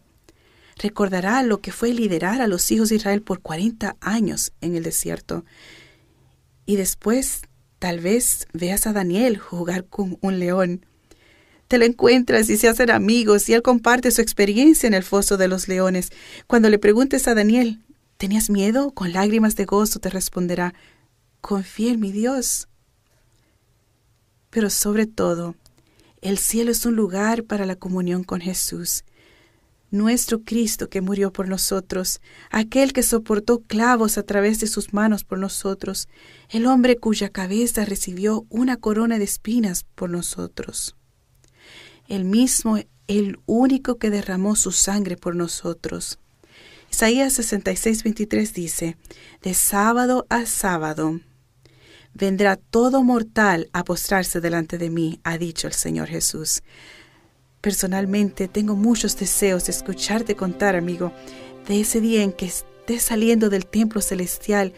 Recordará 0.78 1.43
lo 1.43 1.62
que 1.62 1.72
fue 1.72 1.93
liderar 1.93 2.41
a 2.41 2.48
los 2.48 2.72
hijos 2.72 2.89
de 2.89 2.96
Israel 2.96 3.22
por 3.22 3.41
cuarenta 3.41 3.96
años 4.02 4.54
en 4.60 4.76
el 4.76 4.82
desierto. 4.82 5.46
Y 6.66 6.76
después 6.76 7.41
tal 7.80 7.99
vez 7.99 8.47
veas 8.53 8.88
a 8.88 8.93
Daniel 8.93 9.38
jugar 9.38 9.86
con 9.86 10.18
un 10.22 10.39
león. 10.39 10.86
Te 11.68 11.78
lo 11.78 11.86
encuentras 11.86 12.49
y 12.49 12.57
se 12.57 12.68
hacen 12.68 12.91
amigos 12.91 13.49
y 13.49 13.53
él 13.53 13.61
comparte 13.61 14.11
su 14.11 14.22
experiencia 14.22 14.88
en 14.88 14.93
el 14.93 15.03
foso 15.03 15.38
de 15.38 15.47
los 15.47 15.68
leones. 15.68 16.11
Cuando 16.47 16.70
le 16.70 16.80
preguntes 16.80 17.28
a 17.28 17.36
Daniel, 17.36 17.84
¿tenías 18.18 18.49
miedo? 18.49 18.91
Con 18.91 19.13
lágrimas 19.13 19.55
de 19.55 19.66
gozo 19.66 19.99
te 19.99 20.09
responderá, 20.09 20.74
confía 21.41 21.91
en 21.91 21.99
mi 21.99 22.11
Dios. 22.11 22.68
Pero 24.51 24.70
sobre 24.70 25.07
todo, 25.07 25.55
el 26.22 26.38
cielo 26.38 26.72
es 26.72 26.86
un 26.86 26.95
lugar 26.95 27.43
para 27.43 27.66
la 27.66 27.76
comunión 27.76 28.24
con 28.24 28.41
Jesús 28.41 29.03
nuestro 29.92 30.42
Cristo 30.44 30.90
que 30.90 31.02
murió 31.02 31.32
por 31.32 31.48
nosotros, 31.48 32.22
aquel 32.50 32.94
que 32.94 33.04
soportó 33.04 33.62
clavos 33.62 34.18
a 34.18 34.24
través 34.24 34.60
de 34.60 34.68
sus 34.68 34.94
manos 34.94 35.24
por 35.24 35.40
nosotros, 35.40 36.08
el 36.50 36.66
hombre 36.66 36.98
cuya 36.98 37.30
cabeza 37.30 37.86
recibió 37.86 38.46
una 38.50 38.78
corona 38.78 39.18
de 39.18 39.26
espinas 39.26 39.86
por 39.96 40.10
nosotros. 40.10 40.96
El 42.08 42.26
mismo, 42.26 42.80
el 43.08 43.40
único 43.46 43.98
que 43.98 44.10
derramó 44.10 44.56
su 44.56 44.72
sangre 44.72 45.18
por 45.18 45.36
nosotros. 45.36 46.20
Isaías 46.92 47.34
66, 47.34 48.04
23 48.04 48.54
dice, 48.54 48.98
De 49.42 49.54
sábado 49.54 50.26
a 50.30 50.46
sábado 50.46 51.20
vendrá 52.14 52.56
todo 52.56 53.04
mortal 53.04 53.70
a 53.74 53.84
postrarse 53.84 54.40
delante 54.40 54.78
de 54.78 54.90
mí, 54.90 55.20
ha 55.24 55.38
dicho 55.38 55.68
el 55.68 55.74
Señor 55.74 56.08
Jesús. 56.08 56.64
Personalmente 57.66 58.47
tengo 58.47 58.76
muchos 58.76 59.18
deseos 59.18 59.66
de 59.66 59.72
escucharte 59.72 60.36
contar, 60.36 60.76
amigo, 60.76 61.11
de 61.68 61.82
ese 61.82 61.99
día 61.99 62.22
en 62.22 62.32
que 62.32 62.45
estés 62.45 63.01
saliendo 63.01 63.49
del 63.49 63.66
templo 63.66 64.01
celestial 64.01 64.72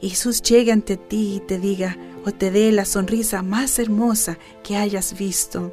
y 0.00 0.08
Jesús 0.08 0.42
llegue 0.42 0.72
ante 0.72 0.96
ti 0.96 1.36
y 1.36 1.40
te 1.46 1.60
diga 1.60 1.96
o 2.26 2.32
te 2.32 2.50
dé 2.50 2.72
la 2.72 2.84
sonrisa 2.84 3.42
más 3.42 3.78
hermosa 3.78 4.38
que 4.64 4.76
hayas 4.76 5.16
visto. 5.16 5.72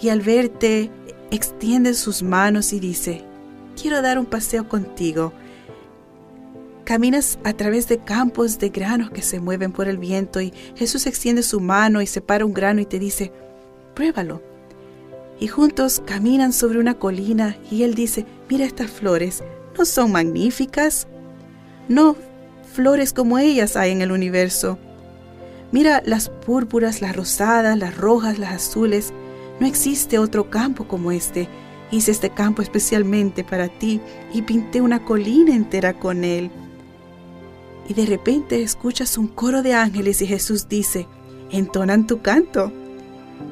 Y 0.00 0.08
al 0.08 0.22
verte, 0.22 0.90
extiende 1.30 1.92
sus 1.92 2.22
manos 2.22 2.72
y 2.72 2.80
dice, 2.80 3.22
quiero 3.78 4.00
dar 4.00 4.18
un 4.18 4.24
paseo 4.24 4.66
contigo. 4.66 5.34
Caminas 6.84 7.38
a 7.44 7.52
través 7.52 7.86
de 7.86 7.98
campos 7.98 8.58
de 8.58 8.70
granos 8.70 9.10
que 9.10 9.20
se 9.20 9.40
mueven 9.40 9.72
por 9.72 9.88
el 9.88 9.98
viento 9.98 10.40
y 10.40 10.54
Jesús 10.74 11.06
extiende 11.06 11.42
su 11.42 11.60
mano 11.60 12.00
y 12.00 12.06
separa 12.06 12.46
un 12.46 12.54
grano 12.54 12.80
y 12.80 12.86
te 12.86 12.98
dice, 12.98 13.30
pruébalo 13.94 14.48
y 15.40 15.48
juntos 15.48 16.02
caminan 16.04 16.52
sobre 16.52 16.78
una 16.78 16.94
colina 16.94 17.56
y 17.70 17.82
él 17.82 17.94
dice, 17.94 18.26
mira 18.48 18.66
estas 18.66 18.90
flores, 18.90 19.42
¿no 19.76 19.86
son 19.86 20.12
magníficas? 20.12 21.08
No, 21.88 22.14
flores 22.74 23.14
como 23.14 23.38
ellas 23.38 23.74
hay 23.74 23.90
en 23.90 24.02
el 24.02 24.12
universo. 24.12 24.78
Mira 25.72 26.02
las 26.04 26.28
púrpuras, 26.28 27.00
las 27.00 27.16
rosadas, 27.16 27.78
las 27.78 27.96
rojas, 27.96 28.38
las 28.38 28.52
azules. 28.52 29.14
No 29.60 29.66
existe 29.66 30.18
otro 30.18 30.50
campo 30.50 30.86
como 30.86 31.10
este. 31.10 31.48
Hice 31.90 32.10
este 32.10 32.30
campo 32.30 32.60
especialmente 32.60 33.42
para 33.42 33.68
ti 33.68 34.00
y 34.34 34.42
pinté 34.42 34.80
una 34.80 35.04
colina 35.04 35.54
entera 35.54 35.94
con 35.94 36.22
él. 36.22 36.50
Y 37.88 37.94
de 37.94 38.06
repente 38.06 38.62
escuchas 38.62 39.16
un 39.16 39.26
coro 39.26 39.62
de 39.62 39.74
ángeles 39.74 40.20
y 40.22 40.26
Jesús 40.26 40.68
dice, 40.68 41.08
entonan 41.50 42.06
tu 42.06 42.20
canto. 42.20 42.72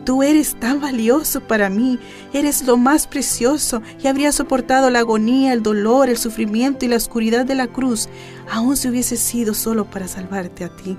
Tú 0.05 0.23
eres 0.23 0.55
tan 0.55 0.81
valioso 0.81 1.41
para 1.41 1.69
mí, 1.69 1.99
eres 2.33 2.67
lo 2.67 2.77
más 2.77 3.07
precioso 3.07 3.83
y 4.03 4.07
habría 4.07 4.33
soportado 4.33 4.89
la 4.89 5.01
agonía, 5.01 5.53
el 5.53 5.63
dolor, 5.63 6.09
el 6.09 6.17
sufrimiento 6.17 6.85
y 6.85 6.89
la 6.89 6.97
oscuridad 6.97 7.45
de 7.45 7.55
la 7.55 7.67
cruz, 7.67 8.09
aun 8.51 8.77
si 8.77 8.89
hubiese 8.89 9.17
sido 9.17 9.53
solo 9.53 9.85
para 9.85 10.09
salvarte 10.09 10.65
a 10.65 10.75
ti. 10.75 10.97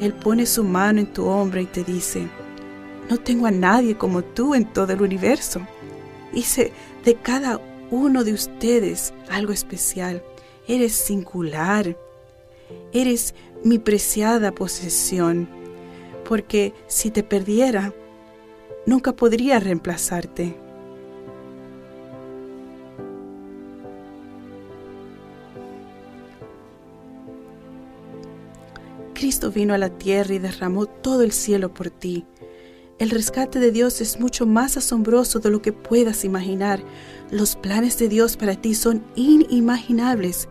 Él 0.00 0.12
pone 0.12 0.44
su 0.44 0.62
mano 0.62 1.00
en 1.00 1.12
tu 1.12 1.24
hombro 1.24 1.60
y 1.60 1.66
te 1.66 1.84
dice, 1.84 2.28
no 3.08 3.16
tengo 3.16 3.46
a 3.46 3.50
nadie 3.50 3.96
como 3.96 4.22
tú 4.22 4.54
en 4.54 4.70
todo 4.70 4.92
el 4.92 5.00
universo. 5.00 5.60
Hice 6.34 6.72
de 7.04 7.14
cada 7.14 7.60
uno 7.90 8.24
de 8.24 8.32
ustedes 8.32 9.14
algo 9.30 9.52
especial. 9.52 10.22
Eres 10.68 10.92
singular. 10.92 11.96
Eres 12.92 13.34
mi 13.64 13.78
preciada 13.78 14.52
posesión 14.52 15.48
porque 16.28 16.74
si 16.86 17.10
te 17.10 17.22
perdiera, 17.22 17.92
nunca 18.84 19.14
podría 19.14 19.60
reemplazarte. 19.60 20.56
Cristo 29.14 29.50
vino 29.50 29.72
a 29.72 29.78
la 29.78 29.88
tierra 29.88 30.34
y 30.34 30.38
derramó 30.38 30.86
todo 30.86 31.22
el 31.22 31.32
cielo 31.32 31.72
por 31.72 31.90
ti. 31.90 32.26
El 32.98 33.10
rescate 33.10 33.60
de 33.60 33.70
Dios 33.70 34.00
es 34.00 34.20
mucho 34.20 34.46
más 34.46 34.76
asombroso 34.76 35.38
de 35.38 35.50
lo 35.50 35.62
que 35.62 35.72
puedas 35.72 36.24
imaginar. 36.24 36.82
Los 37.30 37.56
planes 37.56 37.98
de 37.98 38.08
Dios 38.08 38.36
para 38.36 38.54
ti 38.56 38.74
son 38.74 39.04
inimaginables 39.16 40.48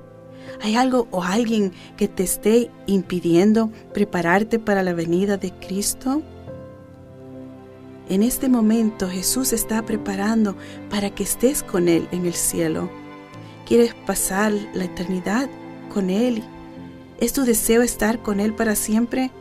¿Hay 0.61 0.75
algo 0.75 1.07
o 1.11 1.23
alguien 1.23 1.71
que 1.97 2.07
te 2.07 2.23
esté 2.23 2.71
impidiendo 2.87 3.71
prepararte 3.93 4.59
para 4.59 4.83
la 4.83 4.93
venida 4.93 5.37
de 5.37 5.51
Cristo? 5.51 6.21
En 8.07 8.21
este 8.21 8.49
momento 8.49 9.09
Jesús 9.09 9.51
está 9.51 9.83
preparando 9.83 10.55
para 10.89 11.09
que 11.09 11.23
estés 11.23 11.63
con 11.63 11.87
Él 11.87 12.07
en 12.11 12.25
el 12.25 12.33
cielo. 12.33 12.89
¿Quieres 13.65 13.95
pasar 14.05 14.53
la 14.73 14.85
eternidad 14.85 15.49
con 15.93 16.09
Él? 16.09 16.43
¿Es 17.19 17.33
tu 17.33 17.45
deseo 17.45 17.81
estar 17.81 18.21
con 18.21 18.39
Él 18.39 18.53
para 18.53 18.75
siempre? 18.75 19.31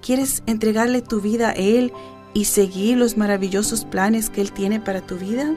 ¿Quieres 0.00 0.42
entregarle 0.46 1.02
tu 1.02 1.20
vida 1.20 1.50
a 1.50 1.52
Él 1.52 1.92
y 2.32 2.46
seguir 2.46 2.96
los 2.96 3.16
maravillosos 3.16 3.84
planes 3.84 4.30
que 4.30 4.40
Él 4.40 4.52
tiene 4.52 4.80
para 4.80 5.02
tu 5.02 5.16
vida? 5.16 5.54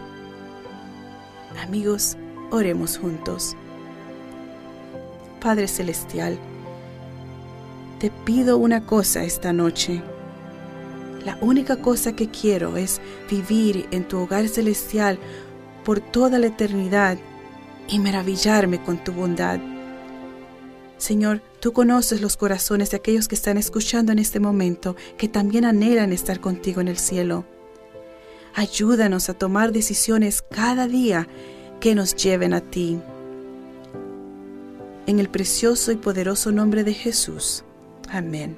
Amigos, 1.64 2.18
oremos 2.50 2.98
juntos. 2.98 3.56
Padre 5.42 5.68
Celestial, 5.68 6.38
te 8.00 8.12
pido 8.12 8.58
una 8.58 8.86
cosa 8.86 9.24
esta 9.24 9.52
noche. 9.52 10.04
La 11.26 11.36
única 11.42 11.78
cosa 11.78 12.16
que 12.16 12.30
quiero 12.30 12.78
es 12.78 13.02
vivir 13.28 13.88
en 13.90 14.08
tu 14.08 14.20
hogar 14.20 14.48
celestial 14.48 15.18
por 15.84 16.00
toda 16.00 16.38
la 16.38 16.46
eternidad 16.46 17.18
y 17.88 17.98
maravillarme 17.98 18.84
con 18.84 19.04
tu 19.04 19.14
bondad. 19.14 19.60
Señor, 21.00 21.42
tú 21.60 21.74
conoces 21.74 22.22
los 22.22 22.38
corazones 22.38 22.92
de 22.92 22.98
aquellos 22.98 23.28
que 23.28 23.34
están 23.34 23.58
escuchando 23.58 24.12
en 24.12 24.20
este 24.20 24.40
momento, 24.40 24.96
que 25.18 25.28
también 25.28 25.66
anhelan 25.66 26.14
estar 26.14 26.40
contigo 26.40 26.82
en 26.82 26.88
el 26.88 27.00
cielo. 27.00 27.46
Ayúdanos 28.54 29.28
a 29.28 29.34
tomar 29.34 29.72
decisiones 29.72 30.44
cada 30.44 30.86
día 30.86 31.28
que 31.80 31.96
nos 31.96 32.16
lleven 32.16 32.54
a 32.54 32.62
ti 32.62 33.02
en 35.12 35.20
el 35.20 35.30
precioso 35.30 35.92
y 35.92 35.98
poderoso 35.98 36.52
nombre 36.52 36.84
de 36.84 36.94
Jesús. 36.94 37.64
Amén. 38.10 38.58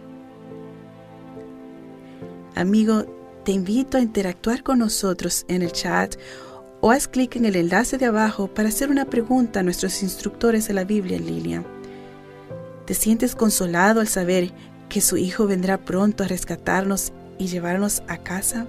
Amigo, 2.56 3.06
te 3.44 3.52
invito 3.52 3.98
a 3.98 4.02
interactuar 4.02 4.62
con 4.62 4.80
nosotros 4.80 5.46
en 5.48 5.64
el 5.64 5.72
chat 5.72 6.16
o 6.80 6.92
haz 6.92 7.08
clic 7.08 7.36
en 7.36 7.46
el 7.46 7.56
enlace 7.56 7.98
de 7.98 8.06
abajo 8.06 8.48
para 8.48 8.70
hacer 8.70 8.92
una 8.92 9.06
pregunta 9.06 9.62
a 9.62 9.64
nuestros 9.64 10.04
instructores 10.04 10.68
de 10.68 10.76
la 10.76 10.84
Biblia 10.84 11.18
en 11.18 11.26
línea. 11.26 11.64
¿Te 12.86 12.94
sientes 12.94 13.36
consolado 13.36 14.00
al 14.00 14.08
saber 14.08 14.52
que 14.90 15.02
su 15.02 15.18
Hijo 15.18 15.48
vendrá 15.48 15.84
pronto 15.84 16.24
a 16.24 16.28
rescatarnos 16.28 17.14
y 17.40 17.48
llevarnos 17.48 18.04
a 18.08 18.18
casa? 18.18 18.68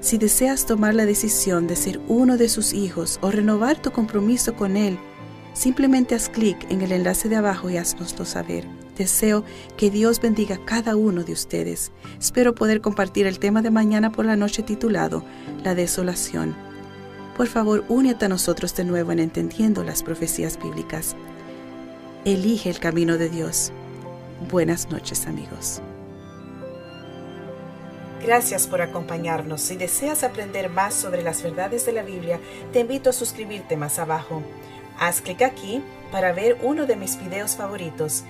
Si 0.00 0.16
deseas 0.16 0.64
tomar 0.64 0.94
la 0.94 1.06
decisión 1.06 1.66
de 1.66 1.74
ser 1.74 2.00
uno 2.06 2.36
de 2.36 2.48
sus 2.48 2.72
hijos 2.72 3.18
o 3.20 3.30
renovar 3.30 3.82
tu 3.82 3.90
compromiso 3.90 4.54
con 4.54 4.76
Él, 4.76 4.98
Simplemente 5.52 6.14
haz 6.14 6.28
clic 6.28 6.70
en 6.70 6.82
el 6.82 6.92
enlace 6.92 7.28
de 7.28 7.36
abajo 7.36 7.70
y 7.70 7.76
haznoslo 7.76 8.24
saber. 8.24 8.66
Deseo 8.96 9.44
que 9.76 9.90
Dios 9.90 10.20
bendiga 10.20 10.56
a 10.56 10.64
cada 10.64 10.94
uno 10.96 11.24
de 11.24 11.32
ustedes. 11.32 11.90
Espero 12.18 12.54
poder 12.54 12.80
compartir 12.80 13.26
el 13.26 13.38
tema 13.38 13.62
de 13.62 13.70
mañana 13.70 14.12
por 14.12 14.24
la 14.24 14.36
noche 14.36 14.62
titulado 14.62 15.24
La 15.64 15.74
desolación. 15.74 16.54
Por 17.36 17.46
favor, 17.46 17.84
únete 17.88 18.26
a 18.26 18.28
nosotros 18.28 18.74
de 18.76 18.84
nuevo 18.84 19.12
en 19.12 19.18
entendiendo 19.18 19.82
las 19.82 20.02
profecías 20.02 20.58
bíblicas. 20.62 21.16
Elige 22.24 22.68
el 22.68 22.78
camino 22.78 23.16
de 23.16 23.30
Dios. 23.30 23.72
Buenas 24.50 24.90
noches 24.90 25.26
amigos. 25.26 25.80
Gracias 28.22 28.66
por 28.66 28.82
acompañarnos. 28.82 29.62
Si 29.62 29.76
deseas 29.76 30.22
aprender 30.24 30.68
más 30.68 30.92
sobre 30.92 31.22
las 31.22 31.42
verdades 31.42 31.86
de 31.86 31.92
la 31.92 32.02
Biblia, 32.02 32.38
te 32.72 32.80
invito 32.80 33.08
a 33.08 33.14
suscribirte 33.14 33.78
más 33.78 33.98
abajo. 33.98 34.42
Haz 35.00 35.22
clic 35.22 35.40
aquí 35.40 35.82
para 36.12 36.32
ver 36.32 36.58
uno 36.62 36.84
de 36.84 36.94
mis 36.94 37.18
videos 37.18 37.56
favoritos 37.56 38.22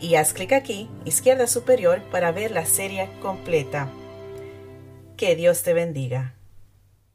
y 0.00 0.14
haz 0.14 0.32
clic 0.32 0.54
aquí, 0.54 0.88
izquierda 1.04 1.46
superior, 1.46 2.02
para 2.10 2.32
ver 2.32 2.50
la 2.50 2.64
serie 2.64 3.10
completa. 3.20 3.90
Que 5.18 5.36
Dios 5.36 5.62
te 5.62 5.74
bendiga. 5.74 6.32